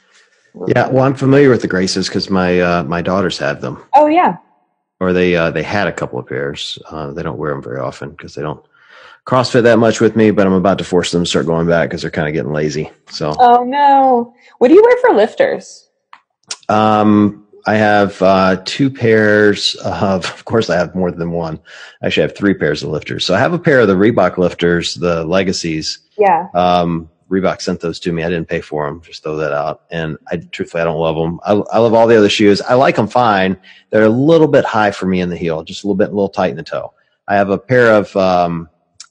Yeah, 0.66 0.88
well, 0.88 1.04
I'm 1.04 1.14
familiar 1.14 1.48
with 1.48 1.62
the 1.62 1.68
Graces 1.68 2.08
because 2.08 2.28
my 2.28 2.60
uh, 2.60 2.82
my 2.82 3.00
daughters 3.00 3.38
have 3.38 3.60
them, 3.62 3.82
Oh 3.94 4.06
yeah. 4.06 4.36
or 5.00 5.12
they 5.14 5.34
uh, 5.34 5.50
they 5.50 5.62
had 5.62 5.86
a 5.86 5.92
couple 5.92 6.18
of 6.18 6.26
pairs. 6.26 6.78
Uh, 6.90 7.12
they 7.12 7.22
don't 7.22 7.38
wear 7.38 7.52
them 7.52 7.62
very 7.62 7.78
often 7.80 8.10
because 8.10 8.34
they 8.34 8.42
don't 8.42 8.62
CrossFit 9.26 9.62
that 9.62 9.78
much 9.78 10.00
with 10.00 10.14
me. 10.14 10.30
But 10.30 10.46
I'm 10.46 10.52
about 10.52 10.76
to 10.78 10.84
force 10.84 11.10
them 11.10 11.22
to 11.22 11.26
start 11.30 11.46
going 11.46 11.66
back 11.68 11.88
because 11.88 12.02
they're 12.02 12.10
kind 12.10 12.28
of 12.28 12.34
getting 12.34 12.52
lazy. 12.52 12.90
So 13.08 13.34
Oh 13.38 13.64
no. 13.64 14.34
What 14.58 14.68
do 14.68 14.74
you 14.74 14.82
wear 14.82 14.96
for 14.98 15.14
lifters? 15.14 15.88
um, 16.68 17.41
I 17.66 17.74
have 17.74 18.20
uh, 18.22 18.60
two 18.64 18.90
pairs 18.90 19.74
of. 19.84 20.24
Of 20.24 20.44
course, 20.44 20.68
I 20.70 20.76
have 20.76 20.94
more 20.94 21.10
than 21.10 21.30
one. 21.30 21.60
Actually, 22.02 22.24
I 22.24 22.26
have 22.26 22.36
three 22.36 22.54
pairs 22.54 22.82
of 22.82 22.90
lifters. 22.90 23.24
So 23.24 23.34
I 23.34 23.38
have 23.38 23.52
a 23.52 23.58
pair 23.58 23.80
of 23.80 23.88
the 23.88 23.94
Reebok 23.94 24.38
lifters, 24.38 24.94
the 24.94 25.24
Legacies. 25.24 26.00
Yeah. 26.18 26.48
Um, 26.54 27.08
Reebok 27.30 27.62
sent 27.62 27.80
those 27.80 27.98
to 28.00 28.12
me. 28.12 28.24
I 28.24 28.28
didn't 28.28 28.48
pay 28.48 28.60
for 28.60 28.86
them. 28.86 29.00
Just 29.00 29.22
throw 29.22 29.36
that 29.36 29.52
out. 29.52 29.82
And 29.90 30.18
I 30.28 30.36
truthfully, 30.36 30.82
I 30.82 30.84
don't 30.84 30.98
love 30.98 31.16
them. 31.16 31.40
I, 31.44 31.52
I 31.52 31.78
love 31.78 31.94
all 31.94 32.06
the 32.06 32.18
other 32.18 32.28
shoes. 32.28 32.60
I 32.60 32.74
like 32.74 32.96
them 32.96 33.08
fine. 33.08 33.56
They're 33.90 34.04
a 34.04 34.08
little 34.08 34.48
bit 34.48 34.64
high 34.64 34.90
for 34.90 35.06
me 35.06 35.20
in 35.20 35.30
the 35.30 35.36
heel, 35.36 35.62
just 35.62 35.84
a 35.84 35.86
little 35.86 35.96
bit, 35.96 36.08
a 36.08 36.12
little 36.12 36.28
tight 36.28 36.50
in 36.50 36.56
the 36.56 36.62
toe. 36.62 36.92
I 37.28 37.36
have 37.36 37.48
a 37.50 37.58
pair 37.58 37.94
of 37.94 38.14
um, 38.16 38.68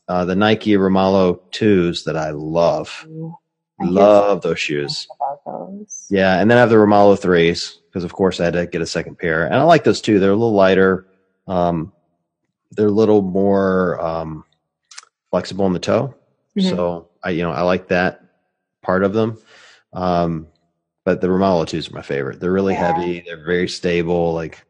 uh, 0.08 0.26
the 0.26 0.36
Nike 0.36 0.72
Romaleo 0.74 1.40
twos 1.52 2.04
that 2.04 2.18
I 2.18 2.32
love. 2.32 3.08
I 3.80 3.86
Love 3.86 4.42
those 4.44 4.60
shoes. 4.60 5.08
those. 5.46 6.06
Yeah, 6.12 6.40
and 6.40 6.52
then 6.52 6.58
I 6.60 6.62
have 6.62 6.70
the 6.70 6.76
Romaleo 6.76 7.18
threes 7.18 7.81
because, 7.92 8.06
of 8.06 8.14
course, 8.14 8.40
I 8.40 8.46
had 8.46 8.54
to 8.54 8.66
get 8.68 8.82
a 8.82 8.86
second 8.88 9.18
pair, 9.20 9.46
and 9.46 9.56
I 9.56 9.64
like 9.64 9.84
those 9.84 10.00
too. 10.02 10.20
They're 10.20 10.32
a 10.32 10.36
little 10.36 10.54
lighter. 10.54 11.08
Um, 11.48 11.92
they're 12.72 12.88
a 12.88 12.92
little 12.92 13.22
more 13.22 14.00
um, 14.00 14.46
flexible 15.30 15.66
in 15.68 15.74
the 15.74 15.80
toe, 15.80 16.16
Mhm. 16.58 16.70
so 16.70 17.10
I, 17.24 17.32
you 17.32 17.44
know, 17.44 17.52
I 17.52 17.62
like 17.64 17.90
that 17.90 18.24
part 18.82 19.04
of 19.04 19.14
them. 19.14 19.38
Um, 19.94 20.48
but 21.04 21.20
the 21.20 21.28
Romaleo 21.28 21.68
twos 21.68 21.90
are 21.90 21.94
my 21.96 22.02
favorite. 22.02 22.40
They're 22.40 22.52
really 22.52 22.74
Yeah. 22.74 22.94
heavy. 22.98 23.22
They're 23.26 23.44
very 23.44 23.68
stable. 23.68 24.34
Like 24.34 24.66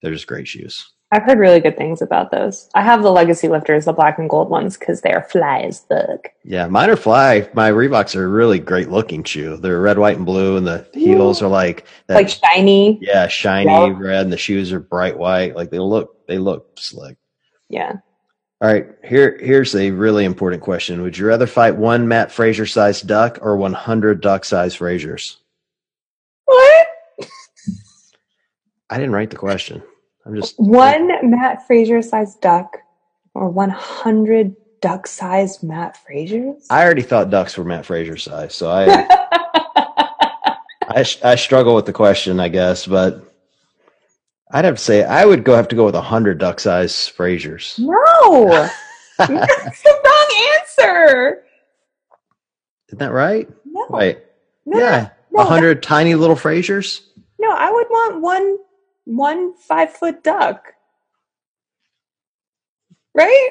they're 0.00 0.12
just 0.12 0.26
great 0.26 0.48
shoes. 0.48 0.92
I've 1.12 1.22
heard 1.22 1.38
really 1.38 1.60
good 1.60 1.76
things 1.76 2.02
about 2.02 2.32
those. 2.32 2.68
I 2.74 2.82
have 2.82 3.02
the 3.04 3.12
legacy 3.12 3.46
lifters, 3.48 3.84
the 3.84 3.92
black 3.92 4.18
and 4.18 4.28
gold 4.28 4.50
ones, 4.50 4.76
because 4.76 5.02
they 5.02 5.12
are 5.12 5.22
fly 5.22 5.60
as 5.60 5.80
fuck. 5.88 6.28
Yeah, 6.42 6.66
mine 6.66 6.90
are 6.90 6.96
fly. 6.96 7.48
My 7.54 7.70
Reeboks 7.70 8.16
are 8.16 8.28
really 8.28 8.58
great 8.58 8.90
looking 8.90 9.22
shoe. 9.22 9.56
They're 9.56 9.80
red, 9.80 9.98
white, 9.98 10.16
and 10.16 10.26
blue, 10.26 10.56
and 10.56 10.66
the 10.66 10.84
heels 10.92 11.42
are 11.42 11.48
like 11.48 11.86
that. 12.08 12.14
Like 12.16 12.28
shiny. 12.28 12.98
yeah, 13.00 13.28
shiny 13.28 13.70
Yeah. 13.70 13.94
red, 13.96 14.22
and 14.24 14.32
the 14.32 14.36
shoes 14.36 14.72
are 14.72 14.80
bright 14.80 15.16
white. 15.16 15.54
Like 15.54 15.70
they 15.70 15.78
look, 15.78 16.26
they 16.26 16.38
look 16.38 16.76
slick. 16.78 17.16
Yeah. 17.68 17.92
All 18.60 18.72
right, 18.72 18.86
here 19.04 19.38
here's 19.40 19.74
a 19.76 19.90
really 19.92 20.24
important 20.24 20.62
question. 20.62 21.02
Would 21.02 21.16
you 21.18 21.26
rather 21.26 21.46
fight 21.46 21.76
one 21.76 22.08
Matt 22.08 22.32
Fraser 22.32 22.66
sized 22.66 23.06
duck 23.06 23.38
or 23.42 23.56
100 23.56 24.20
duck 24.22 24.44
sized 24.44 24.78
Frasers? 24.78 25.36
What? 26.46 26.86
I 28.90 28.96
didn't 28.96 29.12
write 29.12 29.30
the 29.30 29.36
question. 29.36 29.82
I'm 30.26 30.34
just 30.34 30.58
One 30.58 31.30
Matt 31.30 31.66
Fraser 31.66 32.02
sized 32.02 32.40
duck 32.40 32.78
or 33.34 33.48
100 33.48 34.56
duck-sized 34.80 35.62
Matt 35.62 35.98
Frasers? 36.08 36.64
I 36.70 36.84
already 36.84 37.02
thought 37.02 37.30
ducks 37.30 37.56
were 37.56 37.64
Matt 37.64 37.86
Fraser 37.86 38.16
size, 38.16 38.54
so 38.54 38.70
I 38.70 38.86
I, 40.88 41.04
I 41.24 41.34
struggle 41.36 41.74
with 41.74 41.86
the 41.86 41.92
question, 41.92 42.40
I 42.40 42.48
guess, 42.48 42.86
but 42.86 43.22
I'd 44.50 44.64
have 44.64 44.76
to 44.76 44.82
say 44.82 45.04
I 45.04 45.24
would 45.24 45.44
go 45.44 45.54
have 45.54 45.68
to 45.68 45.76
go 45.76 45.84
with 45.84 45.94
hundred 45.94 46.38
duck 46.38 46.60
sized 46.60 47.16
Frasers. 47.16 47.78
no, 47.78 48.48
that's 49.18 49.22
the 49.82 50.00
wrong 50.04 50.50
answer. 50.58 51.44
Isn't 52.88 52.98
that 52.98 53.12
right? 53.12 53.48
No, 53.64 53.86
Wait, 53.90 54.18
no, 54.64 54.78
yeah, 54.78 55.10
no, 55.32 55.42
a 55.42 55.44
hundred 55.44 55.82
tiny 55.82 56.14
little 56.14 56.36
Frasers. 56.36 57.02
no. 57.38 57.50
I 57.50 57.70
would 57.70 57.86
want 57.90 58.22
one 58.22 58.58
one 59.06 59.54
five 59.56 59.92
foot 59.94 60.22
duck, 60.22 60.74
right? 63.14 63.50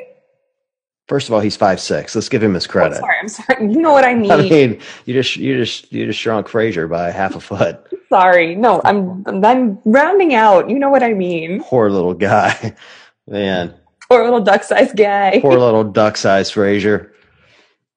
First 1.07 1.27
of 1.27 1.33
all, 1.33 1.39
he's 1.39 1.55
five 1.55 1.79
six. 1.79 2.15
Let's 2.15 2.29
give 2.29 2.41
him 2.41 2.53
his 2.55 2.65
Oh, 2.67 2.71
credit. 2.71 2.97
sorry, 2.97 3.15
I'm 3.21 3.27
sorry. 3.29 3.61
You 3.71 3.79
know 3.81 3.91
what 3.91 4.03
I 4.05 4.15
mean. 4.15 4.31
I 4.31 4.37
mean, 4.37 4.79
you 5.05 5.13
just 5.13 5.35
you 5.37 5.55
just 5.57 5.91
you 5.93 6.05
just 6.07 6.19
shrunk 6.19 6.47
Fraser 6.47 6.87
by 6.87 7.11
half 7.11 7.35
a 7.35 7.39
foot. 7.39 7.79
sorry. 8.09 8.55
No, 8.55 8.81
I'm 8.83 9.23
I'm 9.45 9.79
rounding 9.85 10.33
out. 10.33 10.69
You 10.69 10.79
know 10.79 10.89
what 10.89 11.03
I 11.03 11.13
mean. 11.13 11.61
Poor 11.63 11.89
little 11.91 12.13
guy, 12.15 12.75
man. 13.27 13.75
Poor 14.09 14.23
little 14.23 14.41
duck-sized 14.41 14.95
guy. 14.95 15.39
Poor 15.41 15.57
little 15.57 15.83
duck 15.83 16.15
sized 16.17 16.53
Fraser. 16.53 17.11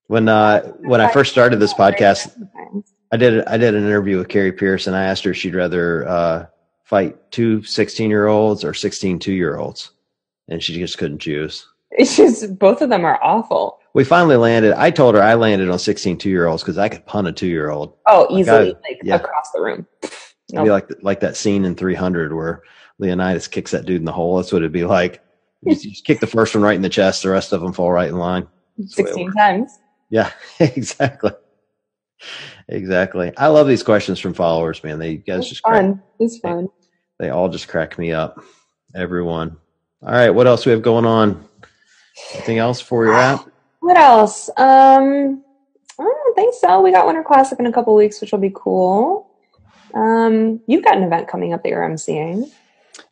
When 0.07 0.29
uh 0.29 0.63
when 0.81 1.01
I 1.03 1.11
first 1.13 1.33
started 1.33 1.61
this 1.61 1.75
podcast, 1.75 2.31
I 3.13 3.17
did 3.19 3.45
I 3.47 3.57
did 3.59 3.75
an 3.75 3.85
interview 3.85 4.19
with 4.19 4.29
Kari 4.29 4.53
Pearce 4.53 4.87
and 4.87 4.95
I 4.97 5.05
asked 5.05 5.25
her 5.25 5.31
if 5.33 5.37
she'd 5.37 5.55
rather 5.55 6.07
uh, 6.09 6.47
fight 6.89 7.31
two 7.31 7.63
16 7.63 8.09
year 8.09 8.27
olds 8.27 8.65
or 8.65 8.73
16 8.73 9.19
two 9.19 9.33
year 9.33 9.59
olds, 9.59 9.91
and 10.49 10.63
she 10.63 10.79
just 10.79 10.97
couldn't 10.97 11.19
choose. 11.19 11.67
It's 11.91 12.17
just 12.17 12.59
both 12.59 12.81
of 12.81 12.89
them 12.89 13.05
are 13.05 13.23
awful. 13.23 13.79
We 13.95 14.05
finally 14.05 14.37
landed. 14.37 14.73
I 14.73 14.91
told 14.91 15.15
her 15.15 15.23
I 15.23 15.35
landed 15.35 15.69
on 15.69 15.79
16 15.79 16.19
two 16.19 16.31
year 16.31 16.47
olds 16.47 16.63
because 16.63 16.79
I 16.79 16.89
could 16.89 17.05
punt 17.07 17.29
a 17.29 17.33
two 17.33 17.47
year 17.47 17.71
old. 17.71 17.95
Oh, 18.07 18.27
easily, 18.31 18.75
like 18.89 19.01
yeah. 19.03 19.17
across 19.17 19.51
the 19.53 19.61
room. 19.61 19.87
It'd 20.03 20.13
Nope. 20.53 20.65
be 20.65 20.71
like 20.71 20.89
like 21.03 21.21
that 21.21 21.37
scene 21.37 21.67
in 21.67 21.75
300 21.75 22.33
where 22.33 22.63
Leonidas 22.99 23.49
kicks 23.49 23.71
that 23.73 23.85
dude 23.85 24.01
in 24.01 24.07
the 24.07 24.13
hole. 24.13 24.37
That's 24.37 24.51
what 24.53 24.63
it'd 24.63 24.73
be 24.73 24.85
like. 24.85 25.23
You 25.63 25.75
just, 25.75 26.05
kick 26.05 26.21
the 26.21 26.27
first 26.27 26.55
one 26.55 26.63
right 26.63 26.77
in 26.77 26.83
the 26.83 26.89
chest. 26.89 27.23
The 27.23 27.31
rest 27.31 27.53
of 27.53 27.61
them 27.61 27.73
fall 27.73 27.93
right 27.93 28.09
in 28.09 28.17
line. 28.17 28.47
it 28.79 28.89
Sixteen 28.89 29.33
times. 29.33 29.79
Yeah, 30.09 30.31
exactly. 30.61 31.33
Exactly. 32.69 33.33
I 33.37 33.49
love 33.49 33.67
these 33.67 33.83
questions 33.83 34.21
from 34.21 34.35
followers, 34.35 34.83
man. 34.85 34.99
They 34.99 35.17
guys 35.17 35.41
It's 35.41 35.49
just 35.49 35.63
fun. 35.63 36.03
It's 36.19 36.39
fun. 36.39 36.69
They 37.19 37.31
all 37.31 37.49
just 37.49 37.69
crack 37.69 37.99
me 37.99 38.13
up. 38.13 38.41
Everyone. 38.95 39.57
All 40.03 40.13
right, 40.13 40.31
what 40.31 40.47
else 40.47 40.65
we 40.65 40.73
have 40.73 40.83
going 40.83 41.05
on? 41.05 41.47
Anything 42.35 42.59
else 42.59 42.81
for 42.81 43.05
your 43.05 43.15
wrap? 43.15 43.47
What 43.81 43.97
else? 43.97 44.51
Um, 44.57 45.45
I 45.99 46.03
don't 46.03 46.35
think 46.35 46.53
so. 46.53 46.83
We 46.83 46.91
got 46.91 47.07
Winter 47.07 47.23
Classic 47.23 47.59
in 47.61 47.67
a 47.67 47.73
couple 47.73 47.95
weeks, 47.95 48.21
which 48.21 48.33
will 48.33 48.41
be 48.41 48.53
cool. 48.55 49.31
Um, 49.95 50.61
you've 50.67 50.85
got 50.85 50.97
an 50.97 51.05
event 51.05 51.29
coming 51.29 51.53
up 51.53 51.63
that 51.63 51.69
you're 51.69 51.89
emceeing. 51.89 52.51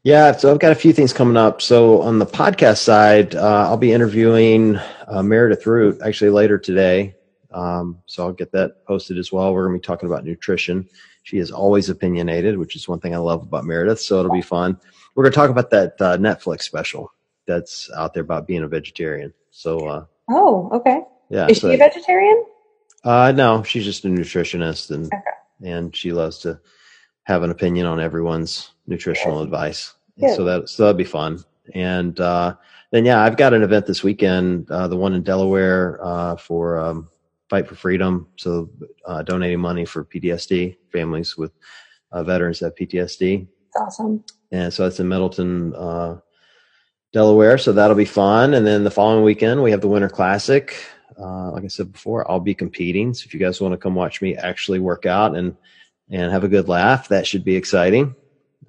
Yeah, 0.02 0.32
so 0.32 0.50
I've 0.50 0.58
got 0.58 0.72
a 0.72 0.76
few 0.76 0.92
things 0.92 1.12
coming 1.12 1.36
up. 1.36 1.62
So 1.62 2.02
on 2.02 2.18
the 2.18 2.26
podcast 2.26 2.78
side, 2.78 3.34
uh, 3.34 3.68
I'll 3.68 3.76
be 3.76 3.92
interviewing 3.92 4.76
uh, 5.06 5.22
Meredith 5.22 5.66
Root 5.66 6.00
actually 6.04 6.30
later 6.30 6.58
today. 6.58 7.14
Um, 7.52 8.02
so 8.06 8.24
I'll 8.24 8.32
get 8.32 8.52
that 8.52 8.84
posted 8.86 9.18
as 9.18 9.32
well. 9.32 9.54
We're 9.54 9.66
going 9.66 9.78
to 9.78 9.80
be 9.80 9.86
talking 9.86 10.08
about 10.08 10.24
nutrition. 10.24 10.88
She 11.26 11.38
is 11.38 11.50
always 11.50 11.90
opinionated, 11.90 12.56
which 12.56 12.76
is 12.76 12.86
one 12.88 13.00
thing 13.00 13.12
I 13.12 13.18
love 13.18 13.42
about 13.42 13.64
Meredith. 13.64 14.00
So 14.00 14.20
it'll 14.20 14.30
be 14.30 14.42
fun. 14.42 14.78
We're 15.16 15.24
going 15.24 15.32
to 15.32 15.36
talk 15.36 15.50
about 15.50 15.70
that 15.70 16.00
uh, 16.00 16.16
Netflix 16.18 16.62
special 16.62 17.12
that's 17.48 17.90
out 17.96 18.14
there 18.14 18.22
about 18.22 18.46
being 18.46 18.62
a 18.62 18.68
vegetarian. 18.68 19.34
So 19.50 19.78
uh, 19.88 20.06
Oh, 20.30 20.70
okay. 20.72 21.02
yeah, 21.28 21.50
Is 21.50 21.58
so 21.58 21.68
she 21.68 21.74
a 21.74 21.78
vegetarian? 21.78 22.44
uh, 23.04 23.32
no, 23.32 23.64
she's 23.64 23.84
just 23.84 24.04
a 24.04 24.08
nutritionist, 24.08 24.92
and 24.92 25.06
Okay. 25.06 25.20
and 25.64 25.96
she 25.96 26.12
loves 26.12 26.38
to 26.40 26.60
have 27.24 27.42
an 27.42 27.50
opinion 27.50 27.86
on 27.86 28.00
everyone's 28.00 28.70
nutritional 28.86 29.42
advice. 29.42 29.94
Good. 30.20 30.36
so 30.36 30.44
that 30.44 30.68
so 30.68 30.84
that'd 30.84 30.96
be 30.96 31.04
fun. 31.04 31.44
And 31.74 32.18
uh, 32.20 32.54
then 32.92 33.04
yeah, 33.04 33.20
I've 33.22 33.36
got 33.36 33.52
an 33.54 33.64
event 33.64 33.86
this 33.86 34.04
weekend, 34.04 34.70
uh, 34.70 34.88
the 34.88 34.96
one 34.96 35.14
in 35.14 35.24
Delaware 35.24 35.98
uh, 36.04 36.36
for 36.36 36.78
um, 36.78 37.08
Fight 37.48 37.68
for 37.68 37.74
Freedom. 37.74 38.28
So 38.36 38.70
uh, 39.04 39.22
donating 39.22 39.60
money 39.60 39.84
for 39.84 40.04
PTSD 40.04 40.76
families 40.92 41.36
with 41.36 41.52
uh, 42.12 42.22
veterans 42.22 42.60
that 42.60 42.66
have 42.66 42.74
PTSD. 42.74 43.46
Awesome. 43.78 44.24
And 44.52 44.72
so 44.72 44.84
that's 44.84 45.00
in 45.00 45.08
Middletown, 45.08 45.74
uh, 45.74 46.18
Delaware. 47.12 47.58
So 47.58 47.72
that'll 47.72 47.96
be 47.96 48.04
fun. 48.04 48.54
And 48.54 48.66
then 48.66 48.84
the 48.84 48.90
following 48.90 49.24
weekend, 49.24 49.62
we 49.62 49.70
have 49.70 49.80
the 49.80 49.88
Winter 49.88 50.08
Classic. 50.08 50.76
Uh, 51.18 51.50
like 51.52 51.64
I 51.64 51.68
said 51.68 51.92
before, 51.92 52.30
I'll 52.30 52.40
be 52.40 52.54
competing. 52.54 53.14
So 53.14 53.24
if 53.26 53.34
you 53.34 53.40
guys 53.40 53.60
want 53.60 53.72
to 53.72 53.78
come 53.78 53.94
watch 53.94 54.20
me 54.20 54.36
actually 54.36 54.80
work 54.80 55.06
out 55.06 55.36
and 55.36 55.56
and 56.08 56.30
have 56.30 56.44
a 56.44 56.48
good 56.48 56.68
laugh, 56.68 57.08
that 57.08 57.26
should 57.26 57.44
be 57.44 57.56
exciting. 57.56 58.14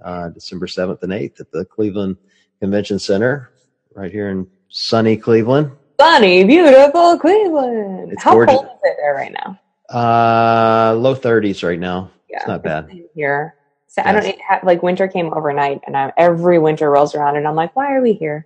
Uh, 0.04 0.30
December 0.30 0.68
seventh 0.68 1.04
and 1.04 1.14
eighth 1.14 1.40
at 1.40 1.52
the 1.52 1.66
Cleveland 1.66 2.18
Convention 2.60 3.00
Center, 3.00 3.52
right 3.94 4.12
here 4.12 4.30
in 4.30 4.48
sunny 4.70 5.18
Cleveland. 5.18 5.72
Sunny, 6.00 6.44
beautiful 6.44 7.18
Cleveland. 7.18 8.12
It's 8.14 8.24
How 8.24 8.34
gorgeous. 8.34 8.56
cold 8.56 8.66
is 8.66 8.72
it 8.84 8.98
there 9.00 9.16
right 9.16 9.34
now? 9.34 9.60
Uh, 9.90 10.94
low 10.96 11.16
thirties 11.16 11.64
right 11.64 11.80
now. 11.80 12.12
Yeah, 12.30 12.38
It's 12.38 12.48
not 12.48 12.62
bad. 12.64 12.92
Here, 13.16 13.56
so 13.88 14.02
I 14.06 14.12
don't 14.12 14.24
Yes. 14.24 14.36
need 14.36 14.42
ha- 14.48 14.60
like 14.64 14.84
winter 14.84 15.08
came 15.08 15.34
overnight, 15.34 15.82
and 15.88 15.98
I, 15.98 16.12
every 16.18 16.60
winter 16.60 16.90
rolls 16.92 17.16
around, 17.16 17.38
and 17.38 17.48
I'm 17.48 17.56
like, 17.56 17.76
why 17.76 17.96
are 17.96 18.02
we 18.02 18.14
here? 18.14 18.46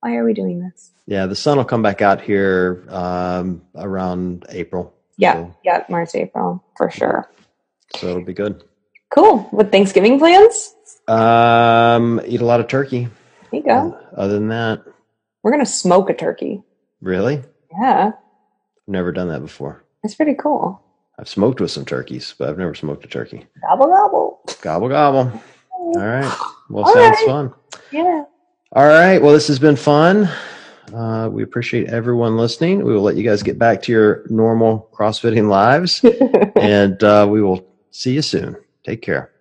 Why 0.00 0.16
are 0.16 0.24
we 0.24 0.32
doing 0.32 0.60
this? 0.60 0.92
Yeah, 1.06 1.26
the 1.26 1.34
sun 1.34 1.58
will 1.58 1.64
come 1.64 1.82
back 1.82 2.00
out 2.00 2.20
here 2.20 2.84
um, 2.88 3.62
around 3.74 4.46
April. 4.50 4.94
Yeah, 5.16 5.34
So, 5.34 5.54
yeah, 5.64 5.84
March, 5.88 6.14
April 6.14 6.62
for 6.76 6.90
sure. 6.90 7.28
so 7.96 8.08
it'll 8.08 8.24
be 8.24 8.32
good. 8.34 8.62
Cool. 9.10 9.48
With 9.52 9.72
Thanksgiving 9.72 10.18
plans? 10.18 10.74
Um, 11.08 12.20
eat 12.26 12.40
a 12.40 12.44
lot 12.44 12.60
of 12.60 12.68
turkey. 12.68 13.08
There 13.50 13.60
you 13.60 13.62
go. 13.66 13.98
Other 14.16 14.34
than 14.34 14.48
that, 14.48 14.84
We're 15.42 15.50
gonna 15.50 15.66
smoke 15.66 16.08
a 16.10 16.14
turkey. 16.14 16.62
Really, 17.00 17.42
Yeah, 17.80 18.06
I've 18.08 18.88
never 18.88 19.12
done 19.12 19.28
that 19.28 19.40
before. 19.40 19.84
that's 20.02 20.14
pretty 20.14 20.34
cool. 20.34 20.82
I've 21.18 21.28
smoked 21.28 21.60
with 21.60 21.70
some 21.72 21.84
turkeys, 21.84 22.34
but 22.38 22.48
I've 22.48 22.58
never 22.58 22.74
smoked 22.74 23.04
a 23.04 23.08
turkey. 23.08 23.46
Gobble 23.62 23.86
gobble. 23.86 24.40
Gobble 24.62 24.88
gobble. 24.88 25.42
All 25.72 25.92
right. 25.96 26.32
Well, 26.70 26.84
All 26.84 26.92
sounds 26.94 27.16
right. 27.18 27.26
fun. 27.26 27.54
Yeah. 27.90 28.24
All 28.72 28.86
right. 28.86 29.18
Well, 29.20 29.32
this 29.32 29.48
has 29.48 29.58
been 29.58 29.74
fun. 29.76 30.28
Uh, 30.94 31.28
we 31.30 31.42
appreciate 31.42 31.88
everyone 31.88 32.36
listening. 32.36 32.84
We 32.84 32.94
will 32.94 33.02
let 33.02 33.16
you 33.16 33.22
guys 33.24 33.42
get 33.42 33.58
back 33.58 33.82
to 33.82 33.92
your 33.92 34.24
normal 34.30 34.88
CrossFitting 34.94 35.48
lives, 35.48 36.04
and 36.56 37.02
uh, 37.02 37.26
we 37.28 37.42
will 37.42 37.66
see 37.90 38.12
you 38.14 38.22
soon. 38.22 38.56
Take 38.84 39.02
care. 39.02 39.32